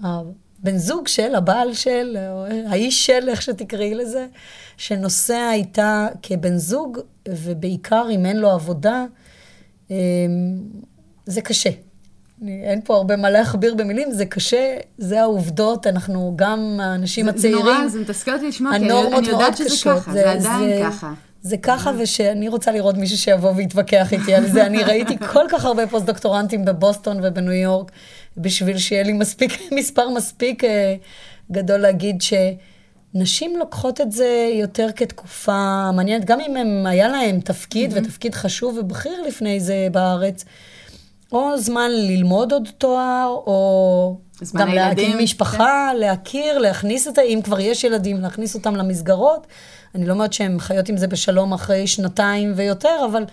הבן 0.00 0.76
זוג 0.76 1.08
של, 1.08 1.34
הבעל 1.34 1.74
של, 1.74 2.16
או 2.30 2.44
האיש 2.66 3.06
של, 3.06 3.28
איך 3.28 3.42
שתקראי 3.42 3.94
לזה, 3.94 4.26
שנוסע 4.76 5.52
איתה 5.52 6.08
כבן 6.22 6.56
זוג, 6.56 6.98
ובעיקר 7.28 8.06
אם 8.10 8.26
אין 8.26 8.36
לו 8.36 8.50
עבודה, 8.50 9.04
אמ, 9.90 9.96
זה 11.26 11.40
קשה. 11.40 11.70
אין 12.46 12.80
פה 12.84 12.96
הרבה 12.96 13.16
מה 13.16 13.30
להכביר 13.30 13.74
במילים, 13.74 14.12
זה 14.12 14.26
קשה, 14.26 14.76
זה 14.98 15.20
העובדות, 15.20 15.86
אנחנו 15.86 16.32
גם 16.36 16.80
האנשים 16.82 17.28
הצעירים. 17.28 17.64
זה 17.64 17.72
נורא, 17.72 17.88
זה 17.88 18.00
מתסכל 18.00 18.34
אותי 18.34 18.48
לשמוע, 18.48 18.78
כי 18.78 18.90
אני 19.16 19.28
יודעת 19.28 19.56
שזה 19.56 19.68
קשות. 19.68 20.02
ככה, 20.02 20.12
זה, 20.12 20.22
זה 20.22 20.30
עדיין 20.30 20.70
זה, 20.70 20.80
ככה. 20.84 21.12
זה 21.42 21.56
ככה, 21.56 21.90
ושאני 21.98 22.48
רוצה 22.48 22.72
לראות 22.72 22.96
מישהו 22.96 23.18
שיבוא 23.18 23.52
ויתווכח 23.56 24.12
איתי 24.12 24.34
על 24.34 24.46
זה. 24.46 24.66
אני 24.66 24.82
ראיתי 24.82 25.18
כל 25.32 25.44
כך 25.48 25.64
הרבה 25.64 25.86
פוסט-דוקטורנטים 25.86 26.64
בבוסטון 26.64 27.20
ובניו 27.22 27.52
יורק, 27.52 27.92
בשביל 28.36 28.78
שיהיה 28.78 29.02
לי 29.02 29.12
מספיק, 29.12 29.52
מספר 29.78 30.08
מספיק 30.08 30.64
אה, 30.64 30.94
גדול 31.52 31.80
להגיד 31.80 32.22
שנשים 32.22 33.56
לוקחות 33.58 34.00
את 34.00 34.12
זה 34.12 34.50
יותר 34.52 34.88
כתקופה 34.96 35.90
מעניינת, 35.92 36.24
גם 36.24 36.40
אם 36.40 36.56
הם, 36.56 36.86
היה 36.86 37.08
להם 37.08 37.40
תפקיד, 37.40 37.92
mm-hmm. 37.92 37.98
ותפקיד 37.98 38.34
חשוב 38.34 38.78
ובכיר 38.78 39.22
לפני 39.26 39.60
זה 39.60 39.88
בארץ. 39.92 40.44
או 41.32 41.58
זמן 41.58 41.90
ללמוד 41.92 42.52
עוד 42.52 42.68
תואר, 42.78 43.34
או 43.46 44.20
גם 44.54 44.68
להקים 44.68 45.18
משפחה, 45.18 45.88
כן. 45.92 45.96
להכיר, 45.96 46.58
להכניס 46.58 47.08
את 47.08 47.18
ה... 47.18 47.22
אם 47.22 47.40
כבר 47.44 47.60
יש 47.60 47.84
ילדים, 47.84 48.20
להכניס 48.20 48.54
אותם 48.54 48.76
למסגרות. 48.76 49.46
אני 49.94 50.06
לא 50.06 50.12
אומרת 50.12 50.32
שהן 50.32 50.58
חיות 50.58 50.88
עם 50.88 50.96
זה 50.96 51.06
בשלום 51.06 51.52
אחרי 51.52 51.86
שנתיים 51.86 52.52
ויותר, 52.56 53.06
אבל 53.10 53.24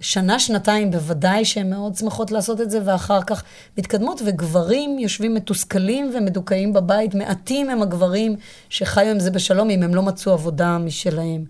שנה, 0.00 0.38
שנתיים 0.38 0.90
בוודאי 0.90 1.44
שהן 1.44 1.70
מאוד 1.70 1.94
שמחות 1.94 2.30
לעשות 2.30 2.60
את 2.60 2.70
זה, 2.70 2.80
ואחר 2.84 3.22
כך 3.22 3.42
מתקדמות, 3.78 4.22
וגברים 4.24 4.98
יושבים 4.98 5.34
מתוסכלים 5.34 6.10
ומדוכאים 6.14 6.72
בבית. 6.72 7.14
מעטים 7.14 7.70
הם 7.70 7.82
הגברים 7.82 8.36
שחיו 8.68 9.06
עם 9.06 9.20
זה 9.20 9.30
בשלום, 9.30 9.70
אם 9.70 9.82
הם 9.82 9.94
לא 9.94 10.02
מצאו 10.02 10.32
עבודה 10.32 10.78
משלהם. 10.78 11.44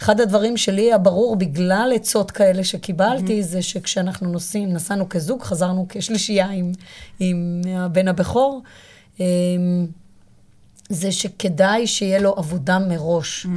אחד 0.00 0.20
הדברים 0.20 0.56
שלי 0.56 0.92
הברור, 0.92 1.36
בגלל 1.36 1.92
עצות 1.94 2.30
כאלה 2.30 2.64
שקיבלתי, 2.64 3.40
mm-hmm. 3.40 3.44
זה 3.44 3.62
שכשאנחנו 3.62 4.30
נוסעים, 4.30 4.72
נסענו 4.72 5.08
כזוג, 5.08 5.42
חזרנו 5.42 5.86
כשלישייה 5.88 6.50
עם, 6.50 6.72
עם 7.20 7.62
הבן 7.76 8.08
הבכור, 8.08 8.62
אמ, 9.20 9.86
זה 10.88 11.12
שכדאי 11.12 11.86
שיהיה 11.86 12.18
לו 12.18 12.34
עבודה 12.36 12.78
מראש. 12.78 13.46
Mm. 13.46 13.48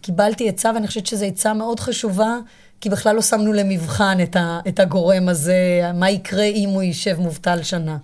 קיבלתי 0.00 0.48
עצה, 0.48 0.70
ואני 0.74 0.86
חושבת 0.86 1.06
שזו 1.06 1.24
עצה 1.24 1.54
מאוד 1.54 1.80
חשובה, 1.80 2.36
כי 2.80 2.90
בכלל 2.90 3.16
לא 3.16 3.22
שמנו 3.22 3.52
למבחן 3.52 4.18
את, 4.22 4.36
ה, 4.36 4.60
את 4.68 4.80
הגורם 4.80 5.28
הזה, 5.28 5.90
מה 5.94 6.10
יקרה 6.10 6.44
אם 6.44 6.68
הוא 6.68 6.82
יישב 6.82 7.20
מובטל 7.20 7.62
שנה. 7.62 7.96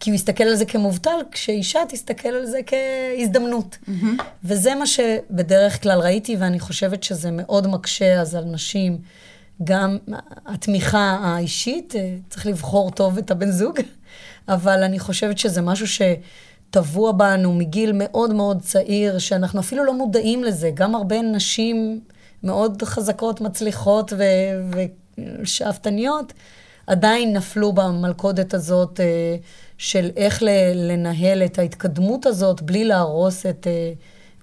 כי 0.00 0.10
הוא 0.10 0.14
יסתכל 0.14 0.44
על 0.44 0.54
זה 0.54 0.64
כמובטל, 0.64 1.18
כשאישה 1.30 1.80
תסתכל 1.88 2.28
על 2.28 2.46
זה 2.46 2.58
כהזדמנות. 2.66 3.78
Mm-hmm. 3.82 4.22
וזה 4.44 4.74
מה 4.74 4.86
שבדרך 4.86 5.82
כלל 5.82 6.00
ראיתי, 6.00 6.36
ואני 6.36 6.60
חושבת 6.60 7.02
שזה 7.02 7.30
מאוד 7.30 7.66
מקשה 7.66 8.20
אז 8.20 8.34
על 8.34 8.44
נשים 8.44 8.98
גם 9.64 9.98
התמיכה 10.46 11.18
האישית, 11.22 11.96
אה, 11.96 12.16
צריך 12.30 12.46
לבחור 12.46 12.90
טוב 12.90 13.18
את 13.18 13.30
הבן 13.30 13.50
זוג, 13.50 13.80
אבל 14.48 14.82
אני 14.82 14.98
חושבת 14.98 15.38
שזה 15.38 15.62
משהו 15.62 15.86
שטבוע 15.86 17.12
בנו 17.12 17.54
מגיל 17.54 17.92
מאוד 17.94 18.34
מאוד 18.34 18.62
צעיר, 18.62 19.18
שאנחנו 19.18 19.60
אפילו 19.60 19.84
לא 19.84 19.94
מודעים 19.94 20.44
לזה. 20.44 20.70
גם 20.74 20.94
הרבה 20.94 21.22
נשים 21.22 22.00
מאוד 22.42 22.82
חזקות, 22.82 23.40
מצליחות 23.40 24.12
ושאפתניות, 25.42 26.32
עדיין 26.88 27.36
נפלו 27.36 27.72
במלכודת 27.72 28.54
הזאת 28.54 29.00
אה, 29.00 29.36
של 29.78 30.10
איך 30.16 30.42
לנהל 30.74 31.42
את 31.42 31.58
ההתקדמות 31.58 32.26
הזאת 32.26 32.62
בלי 32.62 32.84
להרוס 32.84 33.46
את... 33.46 33.66
אה, 33.66 33.92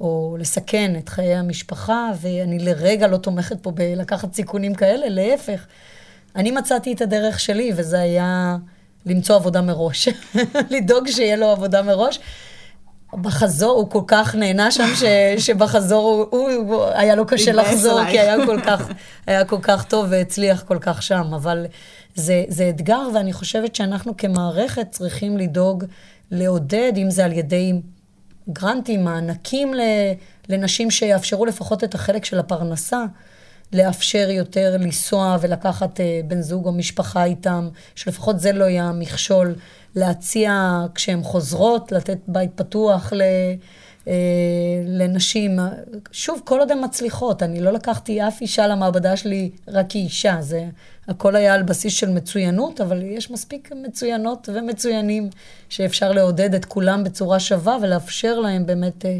או 0.02 0.36
לסכן 0.39 0.93
את 0.98 1.10
חיי 1.10 1.36
המשפחה, 1.36 2.12
ואני 2.22 2.60
לרגע 2.60 3.08
לא 3.08 3.18
תומכת 3.18 3.58
פה 3.62 3.72
בלקחת 3.72 4.34
סיכונים 4.34 4.76
כאלה, 4.76 5.10
להפך. 5.10 5.66
אני 6.36 6.52
מצאתי 6.52 6.93
את 6.93 7.02
הדרך 7.02 7.39
שלי, 7.39 7.72
וזה 7.76 8.00
היה 8.00 8.58
למצוא 9.06 9.36
עבודה 9.36 9.62
מראש. 9.62 10.10
לדאוג 10.74 11.08
שיהיה 11.08 11.36
לו 11.36 11.50
עבודה 11.50 11.82
מראש. 11.82 12.20
בחזור, 13.22 13.72
הוא 13.72 13.89
כל 13.89 14.02
כך 14.08 14.36
נהנה 14.36 14.72
שם, 14.72 14.88
ש, 14.96 15.04
שבחזור 15.46 16.28
הוא, 16.32 16.52
הוא, 16.52 16.86
היה 16.93 17.16
לו 17.16 17.26
קשה 17.26 17.52
לחזור, 17.52 18.06
כי 18.06 18.20
היה 18.20 18.46
כל, 18.46 18.62
כך, 18.62 18.89
היה 19.28 19.46
כל 19.46 19.60
כך 19.62 19.86
טוב 19.86 20.06
והצליח 20.10 20.64
כל 20.64 20.78
כך 20.82 21.04
שם. 21.04 21.34
אבל 21.36 21.66
זה, 22.16 22.43
זה 22.47 22.70
אתגר, 22.70 23.07
ואני 23.16 23.34
חושבת 23.34 23.76
שאנחנו 23.76 24.18
כמערכת 24.18 24.88
צריכים 24.91 25.38
לדאוג 25.38 25.84
לעודד, 26.32 26.93
אם 26.97 27.09
זה 27.09 27.26
על 27.26 27.34
ידי 27.34 27.74
גרנטים, 28.49 29.03
מענקים 29.03 29.74
לנשים 30.49 30.91
שיאפשרו 30.91 31.45
לפחות 31.45 31.84
את 31.84 31.95
החלק 31.95 32.26
של 32.26 32.39
הפרנסה, 32.39 33.05
לאפשר 33.74 34.30
יותר 34.30 34.78
לנסוע 34.80 35.38
ולקחת 35.41 35.99
אה, 35.99 36.20
בן 36.28 36.41
זוג 36.41 36.66
או 36.66 36.72
משפחה 36.72 37.24
איתם, 37.24 37.70
שלפחות 37.95 38.39
זה 38.39 38.51
לא 38.51 38.66
יהיה 38.66 38.84
המכשול, 38.84 39.55
להציע 39.95 40.80
כשהן 40.95 41.24
חוזרות, 41.24 41.91
לתת 41.91 42.18
בית 42.28 42.51
פתוח 42.55 43.13
ל... 43.13 43.22
אה, 44.07 44.13
לנשים. 44.86 45.59
שוב, 46.11 46.41
כל 46.43 46.59
עוד 46.59 46.72
הן 46.72 46.84
מצליחות, 46.84 47.43
אני 47.43 47.61
לא 47.61 47.72
לקחתי 47.72 48.28
אף 48.28 48.41
אישה 48.41 48.68
למעבדה 48.68 49.18
שלי 49.18 49.51
רק 49.68 49.86
כאישה, 49.89 50.38
זה 50.41 50.66
הכל 51.08 51.36
היה 51.36 51.53
על 51.53 51.64
בסיס 51.64 51.93
של 51.93 52.10
מצוינות, 52.10 52.82
אבל 52.82 53.01
יש 53.01 53.32
מספיק 53.32 53.72
מצוינות 53.88 54.49
ומצוינים 54.53 55.30
שאפשר 55.70 56.12
לעודד 56.12 56.56
את 56.56 56.66
כולם 56.66 57.03
בצורה 57.03 57.39
שווה 57.39 57.78
ולאפשר 57.82 58.39
להם 58.39 58.66
באמת 58.66 59.06
אה, 59.06 59.20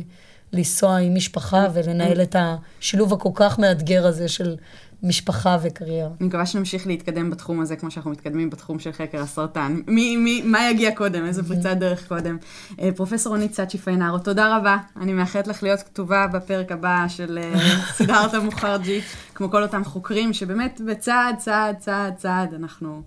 לנסוע 0.54 0.98
עם 0.98 1.16
משפחה 1.16 1.68
ולנהל 1.74 2.22
את 2.22 2.36
השילוב 2.40 3.14
הכל 3.14 3.30
כך 3.36 3.60
מאתגר 3.60 4.08
הזה 4.08 4.28
של 4.28 4.56
משפחה 5.04 5.58
וקריירה. 5.62 6.10
אני 6.20 6.28
מקווה 6.28 6.46
שנמשיך 6.46 6.88
להתקדם 6.88 7.30
בתחום 7.30 7.60
הזה, 7.62 7.76
כמו 7.76 7.92
שאנחנו 7.92 8.12
מתקדמים 8.12 8.50
בתחום 8.50 8.80
של 8.80 8.92
חקר 8.92 9.22
הסרטן. 9.22 9.80
מי, 9.88 10.18
מי, 10.18 10.42
מה 10.46 10.70
יגיע 10.70 10.96
קודם? 10.96 11.26
איזה 11.26 11.44
פריצת 11.44 11.78
דרך 11.78 12.08
קודם? 12.08 12.38
אה, 12.82 12.90
פרופסור 12.96 13.34
רונית 13.34 13.54
סאצ'י 13.54 13.78
פיינארו, 13.78 14.20
תודה 14.20 14.58
רבה. 14.58 14.78
אני 15.02 15.14
מאחלת 15.14 15.48
לך 15.48 15.64
להיות 15.64 15.82
כתובה 15.82 16.28
בפרק 16.28 16.72
הבא 16.72 17.06
של 17.08 17.38
אה, 17.38 17.60
סידרתה 17.98 18.40
מוחרג'י, 18.40 19.02
כמו 19.36 19.52
כל 19.52 19.64
אותם 19.64 19.84
חוקרים, 19.84 20.34
שבאמת 20.34 20.82
בצעד, 20.88 21.38
צעד, 21.38 21.76
צעד, 21.80 22.16
צעד, 22.16 22.54
אנחנו 22.54 23.02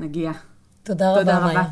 נגיע. 0.00 0.32
תודה 0.82 1.10
רבה, 1.10 1.20
תודה 1.20 1.38
רבה. 1.38 1.62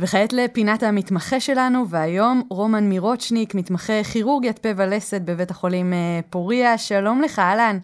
וכעת 0.00 0.32
לפינת 0.32 0.82
המתמחה 0.82 1.40
שלנו, 1.40 1.88
והיום 1.88 2.42
רומן 2.50 2.88
מירוצ'ניק, 2.88 3.54
מתמחה 3.54 3.92
כירורגיית 4.12 4.58
פה 4.58 4.68
ולסת 4.76 5.20
בבית 5.22 5.50
החולים 5.50 5.92
אה, 5.92 6.20
פוריה. 6.30 6.78
שלום 6.78 7.22
לך, 7.22 7.38
אהלן. 7.38 7.78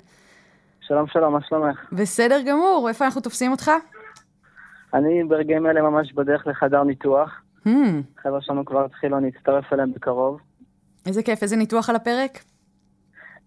שלום, 0.80 1.06
שלום, 1.06 1.32
מה 1.32 1.38
שלומך? 1.48 1.92
בסדר 1.92 2.40
גמור, 2.46 2.86
איפה 2.88 3.04
אנחנו 3.04 3.20
תופסים 3.20 3.50
אותך? 3.50 3.70
אני 4.94 5.24
ברגעים 5.24 5.66
אלה 5.66 5.82
ממש 5.82 6.12
בדרך 6.12 6.46
לחדר 6.46 6.82
ניתוח. 6.82 7.42
Hmm. 7.66 7.70
חבר'ה 8.22 8.40
שלנו 8.40 8.64
כבר 8.64 8.84
התחילו, 8.84 9.18
אני 9.18 9.28
אצטרף 9.28 9.72
אליהם 9.72 9.92
בקרוב. 9.92 10.40
איזה 11.06 11.22
כיף, 11.22 11.42
איזה 11.42 11.56
ניתוח 11.56 11.90
על 11.90 11.96
הפרק? 11.96 12.44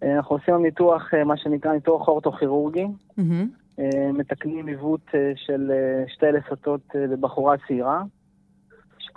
אה, 0.04 0.16
אנחנו 0.16 0.36
עושים 0.36 0.64
ניתוח, 0.64 1.14
אה, 1.14 1.24
מה 1.24 1.38
שנקרא 1.38 1.74
ניתוח 1.74 2.08
אורטוכירורגי. 2.08 2.86
Mm-hmm. 3.20 3.82
מתקנים 4.14 4.68
עיוות 4.68 5.10
של 5.36 5.72
שתי 6.08 6.26
לסתות 6.26 6.82
בבחורה 6.96 7.56
צעירה. 7.68 8.02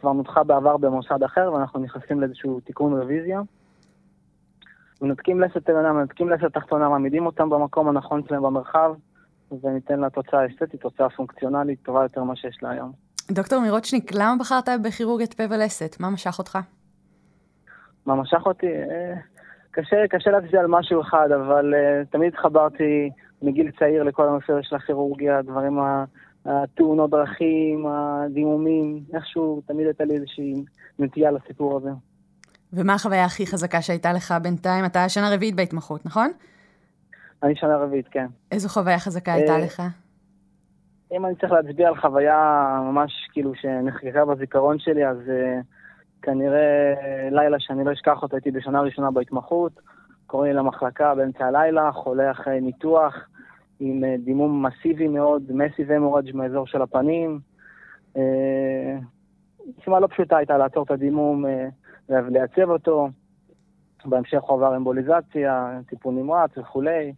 כבר 0.01 0.13
נותחה 0.13 0.45
בעבר 0.45 0.77
במוסד 0.77 1.23
אחר, 1.23 1.53
ואנחנו 1.53 1.81
נכנסים 1.81 2.21
לאיזשהו 2.21 2.61
תיקון 2.61 3.01
רוויזיה. 3.01 3.41
מנתקים 5.03 5.41
לסת 5.41 5.69
עליונה, 5.69 5.93
מנתקים 5.93 6.29
לסת 6.29 6.55
תחתונה, 6.55 6.89
מעמידים 6.89 7.27
אותם 7.27 7.51
במקום 7.51 7.89
הנכון 7.89 8.23
שלהם 8.29 8.43
במרחב, 8.43 8.95
וניתן 9.63 10.01
לה 10.01 10.11
תוצאה 10.11 10.47
אסתטית, 10.47 10.81
תוצאה 10.81 11.11
פונקציונלית 11.11 11.79
טובה 11.83 12.03
יותר 12.03 12.25
ממה 12.25 12.37
שיש 12.37 12.59
לה 12.63 12.71
היום. 12.71 12.93
דוקטור 13.31 13.61
מירוצ'ניק, 13.61 14.13
למה 14.15 14.37
בחרת 14.41 14.69
בכירורגיית 14.85 15.35
פה 15.35 15.43
ולסת? 15.51 15.97
מה 16.01 16.11
משך 16.11 16.39
אותך? 16.39 16.59
מה 18.07 18.15
משך 18.15 18.47
אותי? 18.47 18.67
אה, 18.67 19.15
קשה, 19.71 19.97
קשה 20.11 20.31
להצביע 20.31 20.61
על 20.61 20.67
משהו 20.67 21.01
אחד, 21.01 21.29
אבל 21.33 21.75
uh, 21.75 22.07
תמיד 22.13 22.33
התחברתי 22.33 23.11
מגיל 23.43 23.71
צעיר 23.79 24.03
לכל 24.03 24.29
הנושא 24.29 24.53
של 24.63 24.77
הכירורגיה, 24.77 25.39
הדברים 25.39 25.79
ה... 25.79 26.05
התאונות 26.47 27.11
דרכים, 27.11 27.87
הדימומים, 27.87 29.05
איכשהו 29.15 29.63
תמיד 29.67 29.87
הייתה 29.87 30.05
לי 30.05 30.15
איזושהי 30.15 30.65
נטייה 30.99 31.31
לסיפור 31.31 31.77
הזה. 31.77 31.91
ומה 32.73 32.95
החוויה 32.95 33.25
הכי 33.25 33.47
חזקה 33.47 33.83
שהייתה 33.83 34.13
לך 34.13 34.35
בינתיים? 34.43 34.85
אתה 34.85 35.09
שנה 35.09 35.35
רביעית 35.35 35.57
בהתמחות, 35.57 36.07
נכון? 36.07 36.31
אני 37.43 37.57
שנה 37.57 37.77
רביעית, 37.77 38.09
כן. 38.11 38.27
איזו 38.53 38.69
חוויה 38.69 38.99
חזקה 38.99 39.33
הייתה 39.33 39.53
אה, 39.53 39.59
לך? 39.59 39.83
אם 41.13 41.27
אני 41.27 41.35
צריך 41.35 41.53
להצביע 41.53 41.89
על 41.89 41.97
חוויה 41.97 42.79
ממש 42.85 43.13
כאילו 43.33 43.53
שנחקקה 43.55 44.25
בזיכרון 44.25 44.79
שלי, 44.79 45.07
אז 45.07 45.17
uh, 45.17 45.65
כנראה 46.23 46.95
לילה 47.31 47.57
שאני 47.61 47.85
לא 47.85 47.93
אשכח 47.93 48.23
אותו, 48.23 48.37
הייתי 48.37 48.51
בשנה 48.51 48.81
ראשונה 48.81 49.11
בהתמחות, 49.11 49.81
קוראים 50.27 50.53
לי 50.53 50.59
למחלקה 50.59 51.15
באמצע 51.15 51.47
הלילה, 51.47 51.93
חולה 51.93 52.31
אחרי 52.31 52.61
ניתוח, 52.61 53.15
עם 53.81 54.05
אה, 54.05 54.15
דימום 54.25 54.67
מסיבי 54.67 55.09
מאוד, 55.09 55.43
מסיב 55.53 55.91
המורג' 55.91 56.31
מאזור 56.35 56.67
של 56.67 56.83
הפנים. 56.83 57.41
אה, 58.17 58.99
משימה 59.79 60.01
לא 60.01 60.07
פשוטה 60.07 60.37
הייתה 60.37 60.59
לעצור 60.59 60.83
את 60.83 60.91
הדימום 60.91 61.47
אה, 61.47 61.69
ולייצב 62.09 62.71
אותו. 62.71 63.09
בהמשך 64.05 64.43
הוא 64.43 64.57
עבר 64.57 64.77
אמבוליזציה, 64.77 65.81
טיפול 65.89 66.15
נמרץ 66.15 66.51
וכולי. 66.59 67.13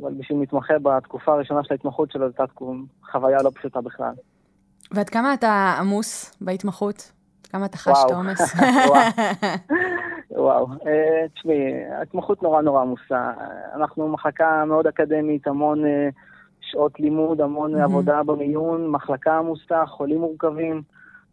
אבל 0.00 0.14
בשביל 0.14 0.38
מתמחה 0.38 0.74
בתקופה 0.82 1.32
הראשונה 1.32 1.64
של 1.64 1.74
ההתמחות 1.74 2.10
שלו, 2.10 2.30
זו 2.30 2.34
הייתה 2.38 2.54
חוויה 3.12 3.42
לא 3.42 3.50
פשוטה 3.54 3.80
בכלל. 3.80 4.12
ועד 4.90 5.08
כמה 5.08 5.34
אתה 5.34 5.74
עמוס 5.80 6.36
בהתמחות? 6.40 7.12
כמה 7.54 7.66
אתה 7.66 7.76
חש 7.76 7.98
את 8.06 8.10
העומס? 8.10 8.40
וואו, 10.30 10.66
אה, 10.86 11.28
תשמעי, 11.34 11.84
ההתמחות 11.98 12.42
נורא 12.42 12.62
נורא 12.62 12.82
עמוסה. 12.82 13.32
אנחנו 13.74 14.08
מחלקה 14.08 14.64
מאוד 14.64 14.86
אקדמית, 14.86 15.46
המון 15.46 15.86
אה, 15.86 16.08
שעות 16.60 17.00
לימוד, 17.00 17.40
המון 17.40 17.80
עבודה 17.80 18.22
במיון, 18.22 18.90
מחלקה 18.90 19.38
עמוסה, 19.38 19.86
חולים 19.86 20.20
מורכבים. 20.20 20.82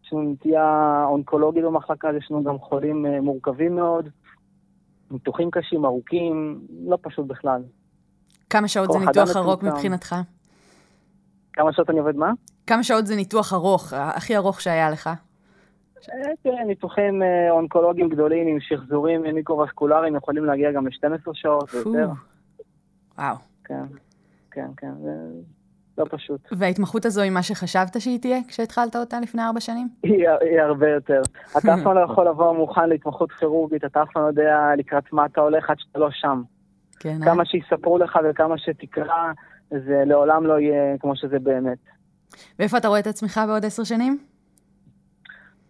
יש 0.06 0.14
לנו 0.14 0.32
נטייה 0.32 1.04
אונקולוגית 1.10 1.64
במחלקה, 1.64 2.10
יש 2.18 2.32
לנו 2.32 2.44
גם 2.44 2.60
חולים 2.60 3.06
אה, 3.06 3.22
מורכבים 3.22 3.76
מאוד, 3.76 4.10
ניתוחים 5.12 5.52
קשים, 5.52 5.86
ארוכים, 5.86 6.62
לא 6.86 6.98
פשוט 7.02 7.28
בכלל. 7.28 7.62
כמה 8.50 8.68
שעות 8.68 8.92
זה 8.92 9.00
ניתוח 9.00 9.36
ארוך 9.36 9.64
מבחינתך? 9.64 10.16
כמה 11.54 11.74
שעות 11.74 11.90
אני 11.90 12.00
עובד 12.00 12.16
מה? 12.16 12.32
כמה 12.68 12.84
שעות 12.84 13.08
זה 13.08 13.16
ניתוח 13.16 13.54
ארוך, 13.54 13.94
הכי 13.94 14.38
ארוך 14.38 14.62
שהיה 14.62 14.90
לך? 14.90 15.10
תראה, 16.43 16.64
ניתוחים 16.64 17.24
אה, 17.24 17.52
אונקולוגיים 17.52 18.10
גדולים 18.10 18.47
עם 18.47 18.58
שחזורים 18.60 19.22
מיקרו-וסקולריים 19.22 20.16
יכולים 20.16 20.45
להגיע 20.45 20.72
גם 20.72 20.88
ל-12 20.88 21.32
שעות 21.34 21.74
ויותר. 21.74 22.10
וואו. 23.18 23.36
כן, 23.64 23.84
כן, 24.52 24.68
כן, 24.78 24.91
זה 25.04 25.12
לא 25.97 26.06
פשוט. 26.10 26.41
וההתמחות 26.52 27.06
הזו 27.06 27.22
היא 27.22 27.32
מה 27.32 27.43
שחשבת 27.43 28.02
שהיא 28.02 28.20
תהיה 28.20 28.38
כשהתחלת 28.47 28.95
אותה 28.95 29.20
לפני 29.20 29.41
ארבע 29.41 29.60
שנים? 29.60 29.89
היא, 30.04 30.30
היא 30.41 30.62
הרבה 30.62 30.89
יותר. 30.89 31.22
אתה 31.58 31.74
אף 31.74 31.80
פעם 31.84 31.95
לא 31.95 31.99
יכול 31.99 32.28
לבוא 32.28 32.58
מוכן 32.58 32.89
להתמחות 32.89 33.32
כירורגית, 33.32 33.86
אתה 33.86 34.04
אף 34.04 34.08
פעם 34.14 34.24
לא 34.24 34.28
יודע 34.28 34.58
לקראת 34.78 35.14
מה 35.14 35.26
אתה 35.26 35.41
הולך 35.41 35.70
עד 35.70 35.80
שאתה 35.80 35.99
לא 35.99 36.08
שם. 36.12 36.41
כן, 36.99 37.18
אה? 37.22 37.26
כמה 37.26 37.45
שיספרו 37.45 37.97
לך 37.97 38.20
וכמה 38.30 38.58
שתקרא, 38.58 39.32
זה 39.70 40.04
לעולם 40.06 40.45
לא 40.45 40.60
יהיה 40.60 40.97
כמו 40.99 41.16
שזה 41.16 41.39
באמת. 41.39 41.78
ואיפה 42.60 42.78
אתה 42.78 42.88
רואה 42.88 42.99
את 42.99 43.08
עצמך 43.08 43.41
בעוד 43.47 43.66
עשר 43.66 43.84
שנים? 43.84 44.31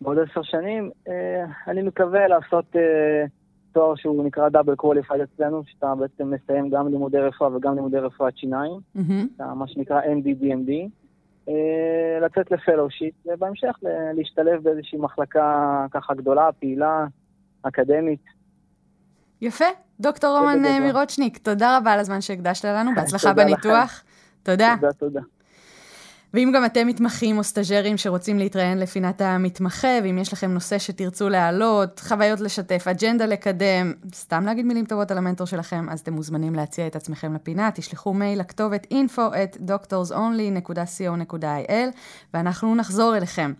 בעוד 0.01 0.17
עשר 0.19 0.41
שנים, 0.41 0.91
אה, 1.07 1.45
אני 1.67 1.81
מקווה 1.81 2.27
לעשות 2.27 2.65
אה, 2.75 3.25
תואר 3.71 3.95
שהוא 3.95 4.25
נקרא 4.25 4.49
double 4.49 4.75
qualified 4.75 5.21
אצלנו, 5.21 5.63
שאתה 5.65 5.95
בעצם 5.95 6.33
מסיים 6.33 6.69
גם 6.69 6.87
לימודי 6.87 7.17
רפואה 7.17 7.55
וגם 7.55 7.75
לימודי 7.75 7.97
רפואת 7.97 8.37
שיניים, 8.37 8.71
mm-hmm. 8.97 9.43
מה 9.55 9.67
שנקרא 9.67 10.01
MD-DMD, 10.01 10.71
אה, 11.49 12.19
לצאת 12.21 12.51
ל 12.51 12.56
fellowship, 12.56 13.13
ובהמשך 13.25 13.75
להשתלב 14.15 14.63
באיזושהי 14.63 14.97
מחלקה 14.97 15.85
ככה 15.91 16.13
גדולה, 16.13 16.49
פעילה, 16.59 17.05
אקדמית. 17.63 18.23
יפה, 19.41 19.65
דוקטור 19.99 20.37
רומן 20.39 20.81
מירוצ'ניק, 20.81 21.37
תודה 21.37 21.77
רבה 21.77 21.91
על 21.91 21.99
הזמן 21.99 22.21
שהקדשת 22.21 22.65
לנו, 22.65 22.91
בהצלחה 22.95 23.33
בניתוח. 23.33 24.03
תודה. 24.43 24.75
תודה, 24.79 24.93
תודה. 24.93 25.21
ואם 26.33 26.51
גם 26.55 26.65
אתם 26.65 26.87
מתמחים 26.87 27.37
או 27.37 27.43
סטאג'רים 27.43 27.97
שרוצים 27.97 28.39
להתראיין 28.39 28.77
לפינת 28.77 29.21
המתמחה, 29.21 29.87
ואם 30.03 30.17
יש 30.17 30.33
לכם 30.33 30.51
נושא 30.51 30.79
שתרצו 30.79 31.29
להעלות, 31.29 31.99
חוויות 31.99 32.39
לשתף, 32.39 32.87
אג'נדה 32.87 33.25
לקדם, 33.25 33.93
סתם 34.15 34.45
להגיד 34.45 34.65
מילים 34.65 34.85
טובות 34.85 35.11
על 35.11 35.17
המנטור 35.17 35.47
שלכם, 35.47 35.89
אז 35.89 35.99
אתם 35.99 36.13
מוזמנים 36.13 36.55
להציע 36.55 36.87
את 36.87 36.95
עצמכם 36.95 37.33
לפינה, 37.33 37.71
תשלחו 37.71 38.13
מייל 38.13 38.39
לכתובת 38.39 38.87
info 38.93 39.33
at 39.33 39.57
doctorsonly.co.il, 39.69 41.95
ואנחנו 42.33 42.75
נחזור 42.75 43.17
אליכם. 43.17 43.53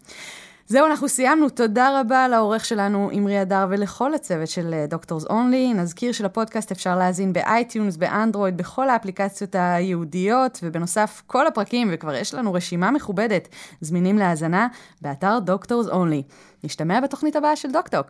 זהו, 0.72 0.86
אנחנו 0.86 1.09
סיימנו. 1.09 1.49
תודה 1.49 1.99
רבה 1.99 2.28
לעורך 2.28 2.65
שלנו, 2.65 3.09
אמרי 3.17 3.41
אדר, 3.41 3.65
ולכל 3.69 4.13
הצוות 4.13 4.47
של 4.47 4.86
Doctors 4.89 5.26
Only. 5.26 5.74
נזכיר 5.74 6.11
שלפודקאסט 6.11 6.72
אפשר 6.72 6.95
להאזין 6.95 7.34
ב 7.34 7.41
iTunes, 7.41 7.97
באנדרואיד, 7.97 8.57
בכל 8.57 8.89
האפליקציות 8.89 9.55
הייעודיות, 9.55 10.59
ובנוסף, 10.63 11.22
כל 11.28 11.47
הפרקים, 11.47 11.89
וכבר 11.91 12.13
יש 12.13 12.34
לנו 12.34 12.53
רשימה 12.53 12.91
מכובדת, 12.91 13.47
זמינים 13.82 14.17
להאזנה 14.17 14.67
באתר 15.01 15.39
Doctors 15.39 15.88
Only. 15.88 16.24
נשתמע 16.63 16.99
בתוכנית 16.99 17.36
הבאה 17.36 17.55
של 17.55 17.72
דוקטוק. 17.72 18.07